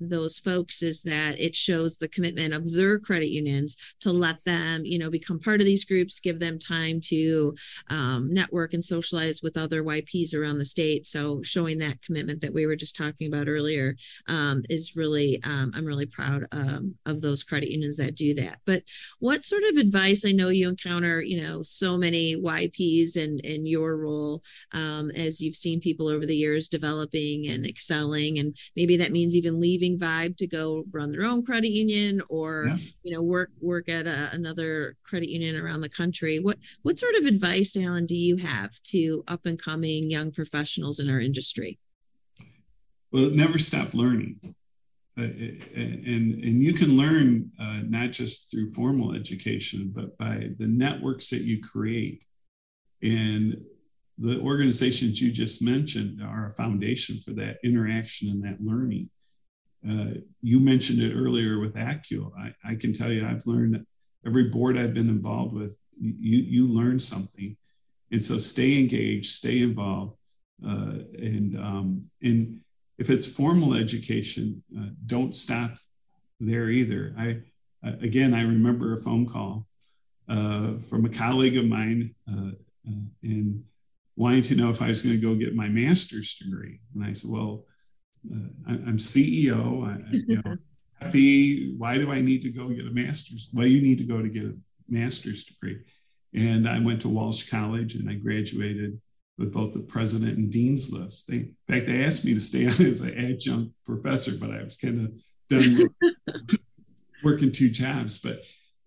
those 0.00 0.38
folks 0.38 0.82
is 0.82 1.02
that 1.02 1.38
it 1.38 1.54
shows 1.54 1.98
the 1.98 2.08
commitment 2.08 2.54
of 2.54 2.72
their 2.72 2.98
credit 2.98 3.28
unions 3.28 3.76
to 4.00 4.12
let 4.12 4.44
them 4.44 4.84
you 4.84 4.98
know 4.98 5.10
become 5.10 5.38
part 5.38 5.60
of 5.60 5.66
these 5.66 5.84
groups 5.84 6.20
give 6.20 6.38
them 6.38 6.58
time 6.58 7.00
to 7.00 7.54
um, 7.90 8.32
network 8.32 8.74
and 8.74 8.84
socialize 8.84 9.42
with 9.42 9.56
other 9.56 9.82
yps 9.82 10.34
around 10.34 10.58
the 10.58 10.64
state. 10.64 11.06
So 11.06 11.42
showing 11.42 11.78
that 11.78 12.00
commitment 12.02 12.40
that 12.40 12.52
we 12.52 12.66
were 12.66 12.76
just 12.76 12.96
talking 12.96 13.28
about 13.28 13.48
earlier 13.48 13.96
um, 14.28 14.62
is 14.68 14.96
really 14.96 15.40
um, 15.44 15.72
i'm 15.74 15.84
really 15.84 16.06
proud 16.06 16.46
um, 16.52 16.94
of 17.06 17.20
those 17.20 17.42
credit 17.42 17.70
unions 17.70 17.96
that 17.96 18.14
do 18.14 18.34
that. 18.34 18.60
But 18.64 18.82
what 19.18 19.44
sort 19.44 19.62
of 19.64 19.76
advice 19.76 20.24
i 20.24 20.32
know 20.32 20.48
you 20.48 20.68
encounter 20.68 21.22
you 21.22 21.42
know 21.42 21.62
so 21.62 21.96
many 21.96 22.36
yps 22.36 23.16
and 23.16 23.40
in 23.40 23.66
your 23.66 23.96
role 23.96 24.42
um, 24.72 25.10
as 25.12 25.40
you've 25.40 25.56
seen 25.56 25.80
people 25.80 26.08
over 26.08 26.26
the 26.26 26.36
years 26.36 26.68
developing 26.68 27.48
and 27.48 27.66
excelling 27.66 28.38
and 28.38 28.54
maybe 28.76 28.96
that 28.96 29.12
means 29.12 29.34
even 29.34 29.60
leaving 29.64 29.98
Vibe 29.98 30.36
to 30.36 30.46
go 30.46 30.84
run 30.92 31.10
their 31.10 31.24
own 31.24 31.42
credit 31.42 31.70
union 31.70 32.20
or 32.28 32.66
yeah. 32.66 32.76
you 33.02 33.12
know 33.14 33.22
work 33.22 33.50
work 33.60 33.88
at 33.88 34.06
a, 34.06 34.30
another 34.32 34.96
credit 35.08 35.30
union 35.30 35.56
around 35.56 35.80
the 35.80 35.88
country. 35.88 36.38
What 36.38 36.58
what 36.82 36.98
sort 36.98 37.14
of 37.14 37.24
advice, 37.24 37.76
Alan, 37.76 38.04
do 38.04 38.14
you 38.14 38.36
have 38.36 38.72
to 38.94 39.24
up 39.26 39.46
and 39.46 39.58
coming 39.58 40.10
young 40.10 40.30
professionals 40.32 41.00
in 41.00 41.08
our 41.08 41.20
industry? 41.20 41.78
Well, 43.10 43.30
never 43.30 43.58
stop 43.58 43.94
learning. 43.94 44.38
Uh, 45.16 45.22
and 45.22 46.44
and 46.46 46.56
you 46.66 46.74
can 46.74 46.90
learn 46.96 47.50
uh, 47.58 47.80
not 47.86 48.10
just 48.10 48.50
through 48.50 48.68
formal 48.70 49.14
education, 49.14 49.92
but 49.94 50.18
by 50.18 50.50
the 50.58 50.66
networks 50.66 51.30
that 51.30 51.42
you 51.42 51.62
create. 51.62 52.24
And 53.02 53.56
the 54.18 54.40
organizations 54.40 55.20
you 55.20 55.30
just 55.32 55.62
mentioned 55.62 56.22
are 56.22 56.46
a 56.46 56.54
foundation 56.54 57.16
for 57.24 57.32
that 57.32 57.58
interaction 57.64 58.28
and 58.30 58.42
that 58.44 58.60
learning. 58.60 59.08
Uh, 59.88 60.18
you 60.42 60.60
mentioned 60.60 61.00
it 61.00 61.14
earlier 61.14 61.60
with 61.60 61.74
ACU. 61.74 62.30
I, 62.38 62.54
I, 62.64 62.74
can 62.74 62.92
tell 62.92 63.12
you, 63.12 63.26
I've 63.26 63.46
learned 63.46 63.74
that 63.74 63.86
every 64.26 64.48
board 64.48 64.78
I've 64.78 64.94
been 64.94 65.08
involved 65.10 65.54
with, 65.54 65.78
you, 66.00 66.38
you 66.38 66.66
learn 66.66 66.98
something. 66.98 67.56
And 68.10 68.22
so 68.22 68.38
stay 68.38 68.78
engaged, 68.78 69.26
stay 69.26 69.60
involved. 69.60 70.16
uh, 70.66 70.98
and 71.18 71.58
um, 71.58 72.02
and 72.22 72.60
if 72.98 73.10
it's 73.10 73.26
formal 73.26 73.74
education, 73.74 74.62
uh, 74.78 74.86
don't 75.06 75.34
stop 75.34 75.72
there 76.40 76.68
either. 76.70 77.14
I 77.18 77.40
again, 77.82 78.34
I 78.34 78.42
remember 78.42 78.94
a 78.94 79.02
phone 79.02 79.26
call 79.26 79.66
uh, 80.28 80.74
from 80.88 81.04
a 81.04 81.08
colleague 81.08 81.56
of 81.56 81.66
mine 81.66 82.14
uh, 82.30 82.52
uh, 82.88 83.04
and 83.22 83.64
wanting 84.16 84.42
to 84.42 84.54
know 84.54 84.70
if 84.70 84.80
I 84.80 84.88
was 84.88 85.02
going 85.02 85.16
to 85.16 85.20
go 85.20 85.34
get 85.34 85.54
my 85.54 85.68
master's 85.68 86.34
degree, 86.34 86.80
and 86.94 87.04
I 87.04 87.12
said, 87.12 87.30
"Well, 87.30 87.64
uh, 88.32 88.48
I, 88.68 88.72
am 88.72 88.98
CEO. 88.98 89.86
I, 89.86 90.00
you 90.10 90.42
know, 90.44 90.56
happy. 91.00 91.74
Why 91.76 91.98
do 91.98 92.10
I 92.12 92.20
need 92.20 92.42
to 92.42 92.50
go 92.50 92.68
get 92.68 92.86
a 92.86 92.90
master's? 92.90 93.50
Well, 93.52 93.66
you 93.66 93.82
need 93.82 93.98
to 93.98 94.04
go 94.04 94.22
to 94.22 94.28
get 94.28 94.44
a 94.44 94.54
master's 94.88 95.44
degree." 95.44 95.80
And 96.34 96.68
I 96.68 96.80
went 96.80 97.00
to 97.02 97.08
Walsh 97.08 97.48
College 97.48 97.94
and 97.94 98.10
I 98.10 98.14
graduated 98.14 99.00
with 99.38 99.52
both 99.52 99.72
the 99.72 99.80
president 99.80 100.36
and 100.38 100.50
dean's 100.50 100.92
list. 100.92 101.28
They, 101.28 101.36
in 101.36 101.56
fact, 101.68 101.86
they 101.86 102.04
asked 102.04 102.24
me 102.24 102.34
to 102.34 102.40
stay 102.40 102.64
on 102.64 102.86
as 102.86 103.00
an 103.00 103.16
adjunct 103.18 103.72
professor, 103.84 104.32
but 104.40 104.50
I 104.50 104.62
was 104.62 104.76
kind 104.76 105.06
of 105.06 105.12
done 105.48 105.88
working 107.24 107.52
two 107.52 107.70
jobs. 107.70 108.18
But 108.18 108.36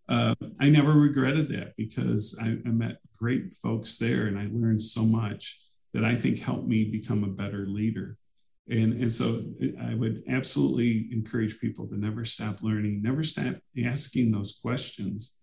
uh, 0.09 0.35
I 0.59 0.69
never 0.69 0.93
regretted 0.93 1.49
that 1.49 1.75
because 1.75 2.39
I, 2.41 2.57
I, 2.65 2.71
met 2.71 2.97
great 3.17 3.53
folks 3.53 3.97
there 3.97 4.27
and 4.27 4.39
I 4.39 4.47
learned 4.51 4.81
so 4.81 5.03
much 5.03 5.61
that 5.93 6.05
I 6.05 6.15
think 6.15 6.39
helped 6.39 6.67
me 6.67 6.85
become 6.85 7.25
a 7.25 7.27
better 7.27 7.65
leader. 7.67 8.17
And, 8.69 9.01
and 9.01 9.11
so 9.11 9.39
I 9.81 9.93
would 9.95 10.23
absolutely 10.29 11.09
encourage 11.11 11.59
people 11.59 11.87
to 11.87 11.97
never 11.97 12.25
stop 12.25 12.61
learning, 12.61 13.01
never 13.01 13.23
stop 13.23 13.55
asking 13.85 14.31
those 14.31 14.59
questions, 14.61 15.39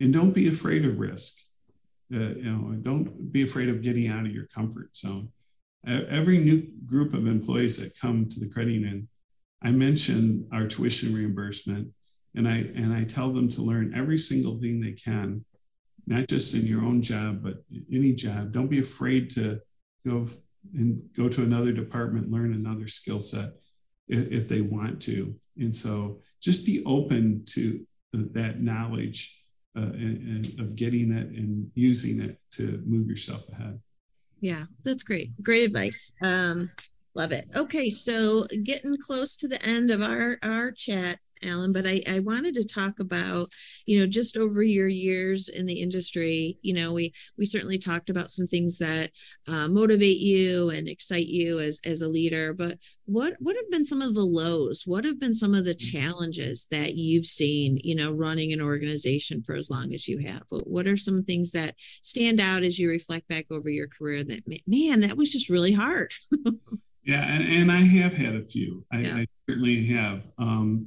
and 0.00 0.12
don't 0.12 0.32
be 0.32 0.48
afraid 0.48 0.84
of 0.84 0.98
risk 0.98 1.48
uh, 2.14 2.18
you 2.18 2.50
know, 2.50 2.74
don't 2.82 3.32
be 3.32 3.42
afraid 3.42 3.68
of 3.68 3.82
getting 3.82 4.08
out 4.08 4.24
of 4.24 4.32
your 4.32 4.46
comfort 4.46 4.96
zone. 4.96 5.30
Every 5.86 6.38
new 6.38 6.68
group 6.86 7.14
of 7.14 7.26
employees 7.26 7.78
that 7.78 7.98
come 8.00 8.28
to 8.28 8.40
the 8.40 8.48
credit 8.48 8.72
union, 8.72 9.08
I 9.62 9.70
mention 9.70 10.46
our 10.52 10.66
tuition 10.66 11.14
reimbursement, 11.14 11.88
and 12.34 12.48
I 12.48 12.58
and 12.76 12.92
I 12.92 13.04
tell 13.04 13.32
them 13.32 13.48
to 13.50 13.62
learn 13.62 13.94
every 13.94 14.18
single 14.18 14.58
thing 14.58 14.80
they 14.80 14.92
can, 14.92 15.44
not 16.06 16.28
just 16.28 16.54
in 16.54 16.66
your 16.66 16.82
own 16.82 17.00
job, 17.00 17.42
but 17.42 17.62
any 17.92 18.12
job. 18.12 18.52
Don't 18.52 18.68
be 18.68 18.80
afraid 18.80 19.30
to 19.30 19.60
go 20.06 20.26
and 20.74 21.00
go 21.16 21.28
to 21.28 21.42
another 21.42 21.72
department, 21.72 22.30
learn 22.30 22.54
another 22.54 22.88
skill 22.88 23.20
set 23.20 23.50
if, 24.08 24.30
if 24.30 24.48
they 24.48 24.60
want 24.60 25.00
to. 25.02 25.34
And 25.56 25.74
so, 25.74 26.20
just 26.40 26.64
be 26.64 26.82
open 26.86 27.42
to 27.46 27.84
that 28.12 28.60
knowledge 28.60 29.44
uh, 29.76 29.82
and, 29.82 30.46
and 30.46 30.60
of 30.60 30.76
getting 30.76 31.12
it 31.12 31.28
and 31.28 31.70
using 31.74 32.24
it 32.24 32.38
to 32.52 32.82
move 32.86 33.08
yourself 33.08 33.48
ahead. 33.52 33.78
Yeah, 34.40 34.64
that's 34.84 35.02
great. 35.02 35.30
Great 35.42 35.64
advice. 35.64 36.12
Um, 36.22 36.70
love 37.14 37.32
it. 37.32 37.48
Okay, 37.56 37.90
so 37.90 38.46
getting 38.64 38.96
close 38.96 39.36
to 39.36 39.48
the 39.48 39.62
end 39.64 39.90
of 39.90 40.02
our 40.02 40.38
our 40.42 40.70
chat. 40.70 41.18
Alan, 41.42 41.72
but 41.72 41.86
I, 41.86 42.02
I 42.08 42.20
wanted 42.20 42.54
to 42.54 42.64
talk 42.64 43.00
about, 43.00 43.50
you 43.86 43.98
know, 43.98 44.06
just 44.06 44.36
over 44.36 44.62
your 44.62 44.88
years 44.88 45.48
in 45.48 45.66
the 45.66 45.80
industry, 45.80 46.58
you 46.62 46.74
know, 46.74 46.92
we 46.92 47.12
we 47.36 47.46
certainly 47.46 47.78
talked 47.78 48.10
about 48.10 48.32
some 48.32 48.46
things 48.46 48.78
that 48.78 49.10
uh, 49.46 49.68
motivate 49.68 50.18
you 50.18 50.70
and 50.70 50.88
excite 50.88 51.26
you 51.26 51.60
as 51.60 51.80
as 51.84 52.02
a 52.02 52.08
leader, 52.08 52.52
but 52.52 52.78
what 53.08 53.34
what 53.38 53.56
have 53.56 53.70
been 53.70 53.86
some 53.86 54.02
of 54.02 54.14
the 54.14 54.24
lows? 54.24 54.82
What 54.84 55.06
have 55.06 55.18
been 55.18 55.32
some 55.32 55.54
of 55.54 55.64
the 55.64 55.74
mm-hmm. 55.74 55.98
challenges 55.98 56.68
that 56.70 56.94
you've 56.94 57.26
seen, 57.26 57.80
you 57.82 57.94
know, 57.94 58.12
running 58.12 58.52
an 58.52 58.60
organization 58.60 59.42
for 59.42 59.54
as 59.54 59.70
long 59.70 59.94
as 59.94 60.06
you 60.06 60.18
have? 60.26 60.42
What 60.50 60.86
are 60.86 60.96
some 60.98 61.24
things 61.24 61.52
that 61.52 61.74
stand 62.02 62.38
out 62.38 62.62
as 62.62 62.78
you 62.78 62.90
reflect 62.90 63.26
back 63.28 63.46
over 63.50 63.70
your 63.70 63.88
career 63.88 64.22
that 64.24 64.42
man, 64.66 65.00
that 65.00 65.16
was 65.16 65.32
just 65.32 65.48
really 65.48 65.72
hard? 65.72 66.12
yeah, 67.04 67.26
and, 67.34 67.48
and 67.48 67.72
I 67.72 67.80
have 67.80 68.12
had 68.12 68.34
a 68.34 68.44
few. 68.44 68.84
I, 68.92 68.98
yeah. 69.00 69.16
I 69.16 69.26
certainly 69.48 69.86
have. 69.86 70.22
Um, 70.36 70.86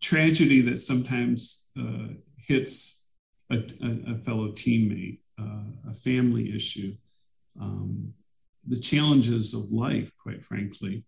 tragedy 0.00 0.60
that 0.60 0.78
sometimes 0.78 1.70
uh, 1.78 2.08
hits 2.36 3.12
a, 3.50 3.56
a, 3.56 4.14
a, 4.14 4.18
fellow 4.18 4.48
teammate, 4.48 5.18
uh, 5.40 5.90
a 5.90 5.94
family 5.94 6.54
issue, 6.54 6.92
um, 7.60 8.12
the 8.68 8.78
challenges 8.78 9.54
of 9.54 9.70
life, 9.72 10.12
quite 10.22 10.44
frankly. 10.44 11.04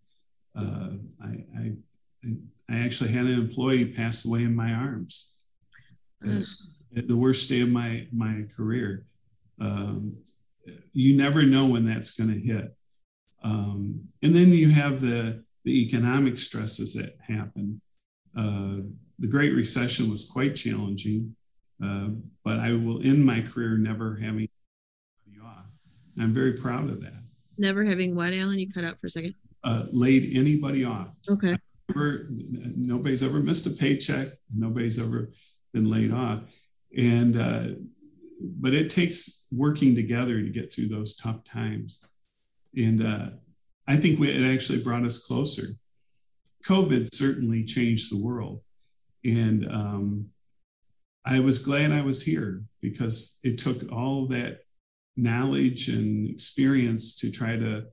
Uh, 0.56 0.90
I, 1.22 1.44
I, 1.58 1.72
I, 2.70 2.78
actually 2.78 3.10
had 3.10 3.26
an 3.26 3.34
employee 3.34 3.86
pass 3.86 4.24
away 4.24 4.44
in 4.44 4.54
my 4.54 4.72
arms 4.72 5.42
mm. 6.22 6.46
at 6.96 7.08
the 7.08 7.16
worst 7.16 7.50
day 7.50 7.60
of 7.60 7.70
my, 7.70 8.06
my 8.12 8.42
career. 8.56 9.04
Um, 9.60 10.12
you 10.92 11.16
never 11.16 11.42
know 11.42 11.66
when 11.66 11.86
that's 11.86 12.14
going 12.14 12.32
to 12.32 12.38
hit. 12.38 12.74
Um, 13.42 14.00
and 14.22 14.34
then 14.34 14.48
you 14.50 14.70
have 14.70 15.00
the 15.00 15.44
the 15.64 15.82
economic 15.82 16.38
stresses 16.38 16.94
that 16.94 17.14
happened. 17.26 17.80
Uh, 18.36 18.78
the 19.18 19.28
Great 19.28 19.54
Recession 19.54 20.10
was 20.10 20.28
quite 20.28 20.56
challenging, 20.56 21.34
uh, 21.82 22.08
but 22.44 22.58
I 22.60 22.72
will 22.72 23.02
end 23.02 23.24
my 23.24 23.40
career 23.40 23.76
never 23.78 24.16
having 24.16 24.48
you 25.26 25.42
off. 25.42 25.66
I'm 26.20 26.32
very 26.32 26.52
proud 26.52 26.84
of 26.84 27.00
that. 27.02 27.22
Never 27.56 27.84
having 27.84 28.14
what, 28.14 28.32
Alan? 28.34 28.58
You 28.58 28.72
cut 28.72 28.84
out 28.84 29.00
for 29.00 29.06
a 29.06 29.10
second. 29.10 29.34
Uh, 29.62 29.86
laid 29.92 30.36
anybody 30.36 30.84
off. 30.84 31.08
Okay. 31.28 31.56
Never, 31.88 32.26
nobody's 32.28 33.22
ever 33.22 33.40
missed 33.40 33.66
a 33.66 33.70
paycheck. 33.70 34.28
Nobody's 34.54 35.00
ever 35.00 35.30
been 35.72 35.88
laid 35.90 36.12
off, 36.12 36.40
and 36.96 37.36
uh, 37.36 37.66
but 38.40 38.74
it 38.74 38.90
takes 38.90 39.48
working 39.52 39.94
together 39.94 40.42
to 40.42 40.48
get 40.48 40.72
through 40.72 40.88
those 40.88 41.16
tough 41.16 41.44
times. 41.44 42.04
And 42.76 43.04
uh, 43.04 43.26
I 43.86 43.96
think 43.96 44.18
we, 44.18 44.30
it 44.30 44.54
actually 44.54 44.82
brought 44.82 45.04
us 45.04 45.26
closer. 45.26 45.64
COVID 46.66 47.06
certainly 47.12 47.64
changed 47.64 48.12
the 48.12 48.22
world. 48.22 48.60
And 49.24 49.68
um, 49.70 50.26
I 51.26 51.40
was 51.40 51.64
glad 51.64 51.92
I 51.92 52.02
was 52.02 52.24
here 52.24 52.62
because 52.80 53.40
it 53.44 53.58
took 53.58 53.90
all 53.92 54.26
that 54.28 54.60
knowledge 55.16 55.88
and 55.88 56.28
experience 56.28 57.16
to 57.20 57.30
try 57.30 57.56
to, 57.56 57.86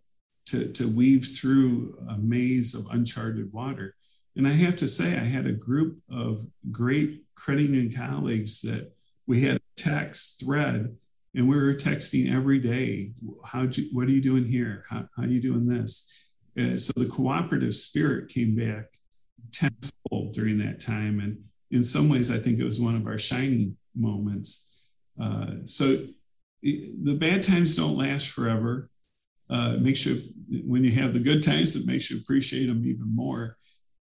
to, 0.47 0.71
to 0.73 0.87
weave 0.87 1.25
through 1.25 1.97
a 2.09 2.17
maze 2.17 2.75
of 2.75 2.85
uncharted 2.91 3.51
water. 3.53 3.95
And 4.35 4.47
I 4.47 4.51
have 4.51 4.75
to 4.77 4.87
say, 4.87 5.17
I 5.17 5.23
had 5.23 5.45
a 5.45 5.51
group 5.51 5.99
of 6.09 6.45
great 6.71 7.23
credit 7.35 7.63
union 7.63 7.91
colleagues 7.91 8.61
that 8.61 8.91
we 9.27 9.41
had 9.41 9.57
a 9.57 9.61
text 9.75 10.43
thread 10.43 10.95
and 11.35 11.47
we 11.47 11.55
were 11.55 11.73
texting 11.73 12.33
every 12.33 12.59
day 12.59 13.11
how 13.45 13.67
what 13.93 14.07
are 14.07 14.11
you 14.11 14.21
doing 14.21 14.45
here? 14.45 14.83
How, 14.89 15.07
how 15.15 15.23
are 15.23 15.27
you 15.27 15.41
doing 15.41 15.65
this? 15.65 16.29
Uh, 16.59 16.75
so 16.75 16.91
the 16.97 17.09
cooperative 17.09 17.73
spirit 17.73 18.29
came 18.29 18.55
back 18.55 18.91
tenfold 19.51 20.33
during 20.33 20.57
that 20.59 20.81
time. 20.81 21.19
And 21.19 21.37
in 21.71 21.83
some 21.83 22.09
ways 22.09 22.31
i 22.31 22.37
think 22.37 22.59
it 22.59 22.65
was 22.65 22.81
one 22.81 22.95
of 22.95 23.07
our 23.07 23.17
shining 23.17 23.77
moments. 23.95 24.87
Uh, 25.19 25.55
so 25.65 25.95
it, 26.63 27.05
the 27.05 27.15
bad 27.15 27.43
times 27.43 27.75
don't 27.75 27.97
last 27.97 28.31
forever. 28.31 28.89
Uh, 29.49 29.73
it 29.75 29.81
makes 29.81 30.05
you 30.05 30.17
when 30.65 30.83
you 30.83 30.91
have 30.91 31.13
the 31.13 31.19
good 31.19 31.43
times 31.43 31.75
it 31.75 31.85
makes 31.85 32.09
you 32.09 32.19
appreciate 32.19 32.67
them 32.67 32.85
even 32.85 33.13
more. 33.13 33.57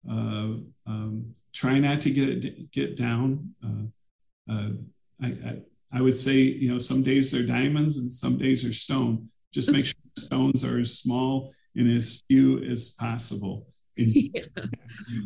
Uh, 0.10 0.54
um, 0.86 1.32
try 1.54 1.80
not 1.80 2.02
to 2.02 2.12
get 2.12 2.72
get 2.72 2.98
down. 2.98 3.54
Uh, 3.64 4.52
uh, 4.52 4.70
I, 5.22 5.28
I, 5.28 5.62
I 5.94 6.02
would 6.02 6.16
say, 6.16 6.38
you 6.38 6.72
know, 6.72 6.80
some 6.80 7.04
days 7.04 7.32
they're 7.32 7.46
diamonds 7.46 7.98
and 7.98 8.12
some 8.12 8.38
days 8.38 8.66
are 8.66 8.74
stone. 8.74 9.30
Just 9.52 9.70
hmm. 9.70 9.76
make 9.76 9.86
sure 9.86 9.96
the 10.16 10.22
stones 10.22 10.64
are 10.64 10.80
as 10.80 11.00
small 11.00 11.52
and 11.76 11.90
as 11.90 12.24
few 12.30 12.64
as 12.64 12.96
possible. 13.00 13.68
Yeah. 14.02 14.44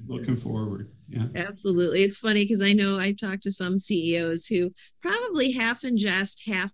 looking 0.08 0.36
forward. 0.36 0.90
Yeah. 1.08 1.28
Absolutely. 1.36 2.02
It's 2.02 2.18
funny 2.18 2.44
because 2.44 2.62
I 2.62 2.74
know 2.74 2.98
I've 2.98 3.18
talked 3.18 3.44
to 3.44 3.52
some 3.52 3.78
CEOs 3.78 4.48
who 4.48 4.72
probably 5.02 5.52
half 5.52 5.82
ingest, 5.82 6.48
half 6.48 6.72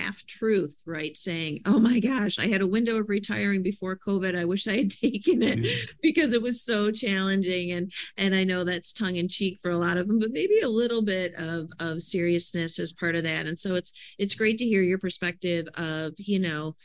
half 0.00 0.24
truth, 0.26 0.82
right? 0.86 1.16
Saying, 1.16 1.60
oh 1.66 1.78
my 1.78 2.00
gosh, 2.00 2.38
I 2.38 2.46
had 2.46 2.62
a 2.62 2.66
window 2.66 2.96
of 2.96 3.08
retiring 3.08 3.62
before 3.62 3.96
COVID. 3.96 4.36
I 4.36 4.44
wish 4.44 4.66
I 4.66 4.78
had 4.78 4.90
taken 5.02 5.42
it 5.42 5.58
yeah. 5.58 5.72
because 6.02 6.32
it 6.32 6.42
was 6.42 6.62
so 6.62 6.90
challenging. 6.90 7.72
And 7.72 7.92
and 8.16 8.34
I 8.34 8.44
know 8.44 8.64
that's 8.64 8.92
tongue 8.92 9.16
in 9.16 9.28
cheek 9.28 9.58
for 9.62 9.70
a 9.70 9.78
lot 9.78 9.96
of 9.96 10.08
them, 10.08 10.18
but 10.18 10.32
maybe 10.32 10.60
a 10.60 10.68
little 10.68 11.02
bit 11.02 11.34
of, 11.34 11.68
of 11.80 12.00
seriousness 12.00 12.78
as 12.78 12.92
part 12.92 13.16
of 13.16 13.24
that. 13.24 13.46
And 13.46 13.58
so 13.58 13.74
it's 13.74 13.92
it's 14.18 14.34
great 14.34 14.58
to 14.58 14.64
hear 14.64 14.82
your 14.82 14.98
perspective 14.98 15.66
of, 15.76 16.14
you 16.18 16.38
know, 16.38 16.76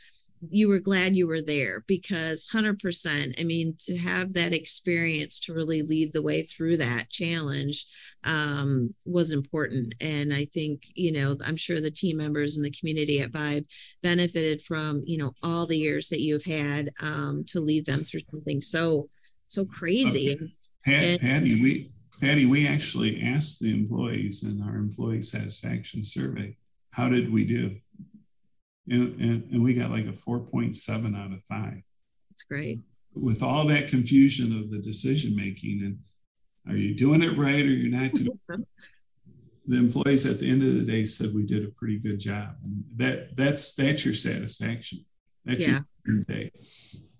you 0.50 0.68
were 0.68 0.78
glad 0.78 1.16
you 1.16 1.26
were 1.26 1.42
there 1.42 1.84
because 1.86 2.46
100% 2.52 3.40
i 3.40 3.44
mean 3.44 3.74
to 3.78 3.96
have 3.96 4.32
that 4.34 4.52
experience 4.52 5.40
to 5.40 5.54
really 5.54 5.82
lead 5.82 6.12
the 6.12 6.22
way 6.22 6.42
through 6.42 6.76
that 6.76 7.08
challenge 7.10 7.86
um, 8.24 8.94
was 9.04 9.32
important. 9.32 9.94
And 10.00 10.34
i 10.34 10.44
think 10.46 10.82
you 10.94 11.12
know 11.12 11.36
i'm 11.44 11.56
sure 11.56 11.80
the 11.80 11.90
team 11.90 12.16
members 12.16 12.56
and 12.56 12.64
the 12.64 12.70
community 12.70 13.20
at 13.20 13.32
vibe 13.32 13.66
benefited 14.02 14.62
from 14.62 15.02
you 15.04 15.18
know 15.18 15.32
all 15.42 15.66
the 15.66 15.78
years 15.78 16.08
that 16.08 16.20
you've 16.20 16.44
had 16.44 16.90
um, 17.00 17.44
to 17.48 17.60
lead 17.60 17.86
them 17.86 18.00
through 18.00 18.20
something 18.30 18.60
so 18.60 19.04
so 19.48 19.64
crazy. 19.64 20.34
Okay. 20.34 20.52
Pat, 20.84 21.04
and, 21.04 21.20
patty 21.20 21.62
we 21.62 21.90
patty 22.20 22.46
we 22.46 22.66
actually 22.66 23.22
asked 23.22 23.60
the 23.60 23.72
employees 23.72 24.44
in 24.44 24.62
our 24.62 24.76
employee 24.76 25.22
satisfaction 25.22 26.02
survey 26.02 26.56
how 26.90 27.08
did 27.08 27.32
we 27.32 27.44
do 27.44 27.76
and, 28.88 29.20
and, 29.20 29.52
and 29.52 29.62
we 29.62 29.74
got 29.74 29.90
like 29.90 30.06
a 30.06 30.12
4.7 30.12 31.18
out 31.18 31.32
of 31.32 31.42
five. 31.44 31.82
That's 32.30 32.42
great. 32.42 32.80
With 33.14 33.42
all 33.42 33.66
that 33.66 33.88
confusion 33.88 34.56
of 34.58 34.70
the 34.70 34.80
decision 34.80 35.34
making 35.34 35.82
and 35.82 35.98
are 36.68 36.76
you 36.76 36.94
doing 36.94 37.22
it 37.22 37.38
right 37.38 37.64
or 37.64 37.70
you're 37.70 37.96
not 37.96 38.12
doing 38.12 38.38
the 39.68 39.76
employees 39.76 40.26
at 40.26 40.38
the 40.38 40.50
end 40.50 40.62
of 40.62 40.74
the 40.74 40.82
day 40.82 41.04
said 41.04 41.30
we 41.34 41.44
did 41.44 41.64
a 41.64 41.70
pretty 41.70 41.98
good 41.98 42.20
job 42.20 42.56
and 42.64 42.84
that 42.96 43.36
that's 43.36 43.74
that's 43.74 44.04
your 44.04 44.14
satisfaction 44.14 45.04
that's 45.44 45.66
yeah. 45.66 45.80
your 46.04 46.24
day 46.24 46.50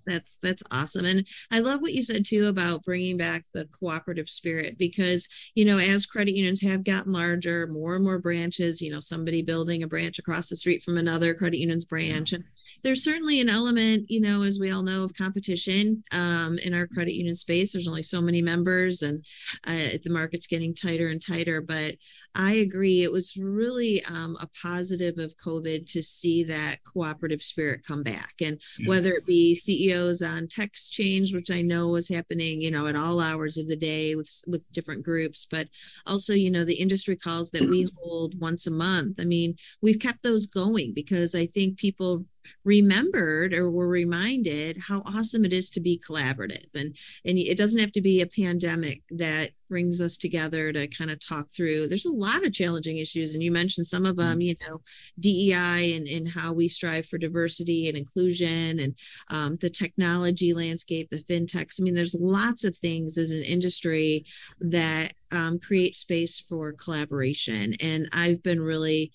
that's 0.07 0.39
that's 0.43 0.63
awesome 0.71 1.05
and 1.05 1.27
i 1.51 1.59
love 1.59 1.81
what 1.81 1.93
you 1.93 2.03
said 2.03 2.25
too 2.25 2.47
about 2.47 2.85
bringing 2.85 3.17
back 3.17 3.45
the 3.53 3.67
cooperative 3.79 4.29
spirit 4.29 4.79
because 4.79 5.29
you 5.55 5.65
know 5.65 5.79
as 5.79 6.07
credit 6.07 6.35
unions 6.35 6.61
have 6.61 6.85
gotten 6.85 7.13
larger 7.13 7.67
more 7.67 7.97
and 7.97 8.05
more 8.05 8.19
branches 8.19 8.81
you 8.81 8.91
know 8.91 9.01
somebody 9.01 9.43
building 9.43 9.83
a 9.83 9.89
branch 9.89 10.19
across 10.19 10.49
the 10.49 10.57
street 10.57 10.83
from 10.83 10.97
another 10.97 11.35
credit 11.35 11.59
union's 11.59 11.85
branch 11.85 12.33
and 12.33 12.45
there's 12.83 13.03
certainly 13.03 13.41
an 13.41 13.49
element, 13.49 14.09
you 14.09 14.21
know, 14.21 14.43
as 14.43 14.59
we 14.59 14.71
all 14.71 14.83
know, 14.83 15.03
of 15.03 15.15
competition 15.15 16.03
um, 16.13 16.59
in 16.59 16.75
our 16.75 16.87
credit 16.87 17.15
union 17.15 17.35
space. 17.35 17.73
There's 17.73 17.89
only 17.89 18.03
so 18.03 18.21
many 18.21 18.43
members, 18.43 19.03
and 19.03 19.25
uh, 19.67 19.99
the 20.05 20.11
market's 20.11 20.47
getting 20.47 20.75
tighter 20.75 21.09
and 21.09 21.21
tighter. 21.21 21.61
But 21.61 21.97
I 22.37 22.53
agree, 22.55 23.03
it 23.03 23.11
was 23.11 23.37
really 23.37 24.05
um, 24.05 24.37
a 24.41 24.49
positive 24.62 25.18
of 25.18 25.37
COVID 25.39 25.91
to 25.93 26.03
see 26.03 26.45
that 26.45 26.84
cooperative 26.84 27.43
spirit 27.43 27.84
come 27.87 28.03
back, 28.03 28.34
and 28.43 28.61
yeah. 28.78 28.89
whether 28.89 29.12
it 29.12 29.26
be 29.26 29.57
CEOs 29.57 30.20
on 30.22 30.47
text 30.47 30.93
change, 30.93 31.34
which 31.34 31.51
I 31.51 31.62
know 31.62 31.89
was 31.89 32.09
happening, 32.09 32.61
you 32.61 32.70
know, 32.70 32.87
at 32.87 32.97
all 32.97 33.20
hours 33.20 33.57
of 33.57 33.68
the 33.68 33.76
day 33.76 34.14
with 34.14 34.30
with 34.47 34.70
different 34.72 35.03
groups, 35.03 35.47
but 35.51 35.68
also, 36.07 36.34
you 36.34 36.51
know, 36.51 36.64
the 36.64 36.74
industry 36.74 37.16
calls 37.16 37.51
that 37.53 37.62
we 37.68 37.89
hold 37.97 38.39
once 38.39 38.66
a 38.66 38.70
month. 38.70 39.18
I 39.20 39.24
mean, 39.24 39.57
we've 39.80 39.99
kept 39.99 40.22
those 40.22 40.47
going 40.47 40.93
because 40.95 41.34
I 41.34 41.47
think 41.47 41.78
people 41.78 42.24
remembered 42.64 43.53
or 43.53 43.70
were 43.70 43.89
reminded 43.89 44.76
how 44.76 45.03
awesome 45.05 45.45
it 45.45 45.53
is 45.53 45.70
to 45.70 45.80
be 45.80 46.01
collaborative 46.07 46.66
and 46.74 46.97
and 47.24 47.39
it 47.39 47.59
doesn't 47.59 47.80
have 47.80 47.93
to 47.93 48.01
be 48.01 48.20
a 48.20 48.26
pandemic 48.26 49.03
that 49.11 49.51
brings 49.69 50.01
us 50.01 50.17
together 50.17 50.73
to 50.73 50.87
kind 50.89 51.11
of 51.11 51.19
talk 51.21 51.51
through 51.51 51.89
there's 51.89 52.07
a 52.07 52.12
lot 52.12 52.45
of 52.45 52.53
challenging 52.53 52.99
issues 52.99 53.35
and 53.35 53.43
you 53.43 53.51
mentioned 53.51 53.87
some 53.87 54.07
of 54.07 54.17
them 54.17 54.39
mm-hmm. 54.39 54.41
you 54.43 54.55
know 54.67 54.81
dei 55.21 55.95
and, 55.95 56.07
and 56.09 56.29
how 56.29 56.53
we 56.53 56.69
strive 56.69 57.07
for 57.07 57.19
diversity 57.19 57.89
and 57.89 57.97
inclusion 57.97 58.79
and 58.81 58.95
um, 59.29 59.57
the 59.61 59.71
technology 59.71 60.53
landscape 60.53 61.09
the 61.11 61.23
fintechs 61.25 61.81
i 61.81 61.83
mean 61.83 61.95
there's 61.95 62.14
lots 62.14 62.64
of 62.64 62.77
things 62.77 63.19
as 63.19 63.31
an 63.31 63.43
industry 63.43 64.25
that 64.61 65.12
um, 65.33 65.59
create 65.59 65.95
space 65.95 66.41
for 66.41 66.73
collaboration 66.73 67.75
and 67.81 68.09
i've 68.12 68.43
been 68.43 68.61
really 68.61 69.12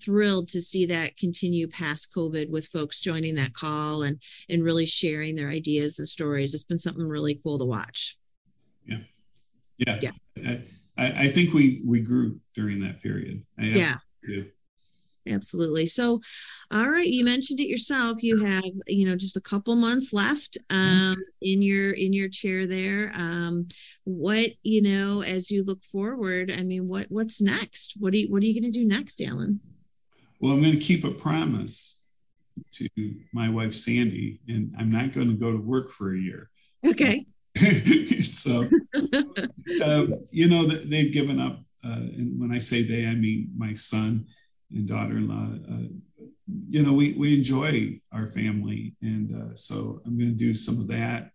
thrilled 0.00 0.48
to 0.48 0.62
see 0.62 0.86
that 0.86 1.16
continue 1.16 1.68
past 1.68 2.12
COVID 2.14 2.50
with 2.50 2.66
folks 2.68 3.00
joining 3.00 3.34
that 3.36 3.52
call 3.52 4.02
and 4.02 4.20
and 4.48 4.64
really 4.64 4.86
sharing 4.86 5.34
their 5.34 5.48
ideas 5.48 5.98
and 5.98 6.08
stories. 6.08 6.54
It's 6.54 6.64
been 6.64 6.78
something 6.78 7.06
really 7.06 7.40
cool 7.42 7.58
to 7.58 7.64
watch. 7.64 8.18
Yeah, 8.86 8.98
yeah, 9.86 10.00
yeah. 10.36 10.56
I, 10.96 11.24
I 11.24 11.28
think 11.28 11.54
we 11.54 11.82
we 11.84 12.00
grew 12.00 12.38
during 12.54 12.80
that 12.80 13.02
period. 13.02 13.42
yeah. 13.58 13.96
Do. 14.26 14.46
Absolutely. 15.28 15.86
So, 15.86 16.20
all 16.70 16.88
right, 16.88 17.06
you 17.06 17.24
mentioned 17.24 17.60
it 17.60 17.68
yourself. 17.68 18.22
You 18.22 18.38
have, 18.38 18.64
you 18.86 19.06
know, 19.06 19.16
just 19.16 19.36
a 19.36 19.40
couple 19.40 19.76
months 19.76 20.12
left 20.12 20.58
um, 20.70 21.16
in 21.42 21.62
your 21.62 21.92
in 21.92 22.12
your 22.12 22.28
chair 22.28 22.66
there. 22.66 23.12
Um, 23.14 23.68
what, 24.04 24.50
you 24.62 24.82
know, 24.82 25.22
as 25.22 25.50
you 25.50 25.62
look 25.64 25.82
forward, 25.84 26.52
I 26.52 26.62
mean, 26.62 26.88
what 26.88 27.06
what's 27.10 27.40
next? 27.40 27.94
What 27.98 28.14
are 28.14 28.16
you 28.16 28.32
what 28.32 28.42
are 28.42 28.46
you 28.46 28.60
going 28.60 28.72
to 28.72 28.78
do 28.78 28.86
next, 28.86 29.20
Alan? 29.20 29.60
Well, 30.40 30.52
I'm 30.52 30.62
going 30.62 30.74
to 30.74 30.80
keep 30.80 31.04
a 31.04 31.10
promise 31.10 32.10
to 32.72 32.88
my 33.32 33.48
wife, 33.48 33.74
Sandy, 33.74 34.40
and 34.48 34.74
I'm 34.78 34.90
not 34.90 35.12
going 35.12 35.28
to 35.28 35.34
go 35.34 35.52
to 35.52 35.58
work 35.58 35.90
for 35.90 36.14
a 36.14 36.18
year. 36.18 36.50
Okay. 36.86 37.26
so, 38.22 38.68
uh, 39.82 40.06
you 40.30 40.48
know, 40.48 40.64
they've 40.64 41.12
given 41.12 41.40
up. 41.40 41.60
Uh, 41.84 41.96
and 41.96 42.38
when 42.38 42.52
I 42.52 42.58
say 42.58 42.82
they, 42.82 43.06
I 43.06 43.14
mean 43.14 43.50
my 43.56 43.74
son 43.74 44.26
and 44.72 44.86
daughter 44.86 45.16
in 45.16 45.28
law. 45.28 45.48
Uh, 45.74 45.88
you 46.68 46.82
know, 46.82 46.92
we, 46.92 47.14
we 47.14 47.36
enjoy 47.36 48.00
our 48.12 48.28
family. 48.28 48.94
And 49.02 49.34
uh, 49.34 49.54
so 49.54 50.00
I'm 50.04 50.18
going 50.18 50.30
to 50.30 50.36
do 50.36 50.54
some 50.54 50.78
of 50.78 50.88
that. 50.88 51.30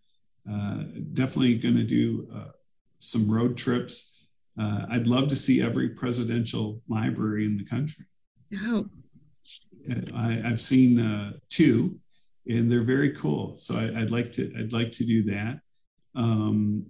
Uh, 0.50 0.84
definitely 1.14 1.58
going 1.58 1.78
to 1.78 1.84
do 1.84 2.28
uh, 2.34 2.52
some 3.00 3.30
road 3.30 3.58
trips. 3.58 4.28
I'd 4.58 5.08
love 5.08 5.28
to 5.30 5.36
see 5.36 5.62
every 5.62 5.90
presidential 5.90 6.82
library 6.88 7.46
in 7.46 7.58
the 7.58 7.66
country. 7.66 8.06
Oh. 8.64 8.86
I, 10.16 10.34
have 10.44 10.60
seen 10.60 11.00
uh, 11.00 11.34
two, 11.50 12.00
and 12.48 12.72
they're 12.72 12.82
very 12.82 13.12
cool. 13.12 13.56
So 13.56 13.76
I, 13.76 14.00
would 14.00 14.12
like 14.12 14.32
to 14.34 14.52
I'd 14.58 14.74
like 14.74 14.92
to 14.94 15.06
do 15.06 15.24
that. 15.24 15.60
Um, 16.16 16.86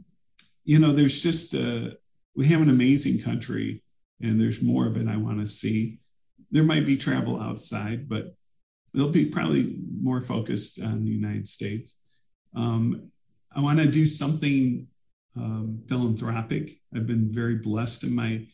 you 0.63 0.79
know, 0.79 0.91
there's 0.91 1.21
just 1.21 1.55
uh, 1.55 1.91
we 2.35 2.47
have 2.47 2.61
an 2.61 2.69
amazing 2.69 3.21
country, 3.23 3.81
and 4.21 4.39
there's 4.39 4.61
more 4.61 4.87
of 4.87 4.97
it 4.97 5.07
I 5.07 5.17
want 5.17 5.39
to 5.39 5.45
see. 5.45 5.99
There 6.51 6.63
might 6.63 6.85
be 6.85 6.97
travel 6.97 7.41
outside, 7.41 8.07
but 8.07 8.35
they'll 8.93 9.11
be 9.11 9.25
probably 9.25 9.77
more 10.01 10.21
focused 10.21 10.81
on 10.81 11.03
the 11.03 11.11
United 11.11 11.47
States. 11.47 12.03
Um, 12.55 13.11
I 13.55 13.61
want 13.61 13.79
to 13.79 13.87
do 13.87 14.05
something 14.05 14.87
um, 15.37 15.81
philanthropic. 15.87 16.71
I've 16.95 17.07
been 17.07 17.31
very 17.31 17.55
blessed 17.55 18.05
in 18.05 18.15
my 18.15 18.45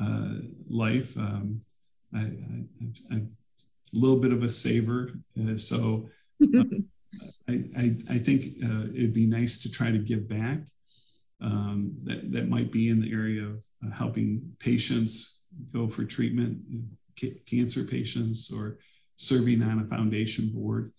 uh, 0.00 0.34
life. 0.68 1.16
Um, 1.16 1.60
I, 2.14 2.20
am 2.20 2.68
a 3.12 3.98
little 3.98 4.20
bit 4.20 4.32
of 4.32 4.42
a 4.42 4.48
saver. 4.48 5.12
Uh, 5.38 5.56
so 5.56 6.08
uh, 6.42 6.64
I, 7.48 7.64
I, 7.76 7.90
I, 8.10 8.18
think 8.18 8.44
uh, 8.64 8.86
it'd 8.94 9.12
be 9.12 9.26
nice 9.26 9.62
to 9.62 9.70
try 9.70 9.90
to 9.90 9.98
give 9.98 10.28
back. 10.28 10.60
Um, 11.40 11.94
that, 12.04 12.30
that 12.32 12.48
might 12.48 12.70
be 12.70 12.88
in 12.88 13.00
the 13.00 13.12
area 13.12 13.44
of 13.44 13.64
uh, 13.84 13.90
helping 13.90 14.42
patients 14.60 15.48
go 15.72 15.88
for 15.88 16.04
treatment, 16.04 16.58
c- 17.18 17.40
cancer 17.46 17.82
patients, 17.84 18.52
or 18.52 18.78
serving 19.16 19.62
on 19.62 19.80
a 19.80 19.88
foundation 19.88 20.50
board. 20.52 20.92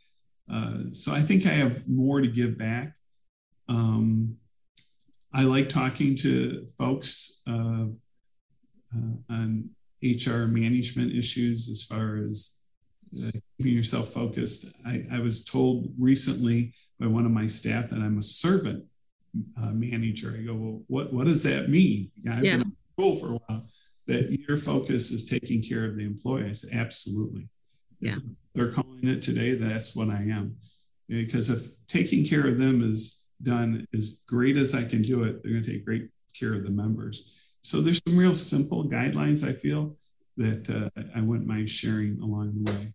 Uh, 0.51 0.79
so 0.91 1.13
I 1.13 1.21
think 1.21 1.45
I 1.45 1.51
have 1.53 1.87
more 1.87 2.19
to 2.19 2.27
give 2.27 2.57
back. 2.57 2.95
Um, 3.69 4.35
I 5.33 5.43
like 5.43 5.69
talking 5.69 6.15
to 6.17 6.67
folks 6.77 7.43
uh, 7.47 7.85
on 9.29 9.69
HR 10.03 10.45
management 10.45 11.15
issues 11.15 11.69
as 11.69 11.83
far 11.83 12.17
as 12.17 12.62
uh, 13.21 13.31
keeping 13.57 13.73
yourself 13.73 14.09
focused. 14.09 14.75
I, 14.85 15.05
I, 15.11 15.19
was 15.19 15.45
told 15.45 15.93
recently 15.99 16.73
by 16.99 17.07
one 17.07 17.25
of 17.25 17.31
my 17.31 17.47
staff 17.47 17.89
that 17.89 17.99
I'm 17.99 18.17
a 18.17 18.23
servant 18.23 18.85
uh, 19.61 19.71
manager. 19.71 20.35
I 20.37 20.43
go, 20.43 20.53
well, 20.53 20.81
what, 20.87 21.13
what 21.13 21.27
does 21.27 21.43
that 21.43 21.69
mean? 21.69 22.11
Yeah, 22.17 22.37
I've 22.37 22.43
yeah. 22.43 22.57
been 22.57 22.75
school 22.93 23.15
for 23.17 23.33
a 23.33 23.37
while. 23.37 23.63
That 24.07 24.37
your 24.47 24.57
focus 24.57 25.11
is 25.11 25.29
taking 25.29 25.63
care 25.63 25.85
of 25.85 25.95
the 25.95 26.03
employee. 26.03 26.49
I 26.49 26.51
said, 26.51 26.77
absolutely. 26.77 27.47
Yeah. 27.99 28.15
they're 28.53 28.71
calling 28.71 29.07
it 29.07 29.21
today, 29.21 29.53
that's 29.53 29.95
what 29.95 30.09
I 30.09 30.23
am. 30.23 30.57
Because 31.07 31.49
if 31.49 31.71
taking 31.87 32.25
care 32.25 32.45
of 32.45 32.59
them 32.59 32.83
is 32.83 33.31
done 33.41 33.85
as 33.93 34.25
great 34.27 34.57
as 34.57 34.75
I 34.75 34.83
can 34.83 35.01
do 35.01 35.23
it, 35.23 35.41
they're 35.41 35.53
going 35.53 35.63
to 35.63 35.71
take 35.71 35.85
great 35.85 36.09
care 36.37 36.53
of 36.53 36.63
the 36.63 36.71
members. 36.71 37.33
So 37.61 37.79
there's 37.79 38.01
some 38.05 38.17
real 38.17 38.33
simple 38.33 38.89
guidelines 38.89 39.47
I 39.47 39.53
feel 39.53 39.95
that 40.37 40.69
uh, 40.69 41.01
I 41.15 41.21
wouldn't 41.21 41.47
mind 41.47 41.69
sharing 41.69 42.19
along 42.21 42.63
the 42.63 42.71
way. 42.71 42.93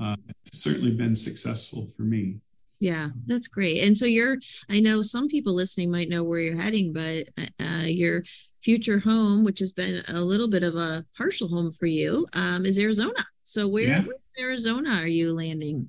Uh, 0.00 0.16
it's 0.28 0.62
certainly 0.62 0.94
been 0.94 1.14
successful 1.14 1.86
for 1.88 2.02
me. 2.02 2.40
Yeah, 2.80 3.08
that's 3.26 3.48
great. 3.48 3.82
And 3.82 3.96
so 3.96 4.06
you're, 4.06 4.36
I 4.70 4.80
know 4.80 5.02
some 5.02 5.28
people 5.28 5.52
listening 5.52 5.90
might 5.90 6.08
know 6.08 6.22
where 6.22 6.40
you're 6.40 6.60
heading, 6.60 6.92
but 6.92 7.28
uh, 7.60 7.86
your 7.86 8.22
future 8.62 8.98
home, 8.98 9.44
which 9.44 9.58
has 9.58 9.72
been 9.72 10.04
a 10.08 10.20
little 10.20 10.48
bit 10.48 10.62
of 10.62 10.76
a 10.76 11.04
partial 11.16 11.48
home 11.48 11.72
for 11.72 11.86
you, 11.86 12.26
um, 12.34 12.64
is 12.66 12.78
Arizona. 12.78 13.24
So 13.42 13.66
where, 13.66 13.88
yeah. 13.88 14.02
where 14.02 14.46
Arizona 14.46 15.00
are 15.00 15.08
you 15.08 15.34
landing? 15.34 15.86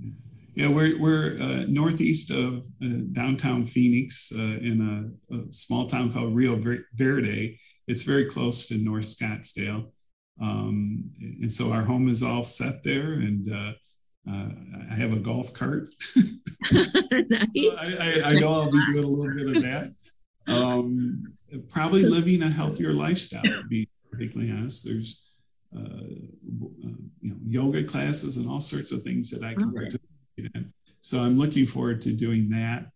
Yeah, 0.56 0.70
we're, 0.70 1.00
we're 1.00 1.38
uh, 1.40 1.66
northeast 1.68 2.32
of 2.32 2.66
uh, 2.84 3.04
downtown 3.12 3.66
Phoenix 3.66 4.34
uh, 4.36 4.58
in 4.62 5.14
a, 5.32 5.36
a, 5.36 5.52
small 5.52 5.88
town 5.88 6.12
called 6.12 6.36
Rio 6.36 6.60
Verde. 6.96 7.60
It's 7.88 8.04
very 8.04 8.26
close 8.26 8.68
to 8.68 8.78
North 8.78 9.06
Scottsdale. 9.06 9.92
Um, 10.42 11.10
and 11.20 11.52
so 11.52 11.72
our 11.72 11.84
home 11.84 12.10
is 12.10 12.24
all 12.24 12.44
set 12.44 12.84
there, 12.84 13.14
and 13.14 13.48
uh, 14.30 14.50
I 14.92 14.96
have 14.96 15.14
a 15.14 15.20
golf 15.20 15.54
cart. 15.54 15.90
nice. 16.72 18.00
I, 18.00 18.22
I, 18.26 18.32
I, 18.32 18.40
know 18.40 18.54
I'll 18.54 18.72
be 18.72 18.86
doing 18.86 19.04
a 19.04 19.08
little 19.08 19.36
bit 19.36 19.58
of 19.58 19.64
that. 19.64 19.94
Um, 20.48 21.24
probably 21.70 22.04
living 22.04 22.44
a 22.44 22.50
healthier 22.50 22.94
lifestyle, 22.94 23.44
to 23.44 23.68
be 23.68 23.88
perfectly 24.12 24.52
honest. 24.52 24.86
There's 24.86 25.34
uh, 25.76 25.82
uh 25.82 26.96
you 27.22 27.30
know 27.30 27.38
yoga 27.46 27.84
classes 27.84 28.38
and 28.38 28.50
all 28.50 28.60
sorts 28.60 28.92
of 28.92 29.04
things 29.04 29.30
that 29.32 29.46
I 29.46 29.54
can 29.54 29.70
okay. 29.70 29.78
participate 29.78 30.56
in. 30.56 30.74
So 31.02 31.20
I'm 31.20 31.38
looking 31.38 31.66
forward 31.66 32.02
to 32.02 32.14
doing 32.14 32.50
that. 32.50 32.88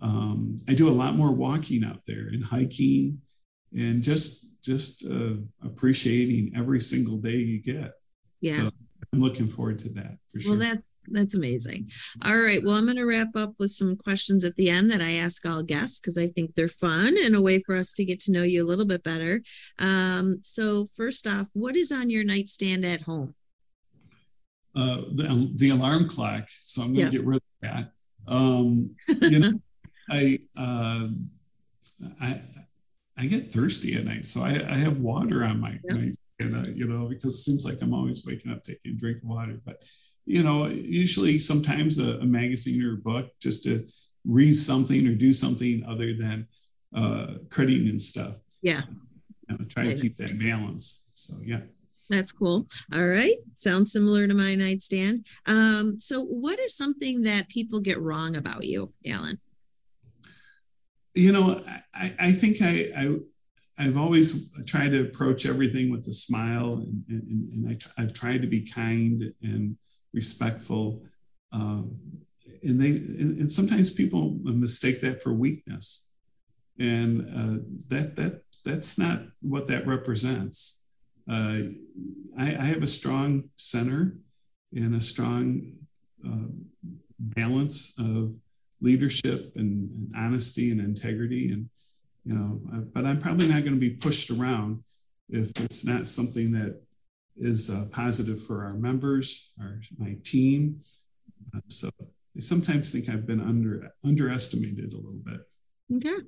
Um, 0.00 0.56
I 0.68 0.74
do 0.74 0.88
a 0.88 0.90
lot 0.90 1.16
more 1.16 1.32
walking 1.32 1.82
out 1.84 2.04
there 2.06 2.28
and 2.28 2.44
hiking 2.44 3.20
and 3.76 4.02
just 4.02 4.62
just 4.62 5.06
uh, 5.06 5.34
appreciating 5.64 6.52
every 6.56 6.80
single 6.80 7.18
day 7.18 7.36
you 7.36 7.60
get. 7.60 7.92
Yeah. 8.40 8.52
So 8.52 8.70
I'm 9.12 9.20
looking 9.20 9.46
forward 9.46 9.78
to 9.80 9.88
that 9.90 10.18
for 10.28 10.40
sure. 10.40 10.52
Well, 10.52 10.60
that's 10.60 10.92
that's 11.10 11.34
amazing. 11.34 11.90
All 12.24 12.38
right. 12.38 12.62
Well, 12.62 12.74
I'm 12.74 12.84
going 12.84 12.96
to 12.96 13.04
wrap 13.04 13.34
up 13.34 13.54
with 13.58 13.72
some 13.72 13.96
questions 13.96 14.44
at 14.44 14.54
the 14.56 14.68
end 14.68 14.90
that 14.90 15.00
I 15.00 15.14
ask 15.14 15.46
all 15.46 15.62
guests 15.62 16.00
because 16.00 16.18
I 16.18 16.28
think 16.28 16.54
they're 16.54 16.68
fun 16.68 17.16
and 17.24 17.34
a 17.34 17.40
way 17.40 17.62
for 17.62 17.76
us 17.76 17.92
to 17.94 18.04
get 18.04 18.20
to 18.20 18.32
know 18.32 18.42
you 18.42 18.62
a 18.62 18.68
little 18.68 18.84
bit 18.84 19.02
better. 19.02 19.42
Um, 19.78 20.40
so, 20.42 20.88
first 20.96 21.26
off, 21.26 21.48
what 21.54 21.76
is 21.76 21.90
on 21.92 22.10
your 22.10 22.24
nightstand 22.24 22.84
at 22.84 23.02
home? 23.02 23.34
Uh, 24.76 25.02
the, 25.14 25.50
the 25.56 25.70
alarm 25.70 26.08
clock. 26.08 26.44
So 26.48 26.82
I'm 26.82 26.94
going 26.94 27.10
to 27.10 27.16
yeah. 27.16 27.22
get 27.22 27.26
rid 27.26 27.36
of 27.36 27.42
that. 27.62 27.92
Um, 28.28 28.94
you 29.08 29.38
know, 29.38 29.52
I, 30.10 30.38
uh, 30.56 31.08
I, 32.20 32.40
I 33.16 33.26
get 33.26 33.44
thirsty 33.44 33.96
at 33.96 34.04
night, 34.04 34.26
so 34.26 34.42
I, 34.42 34.50
I 34.50 34.74
have 34.74 34.98
water 34.98 35.42
on 35.44 35.60
my 35.60 35.78
yeah. 35.84 36.10
Nightstand, 36.38 36.66
uh, 36.66 36.70
you 36.74 36.86
know, 36.86 37.06
because 37.08 37.34
it 37.34 37.42
seems 37.42 37.64
like 37.64 37.78
I'm 37.82 37.94
always 37.94 38.26
waking 38.26 38.52
up 38.52 38.64
taking 38.64 38.92
a 38.92 38.94
drink 38.94 39.18
of 39.18 39.24
water. 39.24 39.60
But 39.64 39.82
you 40.26 40.42
know, 40.42 40.66
usually 40.66 41.38
sometimes 41.38 41.98
a, 41.98 42.18
a, 42.18 42.24
magazine 42.24 42.84
or 42.84 42.94
a 42.94 42.96
book 42.96 43.30
just 43.40 43.64
to 43.64 43.86
read 44.26 44.52
something 44.52 45.06
or 45.06 45.14
do 45.14 45.32
something 45.32 45.84
other 45.88 46.14
than 46.14 46.46
uh, 46.94 47.34
credit 47.50 47.88
and 47.88 48.00
stuff. 48.00 48.38
Yeah. 48.60 48.82
You 49.48 49.56
know, 49.56 49.64
try 49.70 49.84
to 49.84 49.98
keep 49.98 50.16
that 50.16 50.38
balance. 50.38 51.10
So, 51.14 51.36
yeah. 51.42 51.60
That's 52.10 52.32
cool. 52.32 52.66
All 52.94 53.06
right. 53.06 53.36
Sounds 53.54 53.92
similar 53.92 54.26
to 54.26 54.34
my 54.34 54.54
nightstand. 54.54 55.24
Um, 55.46 55.98
so, 55.98 56.22
what 56.22 56.58
is 56.58 56.76
something 56.76 57.22
that 57.22 57.48
people 57.48 57.80
get 57.80 58.00
wrong 58.00 58.36
about 58.36 58.64
you, 58.64 58.92
Alan? 59.06 59.38
You 61.14 61.32
know, 61.32 61.62
I, 61.94 62.14
I 62.18 62.32
think 62.32 62.58
I, 62.62 62.92
I 62.96 63.16
I've 63.78 63.96
always 63.96 64.50
tried 64.64 64.90
to 64.90 65.02
approach 65.02 65.46
everything 65.46 65.90
with 65.90 66.06
a 66.08 66.12
smile, 66.12 66.74
and, 66.74 67.04
and, 67.08 67.52
and 67.52 67.78
I, 67.96 68.00
have 68.00 68.12
tried 68.12 68.42
to 68.42 68.48
be 68.48 68.66
kind 68.66 69.32
and 69.42 69.76
respectful. 70.12 71.02
Um, 71.52 71.96
and 72.62 72.80
they 72.80 72.88
and, 72.88 73.38
and, 73.38 73.50
sometimes 73.50 73.94
people 73.94 74.36
mistake 74.44 75.00
that 75.02 75.22
for 75.22 75.32
weakness, 75.32 76.18
and 76.78 77.20
uh, 77.34 77.62
that 77.88 78.16
that 78.16 78.42
that's 78.64 78.98
not 78.98 79.22
what 79.42 79.68
that 79.68 79.86
represents. 79.86 80.90
Uh, 81.30 81.60
I, 82.38 82.46
I, 82.46 82.64
have 82.64 82.82
a 82.82 82.86
strong 82.86 83.44
center 83.56 84.18
and 84.72 84.94
a 84.94 85.00
strong 85.00 85.72
uh, 86.26 86.48
balance 87.18 87.98
of 88.00 88.34
leadership 88.80 89.52
and, 89.56 89.90
and, 89.90 90.12
honesty 90.16 90.70
and 90.70 90.80
integrity, 90.80 91.52
and 91.52 91.68
you 92.28 92.34
know. 92.34 92.60
Uh, 92.72 92.80
but 92.92 93.06
I'm 93.06 93.20
probably 93.20 93.48
not 93.48 93.62
going 93.64 93.74
to 93.74 93.80
be 93.80 93.90
pushed 93.90 94.30
around 94.30 94.84
if 95.30 95.50
it's 95.60 95.86
not 95.86 96.06
something 96.06 96.52
that 96.52 96.80
is 97.38 97.70
uh, 97.70 97.86
positive 97.90 98.44
for 98.44 98.64
our 98.64 98.74
members, 98.74 99.52
our 99.60 99.80
my 99.98 100.16
team. 100.22 100.80
Uh, 101.56 101.60
so 101.68 101.88
I 102.00 102.40
sometimes 102.40 102.92
think 102.92 103.08
I've 103.08 103.26
been 103.26 103.40
under 103.40 103.90
underestimated 104.04 104.92
a 104.92 104.96
little 104.96 105.22
bit. 105.24 105.40
Okay, 105.96 106.22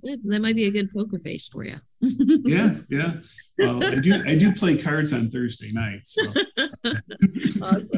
good. 0.00 0.20
That 0.24 0.40
might 0.40 0.54
be 0.54 0.66
a 0.66 0.70
good 0.70 0.92
poker 0.92 1.18
face 1.18 1.48
for 1.48 1.64
you. 1.64 1.80
yeah, 2.00 2.72
yeah. 2.88 3.12
Well, 3.58 3.84
I 3.84 3.96
do. 3.96 4.14
I 4.26 4.36
do 4.36 4.52
play 4.52 4.78
cards 4.78 5.12
on 5.12 5.28
Thursday 5.28 5.70
nights. 5.72 6.14
So. 6.14 6.32
awesome. 7.62 7.88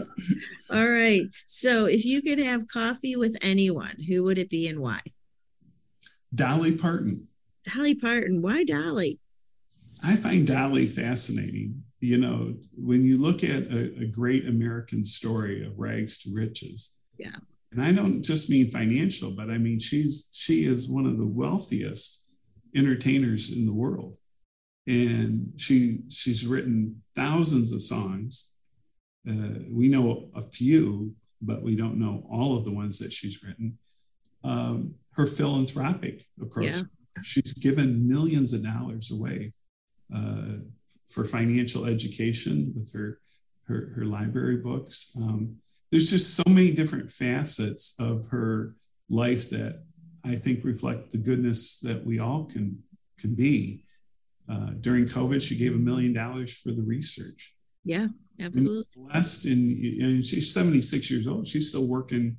All 0.73 0.91
right. 0.91 1.23
So, 1.47 1.85
if 1.85 2.05
you 2.05 2.23
could 2.23 2.39
have 2.39 2.67
coffee 2.67 3.15
with 3.15 3.37
anyone, 3.43 3.95
who 4.09 4.25
would 4.25 4.39
it 4.39 4.51
be 4.51 4.67
and 4.67 4.81
why? 4.81 5.01
Dolly 6.35 6.77
Parton. 6.77 7.29
Dolly 7.65 7.95
Parton. 7.95 8.43
Why 8.43 8.65
Dolly? 8.65 9.19
I 10.05 10.17
find 10.17 10.47
Dolly 10.47 10.87
fascinating 10.87 11.83
you 12.03 12.19
know, 12.19 12.53
when 12.77 13.05
you 13.05 13.17
look 13.17 13.45
at 13.45 13.71
a, 13.71 14.03
a, 14.03 14.07
great 14.07 14.49
American 14.49 15.05
story 15.05 15.65
of 15.65 15.79
rags 15.79 16.19
to 16.23 16.35
riches, 16.35 16.99
yeah, 17.17 17.37
and 17.71 17.81
I 17.81 17.93
don't 17.93 18.25
just 18.25 18.51
mean 18.51 18.71
financial, 18.71 19.31
but 19.37 19.51
I 19.51 19.57
mean 19.57 19.79
she's 19.79 20.29
she 20.35 20.65
is 20.65 20.91
one 20.91 21.07
of 21.07 21.17
the 21.17 21.27
wealthiest 21.27 22.29
entertainers 22.75 23.57
in 23.57 23.67
the 23.67 23.73
world, 23.73 24.17
and 24.89 25.53
she 25.57 26.01
she's 26.09 26.45
written 26.45 27.01
thousands 27.17 27.73
of 27.73 27.81
songs. 27.81 28.57
Uh, 29.31 29.61
we 29.71 29.87
know 29.87 30.29
a 30.35 30.43
few, 30.43 31.15
but 31.41 31.63
we 31.63 31.77
don't 31.77 32.01
know 32.01 32.27
all 32.29 32.59
of 32.59 32.65
the 32.65 32.75
ones 32.75 32.99
that 32.99 33.13
she's 33.13 33.45
written. 33.45 33.79
Um, 34.43 34.97
her 35.13 35.29
philanthropic 35.29 36.25
approach. 36.41 36.65
Yeah. 36.65 36.83
She's 37.23 37.55
given 37.55 38.09
millions 38.09 38.53
of 38.53 38.63
dollars 38.65 39.13
away 39.13 39.53
uh, 40.15 40.59
for 41.09 41.25
financial 41.25 41.85
education 41.85 42.73
with 42.75 42.93
her 42.95 43.19
her, 43.65 43.93
her 43.97 44.05
library 44.05 44.57
books. 44.57 45.17
Um, 45.21 45.57
there's 45.91 46.11
just 46.11 46.35
so 46.35 46.43
many 46.49 46.73
different 46.73 47.11
facets 47.13 47.97
of 48.01 48.27
her 48.29 48.75
life 49.09 49.51
that 49.51 49.85
I 50.25 50.35
think 50.35 50.65
reflect 50.65 51.11
the 51.11 51.19
goodness 51.19 51.81
that 51.81 52.05
we 52.05 52.19
all 52.19 52.45
can 52.45 52.83
can 53.19 53.35
be. 53.35 53.85
Uh, 54.49 54.71
during 54.81 55.05
COVID, 55.05 55.41
she 55.41 55.57
gave 55.57 55.75
a 55.75 55.79
million 55.79 56.13
dollars 56.13 56.57
for 56.57 56.73
the 56.73 56.83
research. 56.83 57.55
Yeah, 57.85 58.09
absolutely. 58.41 58.85
blessed, 58.97 59.47
and, 59.47 60.03
and 60.03 60.27
she's 60.27 60.53
76 60.53 61.11
years 61.11 61.29
old. 61.29 61.47
She's 61.47 61.69
still 61.69 61.89
working 61.89 62.37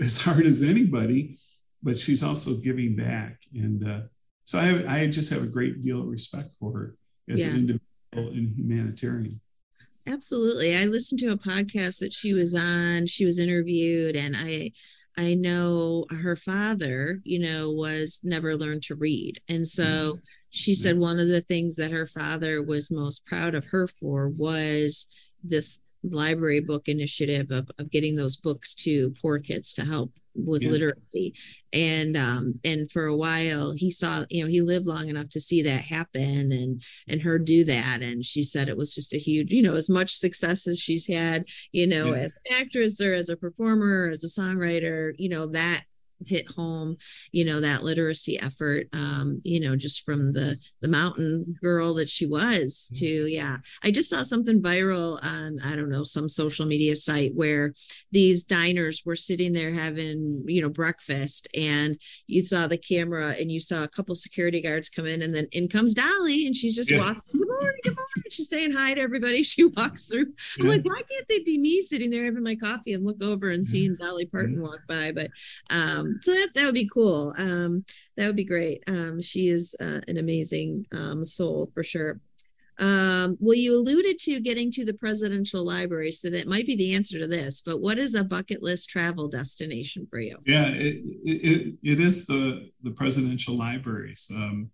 as 0.00 0.22
hard 0.24 0.44
as 0.46 0.62
anybody, 0.62 1.36
but 1.82 1.98
she's 1.98 2.22
also 2.22 2.52
giving 2.62 2.96
back. 2.96 3.40
And 3.54 3.88
uh, 3.88 4.00
so 4.44 4.58
I, 4.58 5.02
I 5.02 5.06
just 5.06 5.32
have 5.32 5.42
a 5.42 5.48
great 5.48 5.82
deal 5.82 6.00
of 6.00 6.08
respect 6.08 6.48
for 6.58 6.72
her 6.72 6.96
as 7.30 7.44
yeah. 7.44 7.50
an 7.50 7.56
individual 7.56 8.32
and 8.34 8.56
humanitarian. 8.56 9.40
Absolutely. 10.06 10.76
I 10.76 10.86
listened 10.86 11.20
to 11.20 11.32
a 11.32 11.36
podcast 11.36 11.98
that 11.98 12.12
she 12.12 12.32
was 12.32 12.54
on. 12.54 13.06
She 13.06 13.26
was 13.26 13.38
interviewed, 13.38 14.16
and 14.16 14.34
I 14.36 14.72
I 15.18 15.34
know 15.34 16.06
her 16.10 16.36
father, 16.36 17.20
you 17.24 17.40
know, 17.40 17.72
was 17.72 18.20
never 18.22 18.56
learned 18.56 18.84
to 18.84 18.94
read. 18.94 19.40
And 19.48 19.66
so 19.66 20.14
she 20.50 20.74
said 20.74 20.96
one 20.96 21.18
of 21.18 21.28
the 21.28 21.40
things 21.42 21.76
that 21.76 21.90
her 21.90 22.06
father 22.06 22.62
was 22.62 22.90
most 22.90 23.26
proud 23.26 23.54
of 23.54 23.64
her 23.66 23.88
for 24.00 24.28
was 24.28 25.08
this 25.42 25.80
library 26.04 26.60
book 26.60 26.88
initiative 26.88 27.50
of, 27.50 27.68
of 27.78 27.90
getting 27.90 28.14
those 28.14 28.36
books 28.36 28.74
to 28.74 29.12
poor 29.20 29.40
kids 29.40 29.72
to 29.74 29.84
help 29.84 30.10
with 30.46 30.62
yeah. 30.62 30.70
literacy 30.70 31.34
and 31.72 32.16
um 32.16 32.54
and 32.64 32.90
for 32.90 33.06
a 33.06 33.16
while 33.16 33.72
he 33.72 33.90
saw 33.90 34.24
you 34.30 34.42
know 34.42 34.48
he 34.48 34.60
lived 34.60 34.86
long 34.86 35.08
enough 35.08 35.28
to 35.28 35.40
see 35.40 35.62
that 35.62 35.82
happen 35.82 36.52
and 36.52 36.82
and 37.08 37.20
her 37.20 37.38
do 37.38 37.64
that 37.64 38.02
and 38.02 38.24
she 38.24 38.42
said 38.42 38.68
it 38.68 38.76
was 38.76 38.94
just 38.94 39.14
a 39.14 39.18
huge 39.18 39.52
you 39.52 39.62
know 39.62 39.74
as 39.74 39.88
much 39.88 40.14
success 40.14 40.66
as 40.66 40.78
she's 40.78 41.06
had 41.06 41.44
you 41.72 41.86
know 41.86 42.06
yeah. 42.06 42.20
as 42.22 42.36
an 42.46 42.56
actress 42.60 43.00
or 43.00 43.14
as 43.14 43.28
a 43.28 43.36
performer 43.36 44.06
or 44.06 44.10
as 44.10 44.24
a 44.24 44.40
songwriter 44.40 45.12
you 45.18 45.28
know 45.28 45.46
that 45.46 45.82
hit 46.26 46.50
home 46.50 46.96
you 47.32 47.44
know 47.44 47.60
that 47.60 47.82
literacy 47.82 48.38
effort 48.40 48.88
um 48.92 49.40
you 49.44 49.60
know 49.60 49.76
just 49.76 50.04
from 50.04 50.32
the 50.32 50.56
the 50.80 50.88
mountain 50.88 51.56
girl 51.62 51.94
that 51.94 52.08
she 52.08 52.26
was 52.26 52.90
mm-hmm. 52.92 53.04
to 53.04 53.26
yeah. 53.32 53.56
I 53.82 53.90
just 53.90 54.10
saw 54.10 54.22
something 54.22 54.60
viral 54.62 55.22
on 55.24 55.58
i 55.64 55.76
don't 55.76 55.90
know 55.90 56.02
some 56.02 56.28
social 56.28 56.66
media 56.66 56.96
site 56.96 57.34
where 57.34 57.74
these 58.12 58.42
diners 58.42 59.02
were 59.04 59.16
sitting 59.16 59.52
there 59.52 59.72
having 59.72 60.44
you 60.46 60.62
know 60.62 60.70
breakfast 60.70 61.48
and 61.56 61.98
you 62.26 62.42
saw 62.42 62.66
the 62.66 62.78
camera 62.78 63.34
and 63.38 63.50
you 63.50 63.60
saw 63.60 63.84
a 63.84 63.88
couple 63.88 64.14
security 64.14 64.60
guards 64.60 64.88
come 64.88 65.06
in 65.06 65.22
and 65.22 65.34
then 65.34 65.46
in 65.52 65.68
comes 65.68 65.94
dolly 65.94 66.46
and 66.46 66.56
she's 66.56 66.74
just 66.74 66.90
yeah. 66.90 66.98
walking 66.98 67.22
good 67.32 67.48
morning 67.48 67.78
good 67.82 67.96
morning. 67.96 68.30
She's 68.30 68.48
saying 68.48 68.72
hi 68.72 68.94
to 68.94 69.00
everybody. 69.00 69.42
She 69.48 69.64
walks 69.64 70.04
through. 70.04 70.26
I'm 70.60 70.66
yeah. 70.66 70.72
like 70.72 70.84
why 70.84 71.00
can't 71.10 71.26
they 71.28 71.38
be 71.40 71.58
me 71.58 71.80
sitting 71.80 72.10
there 72.10 72.24
having 72.24 72.42
my 72.42 72.54
coffee 72.54 72.92
and 72.92 73.04
look 73.04 73.22
over 73.22 73.50
and 73.50 73.66
seeing 73.66 73.96
dolly 73.96 74.26
parton 74.26 74.60
walk 74.60 74.80
by? 74.86 75.12
But 75.12 75.30
um 75.70 76.07
um, 76.08 76.20
so 76.22 76.32
that, 76.32 76.48
that 76.54 76.64
would 76.64 76.74
be 76.74 76.88
cool. 76.92 77.34
Um, 77.38 77.84
that 78.16 78.26
would 78.26 78.36
be 78.36 78.44
great. 78.44 78.82
Um, 78.86 79.20
she 79.20 79.48
is 79.48 79.74
uh, 79.80 80.00
an 80.08 80.18
amazing 80.18 80.86
um, 80.92 81.24
soul 81.24 81.70
for 81.74 81.82
sure. 81.82 82.20
Um, 82.80 83.36
well, 83.40 83.56
you 83.56 83.76
alluded 83.76 84.20
to 84.20 84.40
getting 84.40 84.70
to 84.72 84.84
the 84.84 84.94
presidential 84.94 85.64
library, 85.64 86.12
so 86.12 86.30
that 86.30 86.46
might 86.46 86.66
be 86.66 86.76
the 86.76 86.94
answer 86.94 87.18
to 87.18 87.26
this. 87.26 87.60
But 87.60 87.80
what 87.80 87.98
is 87.98 88.14
a 88.14 88.22
bucket 88.22 88.62
list 88.62 88.88
travel 88.88 89.26
destination 89.26 90.06
for 90.08 90.20
you? 90.20 90.38
Yeah, 90.46 90.68
it 90.68 91.02
it, 91.24 91.74
it 91.82 92.00
is 92.00 92.26
the 92.26 92.70
the 92.82 92.92
presidential 92.92 93.56
libraries. 93.56 94.30
Um, 94.32 94.70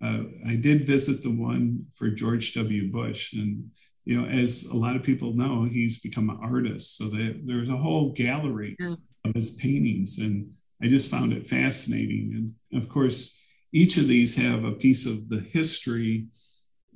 uh, 0.00 0.22
I 0.46 0.54
did 0.54 0.84
visit 0.84 1.24
the 1.24 1.34
one 1.34 1.84
for 1.96 2.10
George 2.10 2.54
W. 2.54 2.92
Bush, 2.92 3.32
and 3.32 3.68
you 4.04 4.20
know, 4.20 4.28
as 4.28 4.68
a 4.72 4.76
lot 4.76 4.94
of 4.94 5.02
people 5.02 5.34
know, 5.34 5.64
he's 5.64 6.00
become 6.00 6.30
an 6.30 6.38
artist. 6.40 6.96
So 6.96 7.06
they, 7.06 7.40
there's 7.44 7.68
a 7.68 7.76
whole 7.76 8.12
gallery 8.12 8.76
yeah. 8.78 8.94
of 9.24 9.34
his 9.34 9.54
paintings, 9.54 10.20
and 10.20 10.48
I 10.82 10.86
just 10.86 11.10
found 11.10 11.32
it 11.32 11.46
fascinating. 11.46 12.54
And 12.70 12.80
of 12.82 12.88
course, 12.88 13.46
each 13.72 13.96
of 13.96 14.08
these 14.08 14.36
have 14.36 14.64
a 14.64 14.72
piece 14.72 15.06
of 15.06 15.28
the 15.28 15.40
history 15.40 16.26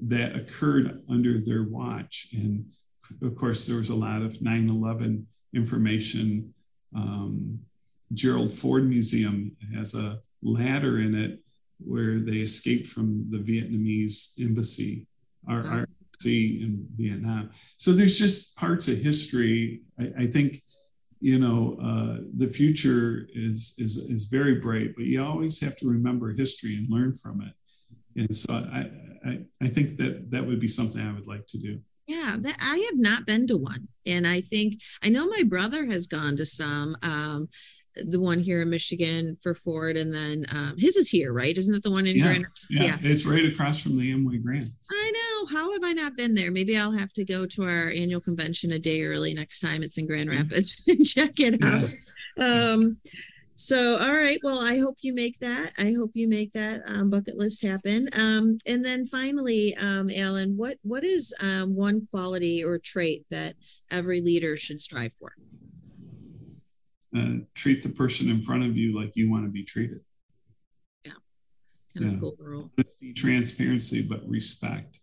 that 0.06 0.34
occurred 0.34 1.02
under 1.08 1.40
their 1.40 1.64
watch. 1.64 2.28
And 2.32 2.64
of 3.22 3.36
course, 3.36 3.66
there 3.66 3.78
was 3.78 3.90
a 3.90 3.94
lot 3.94 4.22
of 4.22 4.40
9 4.40 4.68
11 4.68 5.26
information. 5.54 6.52
Um, 6.94 7.58
Gerald 8.12 8.52
Ford 8.52 8.88
Museum 8.88 9.56
has 9.74 9.94
a 9.94 10.18
ladder 10.42 11.00
in 11.00 11.14
it 11.14 11.40
where 11.78 12.20
they 12.20 12.38
escaped 12.38 12.86
from 12.86 13.26
the 13.30 13.38
Vietnamese 13.38 14.40
embassy. 14.40 15.06
Our, 15.48 15.86
Sea 16.22 16.62
in 16.62 16.86
Vietnam. 16.96 17.50
So 17.76 17.92
there's 17.92 18.18
just 18.18 18.56
parts 18.56 18.86
of 18.88 18.98
history. 18.98 19.82
I, 19.98 20.12
I 20.20 20.26
think, 20.26 20.62
you 21.22 21.38
know, 21.38 21.78
uh, 21.80 22.24
the 22.36 22.48
future 22.48 23.28
is, 23.32 23.76
is, 23.78 23.96
is 24.10 24.26
very 24.26 24.56
bright, 24.56 24.90
but 24.96 25.04
you 25.04 25.22
always 25.22 25.60
have 25.60 25.76
to 25.76 25.88
remember 25.88 26.32
history 26.32 26.74
and 26.74 26.90
learn 26.90 27.14
from 27.14 27.42
it. 27.42 27.54
And 28.20 28.36
so 28.36 28.52
I, 28.52 28.90
I, 29.24 29.38
I 29.62 29.68
think 29.68 29.96
that 29.98 30.32
that 30.32 30.44
would 30.44 30.58
be 30.58 30.66
something 30.66 31.00
I 31.00 31.12
would 31.12 31.28
like 31.28 31.46
to 31.46 31.58
do. 31.58 31.78
Yeah, 32.08 32.36
that, 32.40 32.56
I 32.60 32.76
have 32.90 32.98
not 32.98 33.24
been 33.24 33.46
to 33.46 33.56
one. 33.56 33.86
And 34.04 34.26
I 34.26 34.40
think, 34.40 34.80
I 35.04 35.10
know 35.10 35.28
my 35.28 35.44
brother 35.44 35.86
has 35.86 36.08
gone 36.08 36.36
to 36.38 36.44
some. 36.44 36.96
Um, 37.04 37.48
the 37.94 38.20
one 38.20 38.40
here 38.40 38.62
in 38.62 38.70
Michigan 38.70 39.36
for 39.42 39.54
Ford, 39.54 39.96
and 39.96 40.12
then 40.12 40.46
um, 40.54 40.74
his 40.78 40.96
is 40.96 41.08
here, 41.08 41.32
right? 41.32 41.56
Isn't 41.56 41.74
it 41.74 41.82
the 41.82 41.90
one 41.90 42.06
in 42.06 42.16
yeah, 42.16 42.24
Grand? 42.24 42.46
Yeah, 42.70 42.82
yeah, 42.82 42.98
it's 43.02 43.26
right 43.26 43.44
across 43.44 43.82
from 43.82 43.98
the 43.98 44.12
Amway 44.12 44.42
Grand. 44.42 44.64
I 44.90 45.12
know. 45.12 45.58
How 45.58 45.72
have 45.72 45.84
I 45.84 45.92
not 45.92 46.16
been 46.16 46.34
there? 46.34 46.50
Maybe 46.50 46.76
I'll 46.76 46.92
have 46.92 47.12
to 47.14 47.24
go 47.24 47.46
to 47.46 47.64
our 47.64 47.90
annual 47.90 48.20
convention 48.20 48.72
a 48.72 48.78
day 48.78 49.02
early 49.04 49.34
next 49.34 49.60
time 49.60 49.82
it's 49.82 49.98
in 49.98 50.06
Grand. 50.06 50.30
Rapids 50.30 50.80
and 50.86 51.06
check 51.06 51.38
it 51.38 51.60
yeah. 51.60 51.88
out. 52.38 52.74
Um, 52.74 52.98
so 53.54 53.98
all 53.98 54.14
right 54.14 54.40
well 54.42 54.60
i 54.60 54.78
hope 54.78 54.96
you 55.02 55.12
make 55.14 55.38
that 55.38 55.72
i 55.78 55.92
hope 55.96 56.10
you 56.14 56.26
make 56.26 56.52
that 56.52 56.80
um, 56.86 57.10
bucket 57.10 57.36
list 57.36 57.62
happen 57.62 58.08
um, 58.14 58.58
and 58.66 58.84
then 58.84 59.06
finally 59.06 59.76
um, 59.76 60.10
alan 60.16 60.56
what 60.56 60.78
what 60.82 61.04
is 61.04 61.34
um, 61.42 61.76
one 61.76 62.06
quality 62.10 62.64
or 62.64 62.78
trait 62.78 63.24
that 63.30 63.54
every 63.90 64.20
leader 64.20 64.56
should 64.56 64.80
strive 64.80 65.12
for 65.18 65.32
uh, 67.16 67.44
treat 67.54 67.82
the 67.82 67.90
person 67.90 68.30
in 68.30 68.42
front 68.42 68.64
of 68.64 68.76
you 68.76 68.98
like 68.98 69.16
you 69.16 69.30
want 69.30 69.44
to 69.44 69.50
be 69.50 69.64
treated. 69.64 70.00
Yeah, 71.04 71.12
kind 71.96 72.06
yeah. 72.06 72.14
of 72.14 72.20
cool 72.20 72.36
rule. 72.38 72.70
Honesty, 72.78 73.12
transparency, 73.12 74.06
but 74.06 74.26
respect. 74.26 75.00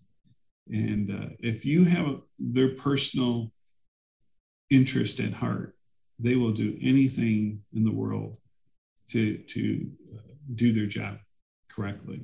And 0.71 1.09
uh, 1.09 1.29
if 1.39 1.65
you 1.65 1.83
have 1.85 2.21
their 2.37 2.75
personal 2.75 3.51
interest 4.69 5.19
at 5.19 5.33
heart, 5.33 5.75
they 6.19 6.35
will 6.35 6.51
do 6.51 6.77
anything 6.81 7.61
in 7.73 7.83
the 7.83 7.91
world 7.91 8.37
to 9.09 9.37
to 9.37 9.89
uh, 10.15 10.33
do 10.55 10.73
their 10.73 10.85
job 10.87 11.17
correctly. 11.69 12.21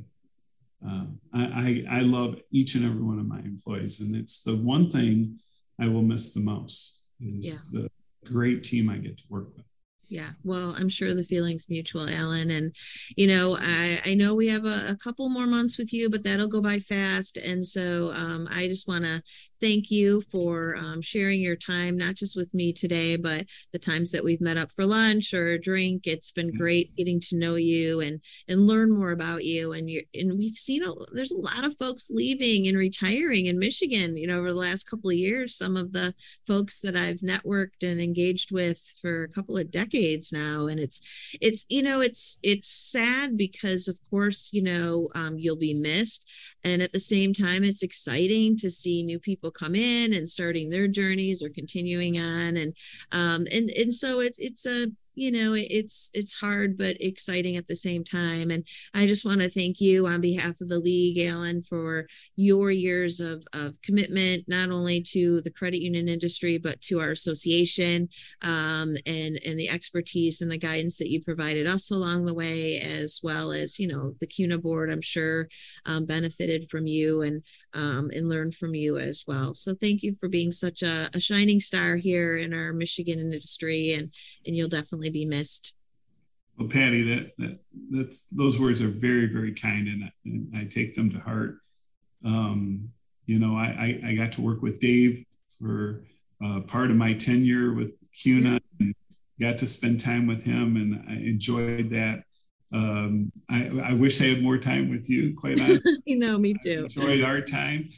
Um, 0.86 1.20
I, 1.34 1.84
I, 1.90 2.00
I 2.00 2.02
love 2.02 2.40
each 2.52 2.76
and 2.76 2.86
every 2.86 3.02
one 3.02 3.20
of 3.20 3.28
my 3.28 3.40
employees, 3.40 4.02
and 4.02 4.16
it's 4.16 4.44
the 4.44 4.58
one 4.58 4.92
thing 4.92 5.40
I 5.80 5.88
will 5.88 6.04
miss 6.04 6.34
the 6.34 6.42
most 6.42 7.06
is 7.20 7.70
yeah. 7.72 7.82
the 7.82 8.32
great 8.32 8.64
team 8.64 8.90
I 8.90 8.98
get 8.98 9.18
to 9.20 9.24
work 9.30 9.48
with 9.56 9.66
yeah 10.10 10.30
well 10.44 10.76
i'm 10.78 10.90
sure 10.90 11.14
the 11.14 11.24
feeling's 11.24 11.70
mutual 11.70 12.10
alan 12.10 12.52
and 12.52 12.76
you 13.16 13.28
know 13.28 13.58
i 13.60 14.02
i 14.06 14.14
know 14.14 14.34
we 14.34 14.48
have 14.48 14.66
a, 14.66 14.90
a 14.90 14.98
couple 15.04 15.30
more 15.30 15.48
months 15.48 15.78
with 15.78 15.92
you 15.94 16.10
but 16.10 16.24
that'll 16.24 16.48
go 16.48 16.62
by 16.62 16.80
fast 16.80 17.38
and 17.38 17.66
so 17.66 18.12
um, 18.14 18.48
i 18.52 18.68
just 18.68 18.88
want 18.88 19.04
to 19.04 19.22
thank 19.62 19.90
you 19.90 20.22
for 20.32 20.76
um, 20.78 21.02
sharing 21.02 21.42
your 21.42 21.56
time, 21.56 21.98
not 21.98 22.16
just 22.16 22.36
with 22.36 22.54
me 22.54 22.74
today, 22.74 23.16
but 23.16 23.46
the 23.74 23.80
times 23.80 24.12
that 24.12 24.24
we've 24.24 24.42
met 24.42 24.58
up 24.58 24.72
for 24.76 24.86
lunch 24.86 25.34
or 25.34 25.54
a 25.54 25.62
drink. 25.62 26.06
It's 26.06 26.32
been 26.32 26.50
mm-hmm. 26.50 26.58
great 26.58 26.96
getting 26.96 27.20
to 27.22 27.38
know 27.38 27.56
you 27.56 28.02
and 28.02 28.22
and 28.48 28.68
learn 28.68 28.92
more 28.92 29.12
about 29.12 29.44
you. 29.44 29.74
And 29.74 29.90
you 29.90 30.04
and 30.14 30.38
we've 30.38 30.58
seen 30.58 30.84
a, 30.84 30.92
there's 31.14 31.32
a 31.32 31.38
lot 31.38 31.64
of 31.64 31.78
folks 31.78 32.10
leaving 32.10 32.68
and 32.68 32.78
retiring 32.78 33.48
in 33.48 33.58
Michigan. 33.58 34.16
You 34.16 34.28
know, 34.28 34.40
over 34.40 34.50
the 34.50 34.54
last 34.54 34.90
couple 34.90 35.10
of 35.10 35.16
years, 35.16 35.58
some 35.58 35.78
of 35.78 35.92
the 35.94 36.14
folks 36.48 36.82
that 36.82 36.96
I've 36.96 37.20
networked 37.20 37.82
and 37.82 38.00
engaged 38.00 38.52
with 38.52 38.82
for 39.02 39.24
a 39.24 39.30
couple 39.30 39.58
of 39.58 39.72
decades 39.72 39.95
now, 40.32 40.68
and 40.68 40.80
it's 40.80 41.02
it's 41.42 41.66
you 41.70 41.82
know 41.82 42.02
it's 42.02 42.40
it's 42.44 42.70
sad 42.70 43.38
because 43.38 43.88
of 43.88 43.98
course 44.10 44.50
you 44.52 44.62
know 44.62 45.10
um, 45.16 45.38
you'll 45.38 45.56
be 45.56 45.74
missed, 45.74 46.26
and 46.64 46.82
at 46.82 46.92
the 46.92 47.00
same 47.00 47.34
time 47.34 47.64
it's 47.64 47.84
exciting 47.84 48.58
to 48.58 48.70
see 48.70 49.04
new 49.04 49.20
people 49.20 49.52
come 49.52 49.76
in 49.76 50.14
and 50.14 50.30
starting 50.30 50.70
their 50.70 50.88
journeys 50.88 51.42
or 51.42 51.50
continuing 51.50 52.20
on. 52.20 52.58
And 52.58 52.74
um 53.12 53.48
and 53.52 53.70
and 53.70 53.94
so 53.94 54.20
it, 54.20 54.36
it's 54.38 54.66
a 54.66 54.88
you 55.16 55.32
know 55.32 55.54
it's 55.56 56.10
it's 56.14 56.34
hard 56.34 56.78
but 56.78 56.98
exciting 57.00 57.58
at 57.58 57.68
the 57.68 57.76
same 57.76 58.04
time. 58.04 58.52
And 58.52 58.66
i 58.94 59.06
just 59.06 59.26
want 59.26 59.42
to 59.42 59.50
thank 59.50 59.80
you 59.80 60.08
on 60.08 60.22
behalf 60.22 60.62
of 60.62 60.70
the 60.70 60.80
league 60.80 61.20
alan 61.20 61.64
for 61.64 62.08
your 62.36 62.72
years 62.72 63.20
of, 63.20 63.44
of 63.54 63.82
commitment 63.82 64.44
not 64.48 64.70
only 64.70 65.02
to 65.02 65.42
the 65.42 65.52
credit 65.52 65.82
union 65.82 66.08
industry 66.08 66.58
but 66.58 66.82
to 66.82 67.00
our 67.00 67.12
association 67.12 68.10
um, 68.42 68.96
and 69.06 69.40
and 69.46 69.58
the 69.60 69.70
expertise 69.70 70.42
and 70.42 70.52
the 70.52 70.58
guidance 70.58 70.98
that 70.98 71.10
you 71.10 71.22
provided 71.24 71.68
us 71.68 71.92
along 71.92 72.26
the 72.26 72.34
way 72.34 72.80
as 72.80 73.20
well 73.24 73.52
as 73.52 73.80
you 73.80 73.88
know 73.88 74.14
the 74.20 74.28
cuna 74.28 74.58
board 74.58 74.90
i'm 74.90 75.02
sure 75.02 75.48
um, 75.86 76.06
benefited 76.06 76.70
from 76.70 76.88
you. 76.88 77.22
And 77.22 77.44
um, 77.76 78.10
and 78.14 78.30
learn 78.30 78.52
from 78.52 78.74
you 78.74 78.98
as 78.98 79.24
well 79.28 79.54
so 79.54 79.76
thank 79.76 80.02
you 80.02 80.16
for 80.20 80.30
being 80.30 80.52
such 80.52 80.82
a, 80.82 81.10
a 81.14 81.20
shining 81.20 81.60
star 81.60 81.96
here 81.96 82.38
in 82.38 82.54
our 82.54 82.74
michigan 82.74 83.20
industry 83.20 83.94
and 83.94 84.12
and 84.46 84.56
you'll 84.56 84.70
definitely 84.70 85.10
be 85.10 85.26
missed. 85.26 85.74
Well, 86.58 86.70
Patty, 86.70 87.04
that, 87.04 87.38
that 87.38 87.60
that's 87.92 88.28
those 88.28 88.60
words 88.60 88.82
are 88.82 88.88
very, 88.88 89.26
very 89.26 89.54
kind, 89.54 89.88
and, 89.88 90.12
and 90.24 90.54
I 90.56 90.66
take 90.66 90.96
them 90.96 91.12
to 91.12 91.20
heart. 91.20 91.58
Um, 92.24 92.90
you 93.26 93.40
know, 93.40 93.56
I, 93.58 94.00
I, 94.04 94.10
I 94.12 94.16
got 94.16 94.32
to 94.34 94.42
work 94.42 94.62
with 94.62 94.80
Dave 94.80 95.26
for 95.60 96.06
uh, 96.44 96.62
part 96.62 96.92
of 96.92 96.98
my 96.98 97.14
tenure 97.14 97.74
with 97.74 97.92
CUNA, 98.14 98.60
and 98.80 98.96
got 99.42 99.58
to 99.58 99.68
spend 99.68 100.00
time 100.00 100.28
with 100.28 100.44
him, 100.44 100.78
and 100.78 101.04
I 101.10 101.14
enjoyed 101.14 101.90
that. 101.90 102.24
Um, 102.74 103.32
I, 103.50 103.70
I 103.84 103.94
wish 103.94 104.22
I 104.22 104.26
had 104.26 104.42
more 104.42 104.58
time 104.58 104.90
with 104.90 105.10
you, 105.10 105.36
quite 105.36 105.60
honestly. 105.60 105.98
you 106.06 106.18
know, 106.18 106.38
me 106.38 106.56
too. 106.64 106.80
I 106.80 107.02
enjoyed 107.02 107.24
our 107.24 107.42
time. 107.42 107.90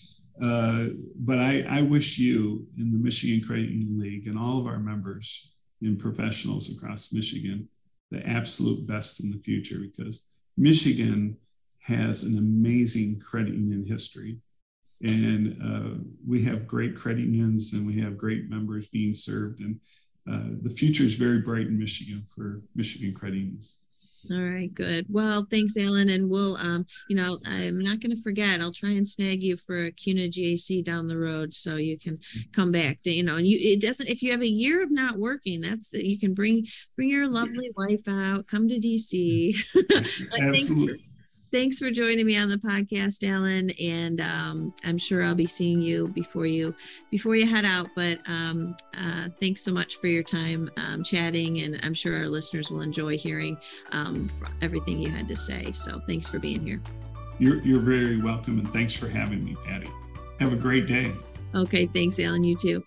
Uh, 0.41 0.87
but 1.15 1.39
I, 1.39 1.65
I 1.67 1.81
wish 1.81 2.19
you 2.19 2.67
in 2.77 2.91
the 2.91 2.97
Michigan 2.99 3.45
Credit 3.45 3.69
Union 3.69 3.99
League 3.99 4.27
and 4.27 4.37
all 4.37 4.59
of 4.59 4.67
our 4.67 4.79
members 4.79 5.55
and 5.81 5.97
professionals 5.97 6.75
across 6.75 7.13
Michigan 7.13 7.67
the 8.11 8.25
absolute 8.27 8.87
best 8.87 9.23
in 9.23 9.31
the 9.31 9.39
future 9.39 9.79
because 9.79 10.31
Michigan 10.57 11.37
has 11.81 12.23
an 12.23 12.37
amazing 12.37 13.19
credit 13.19 13.53
union 13.53 13.85
history. 13.85 14.37
And 15.01 15.61
uh, 15.63 16.03
we 16.27 16.43
have 16.43 16.67
great 16.67 16.95
credit 16.95 17.21
unions 17.21 17.73
and 17.73 17.85
we 17.85 17.99
have 18.01 18.17
great 18.17 18.49
members 18.49 18.87
being 18.87 19.13
served. 19.13 19.59
And 19.59 19.79
uh, 20.31 20.57
the 20.61 20.69
future 20.69 21.03
is 21.03 21.15
very 21.15 21.41
bright 21.41 21.67
in 21.67 21.77
Michigan 21.77 22.25
for 22.33 22.61
Michigan 22.75 23.13
credit 23.13 23.37
unions. 23.37 23.83
All 24.31 24.41
right, 24.41 24.73
good. 24.73 25.05
Well, 25.09 25.45
thanks, 25.49 25.77
Alan. 25.77 26.09
And 26.09 26.29
we'll, 26.29 26.57
um, 26.57 26.85
you 27.09 27.15
know, 27.15 27.37
I'm 27.45 27.79
not 27.79 27.99
going 27.99 28.15
to 28.15 28.21
forget. 28.21 28.61
I'll 28.61 28.73
try 28.73 28.91
and 28.91 29.07
snag 29.07 29.43
you 29.43 29.57
for 29.57 29.85
a 29.85 29.91
CUNA 29.91 30.29
GAC 30.29 30.83
down 30.83 31.07
the 31.07 31.17
road 31.17 31.53
so 31.53 31.75
you 31.75 31.97
can 31.97 32.19
come 32.51 32.71
back. 32.71 33.01
To, 33.03 33.11
you 33.11 33.23
know, 33.23 33.37
and 33.37 33.47
you 33.47 33.57
it 33.59 33.81
doesn't. 33.81 34.09
If 34.09 34.21
you 34.21 34.31
have 34.31 34.41
a 34.41 34.47
year 34.47 34.83
of 34.83 34.91
not 34.91 35.17
working, 35.17 35.61
that's 35.61 35.89
that 35.89 36.05
you 36.05 36.19
can 36.19 36.33
bring 36.33 36.67
bring 36.95 37.09
your 37.09 37.27
lovely 37.27 37.71
wife 37.75 38.07
out, 38.07 38.47
come 38.47 38.67
to 38.67 38.75
DC. 38.75 39.55
Absolutely 40.39 41.06
thanks 41.51 41.79
for 41.79 41.89
joining 41.89 42.25
me 42.25 42.37
on 42.37 42.49
the 42.49 42.57
podcast, 42.57 43.27
Alan. 43.27 43.69
And 43.79 44.21
um, 44.21 44.73
I'm 44.83 44.97
sure 44.97 45.23
I'll 45.23 45.35
be 45.35 45.45
seeing 45.45 45.81
you 45.81 46.07
before 46.09 46.45
you 46.45 46.73
before 47.11 47.35
you 47.35 47.47
head 47.47 47.65
out. 47.65 47.87
But 47.95 48.19
um, 48.27 48.75
uh, 48.97 49.29
thanks 49.39 49.61
so 49.61 49.71
much 49.71 49.97
for 49.97 50.07
your 50.07 50.23
time 50.23 50.69
um, 50.77 51.03
chatting, 51.03 51.59
and 51.59 51.79
I'm 51.83 51.93
sure 51.93 52.17
our 52.17 52.27
listeners 52.27 52.71
will 52.71 52.81
enjoy 52.81 53.17
hearing 53.17 53.57
um, 53.91 54.29
everything 54.61 54.99
you 54.99 55.09
had 55.09 55.27
to 55.27 55.35
say. 55.35 55.71
So 55.71 56.01
thanks 56.07 56.27
for 56.27 56.39
being 56.39 56.65
here. 56.65 56.81
You're 57.39 57.61
you're 57.61 57.81
very 57.81 58.21
welcome, 58.21 58.59
and 58.59 58.71
thanks 58.73 58.95
for 58.95 59.07
having 59.07 59.43
me, 59.43 59.55
Patty. 59.65 59.89
Have 60.39 60.53
a 60.53 60.57
great 60.57 60.87
day. 60.87 61.13
Okay, 61.55 61.87
thanks, 61.87 62.19
Alan. 62.19 62.43
You 62.43 62.57
too. 62.57 62.83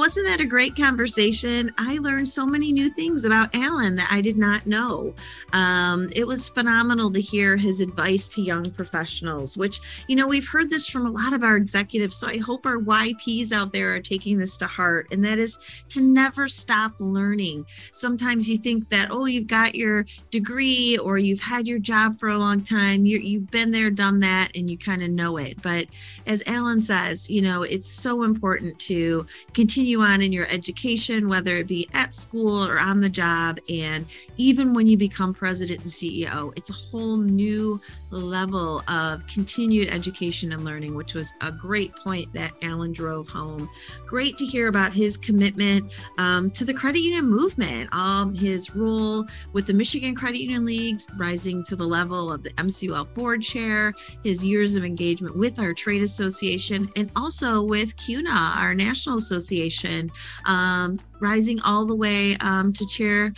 Wasn't 0.00 0.26
that 0.28 0.40
a 0.40 0.46
great 0.46 0.74
conversation? 0.74 1.70
I 1.76 1.98
learned 1.98 2.26
so 2.26 2.46
many 2.46 2.72
new 2.72 2.88
things 2.88 3.26
about 3.26 3.54
Alan 3.54 3.96
that 3.96 4.08
I 4.10 4.22
did 4.22 4.38
not 4.38 4.66
know. 4.66 5.14
Um, 5.52 6.08
it 6.16 6.26
was 6.26 6.48
phenomenal 6.48 7.12
to 7.12 7.20
hear 7.20 7.54
his 7.54 7.82
advice 7.82 8.26
to 8.28 8.40
young 8.40 8.70
professionals, 8.70 9.58
which, 9.58 9.78
you 10.08 10.16
know, 10.16 10.26
we've 10.26 10.48
heard 10.48 10.70
this 10.70 10.86
from 10.86 11.04
a 11.04 11.10
lot 11.10 11.34
of 11.34 11.44
our 11.44 11.58
executives. 11.58 12.16
So 12.16 12.28
I 12.28 12.38
hope 12.38 12.64
our 12.64 12.78
YPs 12.78 13.52
out 13.52 13.74
there 13.74 13.94
are 13.94 14.00
taking 14.00 14.38
this 14.38 14.56
to 14.56 14.66
heart, 14.66 15.06
and 15.10 15.22
that 15.22 15.38
is 15.38 15.58
to 15.90 16.00
never 16.00 16.48
stop 16.48 16.94
learning. 16.98 17.66
Sometimes 17.92 18.48
you 18.48 18.56
think 18.56 18.88
that, 18.88 19.10
oh, 19.10 19.26
you've 19.26 19.48
got 19.48 19.74
your 19.74 20.06
degree 20.30 20.96
or 20.96 21.18
you've 21.18 21.40
had 21.40 21.68
your 21.68 21.78
job 21.78 22.18
for 22.18 22.30
a 22.30 22.38
long 22.38 22.62
time, 22.62 23.04
you 23.04 23.18
you've 23.18 23.50
been 23.50 23.70
there, 23.70 23.90
done 23.90 24.18
that, 24.20 24.50
and 24.54 24.70
you 24.70 24.78
kind 24.78 25.02
of 25.02 25.10
know 25.10 25.36
it. 25.36 25.60
But 25.60 25.88
as 26.26 26.42
Alan 26.46 26.80
says, 26.80 27.28
you 27.28 27.42
know, 27.42 27.64
it's 27.64 27.90
so 27.90 28.22
important 28.22 28.78
to 28.78 29.26
continue 29.52 29.89
on 29.96 30.22
in 30.22 30.32
your 30.32 30.46
education, 30.48 31.28
whether 31.28 31.56
it 31.56 31.66
be 31.66 31.88
at 31.92 32.14
school 32.14 32.66
or 32.66 32.78
on 32.78 33.00
the 33.00 33.08
job. 33.08 33.58
And 33.68 34.06
even 34.36 34.72
when 34.72 34.86
you 34.86 34.96
become 34.96 35.34
president 35.34 35.80
and 35.80 35.90
CEO, 35.90 36.52
it's 36.56 36.70
a 36.70 36.74
whole 36.74 37.16
new 37.16 37.80
level 38.10 38.82
of 38.88 39.26
continued 39.26 39.88
education 39.88 40.52
and 40.52 40.64
learning, 40.64 40.94
which 40.94 41.14
was 41.14 41.32
a 41.40 41.52
great 41.52 41.94
point 41.96 42.32
that 42.32 42.52
Alan 42.62 42.92
drove 42.92 43.28
home. 43.28 43.68
Great 44.06 44.36
to 44.38 44.46
hear 44.46 44.68
about 44.68 44.92
his 44.92 45.16
commitment 45.16 45.90
um, 46.18 46.50
to 46.52 46.64
the 46.64 46.74
credit 46.74 47.00
union 47.00 47.26
movement, 47.26 47.92
um, 47.92 48.34
his 48.34 48.74
role 48.74 49.26
with 49.52 49.66
the 49.66 49.72
Michigan 49.72 50.14
Credit 50.14 50.40
Union 50.40 50.64
Leagues, 50.64 51.06
rising 51.16 51.64
to 51.64 51.76
the 51.76 51.86
level 51.86 52.32
of 52.32 52.42
the 52.42 52.50
MCUL 52.50 53.12
board 53.14 53.42
chair, 53.42 53.92
his 54.24 54.44
years 54.44 54.76
of 54.76 54.84
engagement 54.84 55.36
with 55.36 55.58
our 55.58 55.72
trade 55.72 56.02
association, 56.02 56.90
and 56.96 57.10
also 57.16 57.62
with 57.62 57.96
CUNA, 57.96 58.30
our 58.30 58.74
national 58.74 59.18
association, 59.18 59.79
um, 60.46 60.98
rising 61.20 61.60
all 61.60 61.86
the 61.86 61.94
way 61.94 62.36
um, 62.38 62.72
to 62.72 62.86
chair 62.86 63.32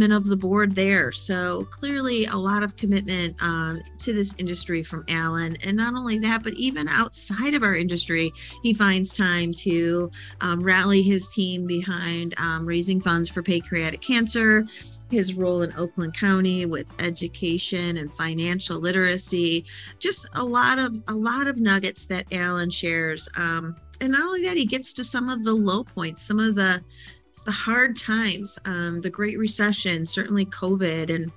of 0.00 0.26
the 0.26 0.36
board 0.36 0.74
there. 0.74 1.12
So 1.12 1.64
clearly, 1.66 2.24
a 2.24 2.36
lot 2.36 2.62
of 2.62 2.76
commitment 2.76 3.36
um, 3.42 3.82
to 3.98 4.12
this 4.12 4.34
industry 4.38 4.82
from 4.82 5.04
Alan. 5.08 5.56
And 5.64 5.76
not 5.76 5.94
only 5.94 6.18
that, 6.20 6.42
but 6.42 6.54
even 6.54 6.88
outside 6.88 7.54
of 7.54 7.62
our 7.62 7.76
industry, 7.76 8.32
he 8.62 8.72
finds 8.72 9.12
time 9.12 9.52
to 9.54 10.10
um, 10.40 10.62
rally 10.62 11.02
his 11.02 11.28
team 11.28 11.66
behind 11.66 12.34
um, 12.38 12.64
raising 12.64 13.00
funds 13.02 13.28
for 13.28 13.42
pancreatic 13.42 14.00
cancer. 14.00 14.64
His 15.10 15.34
role 15.34 15.60
in 15.60 15.74
Oakland 15.76 16.16
County 16.16 16.64
with 16.64 16.86
education 16.98 17.98
and 17.98 18.10
financial 18.14 18.78
literacy, 18.78 19.66
just 19.98 20.26
a 20.32 20.42
lot 20.42 20.78
of 20.78 20.94
a 21.08 21.12
lot 21.12 21.48
of 21.48 21.58
nuggets 21.58 22.06
that 22.06 22.24
Alan 22.32 22.70
shares. 22.70 23.28
And 24.02 24.10
not 24.10 24.26
only 24.26 24.42
that, 24.42 24.56
he 24.56 24.66
gets 24.66 24.92
to 24.94 25.04
some 25.04 25.28
of 25.28 25.44
the 25.44 25.52
low 25.52 25.84
points, 25.84 26.24
some 26.24 26.40
of 26.40 26.56
the 26.56 26.82
the 27.44 27.52
hard 27.52 27.96
times, 27.96 28.58
um, 28.64 29.00
the 29.00 29.10
Great 29.10 29.38
Recession, 29.38 30.06
certainly 30.06 30.46
COVID, 30.46 31.14
and 31.14 31.30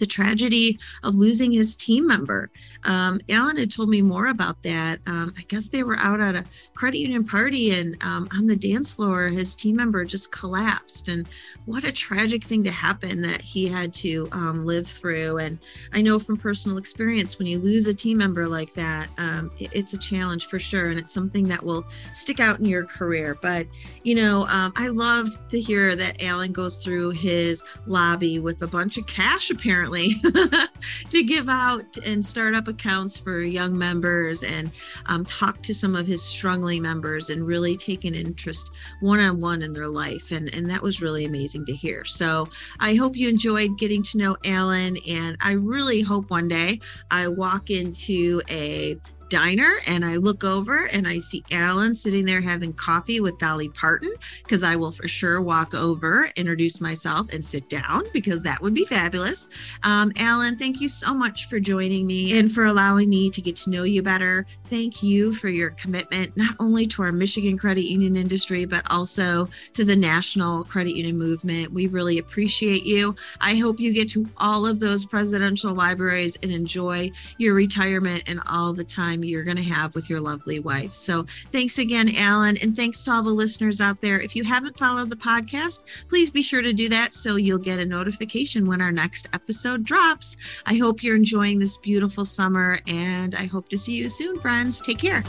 the 0.00 0.06
tragedy 0.06 0.78
of 1.04 1.14
losing 1.14 1.52
his 1.52 1.76
team 1.76 2.06
member. 2.06 2.50
Um, 2.84 3.20
Alan 3.28 3.56
had 3.56 3.70
told 3.70 3.90
me 3.90 4.02
more 4.02 4.28
about 4.28 4.60
that. 4.64 4.98
Um, 5.06 5.34
I 5.38 5.42
guess 5.42 5.68
they 5.68 5.82
were 5.82 5.98
out 5.98 6.20
at 6.20 6.34
a 6.34 6.44
credit 6.74 6.98
union 6.98 7.24
party, 7.24 7.72
and 7.72 7.96
um, 8.02 8.28
on 8.32 8.46
the 8.46 8.56
dance 8.56 8.90
floor, 8.90 9.28
his 9.28 9.54
team 9.54 9.76
member 9.76 10.04
just 10.04 10.32
collapsed. 10.32 11.08
And 11.08 11.28
what 11.66 11.84
a 11.84 11.92
tragic 11.92 12.42
thing 12.42 12.64
to 12.64 12.70
happen 12.70 13.20
that 13.20 13.42
he 13.42 13.68
had 13.68 13.92
to 13.94 14.28
um, 14.32 14.64
live 14.64 14.88
through. 14.88 15.38
And 15.38 15.58
I 15.92 16.00
know 16.00 16.18
from 16.18 16.38
personal 16.38 16.78
experience, 16.78 17.38
when 17.38 17.46
you 17.46 17.58
lose 17.58 17.86
a 17.86 17.94
team 17.94 18.18
member 18.18 18.48
like 18.48 18.72
that, 18.74 19.10
um, 19.18 19.50
it, 19.58 19.70
it's 19.72 19.92
a 19.92 19.98
challenge 19.98 20.46
for 20.46 20.58
sure, 20.58 20.86
and 20.86 20.98
it's 20.98 21.12
something 21.12 21.44
that 21.44 21.62
will 21.62 21.84
stick 22.14 22.40
out 22.40 22.58
in 22.58 22.64
your 22.64 22.84
career. 22.84 23.36
But 23.40 23.66
you 24.02 24.14
know, 24.14 24.46
um, 24.46 24.72
I 24.76 24.88
love 24.88 25.28
to 25.50 25.60
hear 25.60 25.94
that 25.96 26.22
Alan 26.22 26.52
goes 26.52 26.78
through 26.78 27.10
his 27.10 27.62
lobby 27.86 28.38
with 28.38 28.62
a 28.62 28.66
bunch 28.66 28.96
of 28.96 29.06
cash, 29.06 29.50
apparently 29.50 29.89
to 31.10 31.22
give 31.22 31.48
out 31.48 31.98
and 32.04 32.24
start 32.24 32.54
up 32.54 32.68
accounts 32.68 33.18
for 33.18 33.40
young 33.40 33.76
members 33.76 34.42
and 34.42 34.70
um, 35.06 35.24
talk 35.24 35.62
to 35.62 35.74
some 35.74 35.96
of 35.96 36.06
his 36.06 36.22
struggling 36.22 36.82
members 36.82 37.30
and 37.30 37.46
really 37.46 37.76
take 37.76 38.04
an 38.04 38.14
interest 38.14 38.70
one 39.00 39.20
on 39.20 39.40
one 39.40 39.62
in 39.62 39.72
their 39.72 39.88
life. 39.88 40.30
And, 40.30 40.52
and 40.54 40.70
that 40.70 40.82
was 40.82 41.02
really 41.02 41.24
amazing 41.24 41.66
to 41.66 41.74
hear. 41.74 42.04
So 42.04 42.48
I 42.78 42.94
hope 42.94 43.16
you 43.16 43.28
enjoyed 43.28 43.78
getting 43.78 44.02
to 44.04 44.18
know 44.18 44.36
Alan. 44.44 44.96
And 45.08 45.36
I 45.40 45.52
really 45.52 46.00
hope 46.00 46.30
one 46.30 46.48
day 46.48 46.80
I 47.10 47.28
walk 47.28 47.70
into 47.70 48.40
a 48.48 48.96
diner 49.30 49.76
and 49.86 50.04
I 50.04 50.16
look 50.16 50.44
over 50.44 50.86
and 50.86 51.08
I 51.08 51.20
see 51.20 51.42
Alan 51.52 51.94
sitting 51.94 52.26
there 52.26 52.40
having 52.40 52.72
coffee 52.72 53.20
with 53.20 53.38
Dolly 53.38 53.68
Parton 53.70 54.12
because 54.42 54.62
I 54.62 54.76
will 54.76 54.92
for 54.92 55.08
sure 55.08 55.40
walk 55.40 55.72
over, 55.72 56.28
introduce 56.36 56.80
myself, 56.80 57.28
and 57.32 57.46
sit 57.46 57.70
down 57.70 58.04
because 58.12 58.42
that 58.42 58.60
would 58.60 58.74
be 58.74 58.84
fabulous. 58.84 59.48
Um, 59.84 60.12
Alan, 60.16 60.58
thank 60.58 60.80
you 60.80 60.88
so 60.88 61.14
much 61.14 61.48
for 61.48 61.60
joining 61.60 62.06
me 62.06 62.38
and 62.38 62.52
for 62.52 62.64
allowing 62.64 63.08
me 63.08 63.30
to 63.30 63.40
get 63.40 63.56
to 63.58 63.70
know 63.70 63.84
you 63.84 64.02
better. 64.02 64.44
Thank 64.64 65.02
you 65.02 65.34
for 65.36 65.48
your 65.48 65.70
commitment, 65.70 66.36
not 66.36 66.56
only 66.58 66.86
to 66.88 67.02
our 67.02 67.12
Michigan 67.12 67.56
credit 67.56 67.84
union 67.84 68.16
industry, 68.16 68.64
but 68.64 68.84
also 68.90 69.48
to 69.74 69.84
the 69.84 69.96
national 69.96 70.64
credit 70.64 70.96
union 70.96 71.16
movement. 71.16 71.72
We 71.72 71.86
really 71.86 72.18
appreciate 72.18 72.84
you. 72.84 73.14
I 73.40 73.54
hope 73.54 73.78
you 73.78 73.92
get 73.92 74.10
to 74.10 74.28
all 74.38 74.66
of 74.66 74.80
those 74.80 75.04
presidential 75.04 75.72
libraries 75.72 76.36
and 76.42 76.50
enjoy 76.50 77.12
your 77.38 77.54
retirement 77.54 78.24
and 78.26 78.40
all 78.48 78.72
the 78.72 78.84
time 78.84 79.19
time 79.20 79.28
you're 79.28 79.44
going 79.44 79.56
to 79.56 79.62
have 79.62 79.94
with 79.94 80.08
your 80.08 80.20
lovely 80.20 80.60
wife. 80.60 80.94
So 80.94 81.26
thanks 81.52 81.78
again, 81.78 82.14
Alan. 82.16 82.56
And 82.58 82.76
thanks 82.76 83.02
to 83.04 83.12
all 83.12 83.22
the 83.22 83.30
listeners 83.30 83.80
out 83.80 84.00
there. 84.00 84.20
If 84.20 84.34
you 84.34 84.44
haven't 84.44 84.78
followed 84.78 85.10
the 85.10 85.16
podcast, 85.16 85.82
please 86.08 86.30
be 86.30 86.42
sure 86.42 86.62
to 86.62 86.72
do 86.72 86.88
that 86.88 87.14
so 87.14 87.36
you'll 87.36 87.58
get 87.58 87.78
a 87.78 87.86
notification 87.86 88.66
when 88.66 88.80
our 88.80 88.92
next 88.92 89.28
episode 89.32 89.84
drops. 89.84 90.36
I 90.66 90.76
hope 90.76 91.02
you're 91.02 91.16
enjoying 91.16 91.58
this 91.58 91.76
beautiful 91.76 92.24
summer 92.24 92.80
and 92.86 93.34
I 93.34 93.46
hope 93.46 93.68
to 93.70 93.78
see 93.78 93.94
you 93.94 94.08
soon, 94.08 94.38
friends. 94.38 94.80
Take 94.80 94.98
care. 94.98 95.22